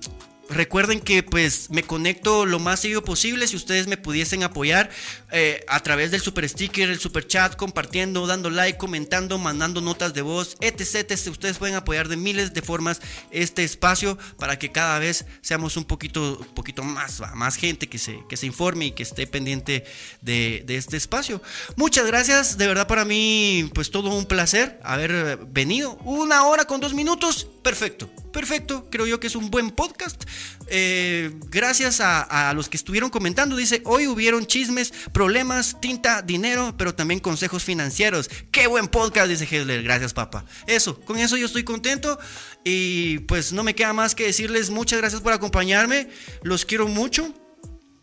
Recuerden 0.50 1.00
que 1.00 1.22
pues 1.22 1.70
me 1.70 1.82
conecto 1.82 2.44
lo 2.44 2.58
más 2.58 2.80
seguido 2.80 3.02
posible. 3.02 3.48
Si 3.48 3.56
ustedes 3.56 3.86
me 3.86 3.96
pudiesen 3.96 4.42
apoyar 4.42 4.90
eh, 5.32 5.64
a 5.68 5.80
través 5.80 6.10
del 6.10 6.20
super 6.20 6.46
sticker, 6.46 6.90
el 6.90 6.98
super 6.98 7.26
chat, 7.26 7.56
compartiendo, 7.56 8.26
dando 8.26 8.50
like, 8.50 8.78
comentando, 8.78 9.38
mandando 9.38 9.80
notas 9.80 10.12
de 10.12 10.20
voz, 10.20 10.56
etc. 10.60 11.12
Ustedes 11.30 11.56
pueden 11.56 11.76
apoyar 11.76 12.08
de 12.08 12.16
miles 12.16 12.52
de 12.52 12.60
formas 12.60 13.00
este 13.30 13.64
espacio 13.64 14.18
para 14.38 14.58
que 14.58 14.70
cada 14.70 14.98
vez 14.98 15.24
seamos 15.40 15.78
un 15.78 15.84
poquito, 15.84 16.38
poquito 16.54 16.82
más, 16.82 17.22
más 17.34 17.56
gente 17.56 17.88
que 17.88 17.98
se, 17.98 18.18
que 18.28 18.36
se 18.36 18.46
informe 18.46 18.86
y 18.86 18.92
que 18.92 19.02
esté 19.02 19.26
pendiente 19.26 19.84
de, 20.20 20.62
de 20.66 20.76
este 20.76 20.98
espacio. 20.98 21.40
Muchas 21.76 22.06
gracias, 22.06 22.58
de 22.58 22.66
verdad 22.66 22.86
para 22.86 23.06
mí 23.06 23.70
pues 23.74 23.90
todo 23.90 24.10
un 24.10 24.26
placer 24.26 24.78
haber 24.84 25.38
venido. 25.46 25.94
Una 26.04 26.46
hora 26.46 26.66
con 26.66 26.80
dos 26.80 26.92
minutos, 26.92 27.48
perfecto 27.64 28.08
perfecto, 28.34 28.90
creo 28.90 29.06
yo 29.06 29.20
que 29.20 29.28
es 29.28 29.36
un 29.36 29.50
buen 29.50 29.70
podcast. 29.70 30.24
Eh, 30.66 31.32
gracias 31.48 32.00
a, 32.00 32.52
los 32.52 32.68
que 32.68 32.76
estuvieron 32.76 33.08
comentando, 33.08 33.56
dice, 33.56 33.80
hoy 33.84 34.06
hubieron 34.08 34.44
chismes, 34.44 34.92
problemas, 35.12 35.80
tinta, 35.80 36.20
dinero, 36.20 36.74
pero 36.76 36.94
también 36.94 37.20
consejos 37.20 37.62
financieros. 37.62 38.28
Qué 38.50 38.66
buen 38.66 38.88
podcast, 38.88 39.28
dice 39.28 39.48
Hedler, 39.50 39.82
gracias 39.84 40.12
papá. 40.12 40.44
Eso, 40.66 41.00
con 41.00 41.16
eso 41.16 41.36
yo 41.36 41.46
estoy 41.46 41.62
contento 41.62 42.18
y 42.64 43.20
pues 43.20 43.52
no 43.52 43.62
me 43.62 43.74
queda 43.74 43.92
más 43.92 44.14
que 44.14 44.24
decirles 44.24 44.68
muchas 44.68 44.98
gracias 44.98 45.22
por 45.22 45.32
acompañarme, 45.32 46.08
los 46.42 46.64
quiero 46.64 46.88
mucho. 46.88 47.32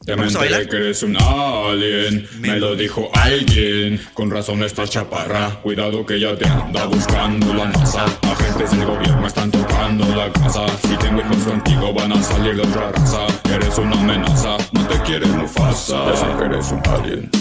Te 0.06 0.14
enteré 0.14 0.68
que 0.68 0.78
eres 0.78 1.04
un 1.04 1.16
alien, 1.16 2.28
me 2.40 2.58
lo 2.58 2.76
dijo 2.76 3.12
alguien. 3.14 4.02
Con 4.16 4.32
razón 4.32 4.64
esta 4.64 4.88
chaparra, 4.88 5.60
cuidado 5.62 6.04
que 6.06 6.20
ya 6.20 6.36
te 6.36 6.48
anda 6.48 6.86
buscando 6.86 7.54
la 7.54 7.66
NASA. 7.66 8.06
Agentes 8.24 8.72
del 8.72 8.86
gobierno 8.86 9.28
están 9.28 9.52
tocando 9.52 10.04
la 10.16 10.32
casa. 10.32 10.66
Si 10.82 10.98
tengo 10.98 11.22
hijos 11.22 11.44
contigo 11.44 11.94
van 11.94 12.14
a 12.14 12.24
salir 12.24 12.56
de 12.56 12.64
otra 12.64 12.92
raza. 12.92 13.28
Eres 13.54 13.78
una 13.78 14.00
amenaza, 14.00 14.58
no 14.72 14.88
te 14.88 15.00
quieren 15.04 15.38
Mufasa. 15.38 16.16
Sé 16.16 16.26
que 16.40 16.46
eres 16.46 16.72
un 16.72 16.82
alien. 16.88 17.41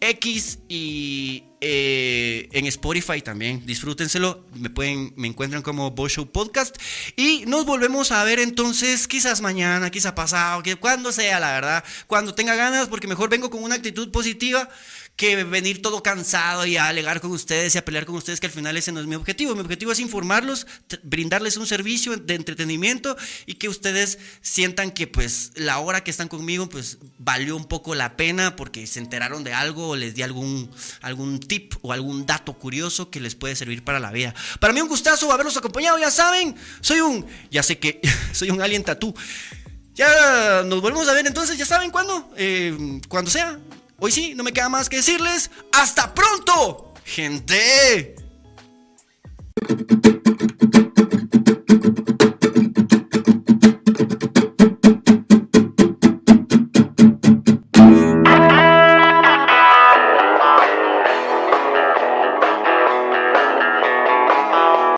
X 0.00 0.58
y 0.68 1.44
eh, 1.60 2.48
en 2.52 2.66
Spotify 2.66 3.20
también. 3.20 3.64
Disfrútenselo. 3.66 4.44
Me 4.54 4.70
pueden, 4.70 5.12
me 5.16 5.28
encuentran 5.28 5.62
como 5.62 5.90
Bo 5.90 6.08
Show 6.08 6.30
Podcast. 6.30 6.76
Y 7.16 7.44
nos 7.46 7.64
volvemos 7.64 8.12
a 8.12 8.22
ver 8.24 8.38
entonces, 8.38 9.08
quizás 9.08 9.40
mañana, 9.40 9.90
quizás 9.90 10.12
pasado, 10.12 10.62
que 10.62 10.76
cuando 10.76 11.12
sea, 11.12 11.40
la 11.40 11.52
verdad. 11.52 11.84
Cuando 12.06 12.34
tenga 12.34 12.54
ganas, 12.54 12.88
porque 12.88 13.06
mejor 13.06 13.28
vengo 13.28 13.50
con 13.50 13.62
una 13.62 13.74
actitud 13.74 14.10
positiva 14.10 14.68
que 15.18 15.42
venir 15.42 15.82
todo 15.82 16.00
cansado 16.00 16.64
y 16.64 16.76
a 16.76 16.86
alegar 16.86 17.20
con 17.20 17.32
ustedes 17.32 17.74
y 17.74 17.78
a 17.78 17.84
pelear 17.84 18.06
con 18.06 18.14
ustedes, 18.14 18.38
que 18.38 18.46
al 18.46 18.52
final 18.52 18.76
ese 18.76 18.92
no 18.92 19.00
es 19.00 19.06
mi 19.08 19.16
objetivo. 19.16 19.52
Mi 19.56 19.62
objetivo 19.62 19.90
es 19.90 19.98
informarlos, 19.98 20.68
brindarles 21.02 21.56
un 21.56 21.66
servicio 21.66 22.16
de 22.16 22.36
entretenimiento 22.36 23.16
y 23.44 23.54
que 23.54 23.68
ustedes 23.68 24.20
sientan 24.42 24.92
que 24.92 25.08
pues 25.08 25.50
la 25.56 25.80
hora 25.80 26.04
que 26.04 26.12
están 26.12 26.28
conmigo 26.28 26.68
pues 26.68 26.98
valió 27.18 27.56
un 27.56 27.64
poco 27.64 27.96
la 27.96 28.16
pena 28.16 28.54
porque 28.54 28.86
se 28.86 29.00
enteraron 29.00 29.42
de 29.42 29.52
algo 29.52 29.88
o 29.88 29.96
les 29.96 30.14
di 30.14 30.22
algún, 30.22 30.70
algún 31.00 31.40
tip 31.40 31.74
o 31.82 31.92
algún 31.92 32.24
dato 32.24 32.52
curioso 32.52 33.10
que 33.10 33.18
les 33.18 33.34
puede 33.34 33.56
servir 33.56 33.82
para 33.82 33.98
la 33.98 34.12
vida. 34.12 34.36
Para 34.60 34.72
mí 34.72 34.80
un 34.80 34.88
gustazo 34.88 35.32
haberlos 35.32 35.56
acompañado, 35.56 35.98
ya 35.98 36.12
saben, 36.12 36.54
soy 36.80 37.00
un, 37.00 37.26
ya 37.50 37.64
sé 37.64 37.80
que 37.80 38.00
soy 38.32 38.50
un 38.50 38.62
alien 38.62 38.84
tatú. 38.84 39.12
Ya 39.96 40.62
nos 40.64 40.80
volvemos 40.80 41.08
a 41.08 41.12
ver 41.12 41.26
entonces, 41.26 41.58
ya 41.58 41.66
saben 41.66 41.90
cuándo, 41.90 42.32
eh, 42.36 43.00
cuando 43.08 43.32
sea. 43.32 43.58
Hoy 44.00 44.12
sí, 44.12 44.34
no 44.36 44.44
me 44.44 44.52
queda 44.52 44.68
más 44.68 44.88
que 44.88 44.96
decirles, 44.96 45.50
hasta 45.72 46.14
pronto, 46.14 46.94
gente. 47.04 48.14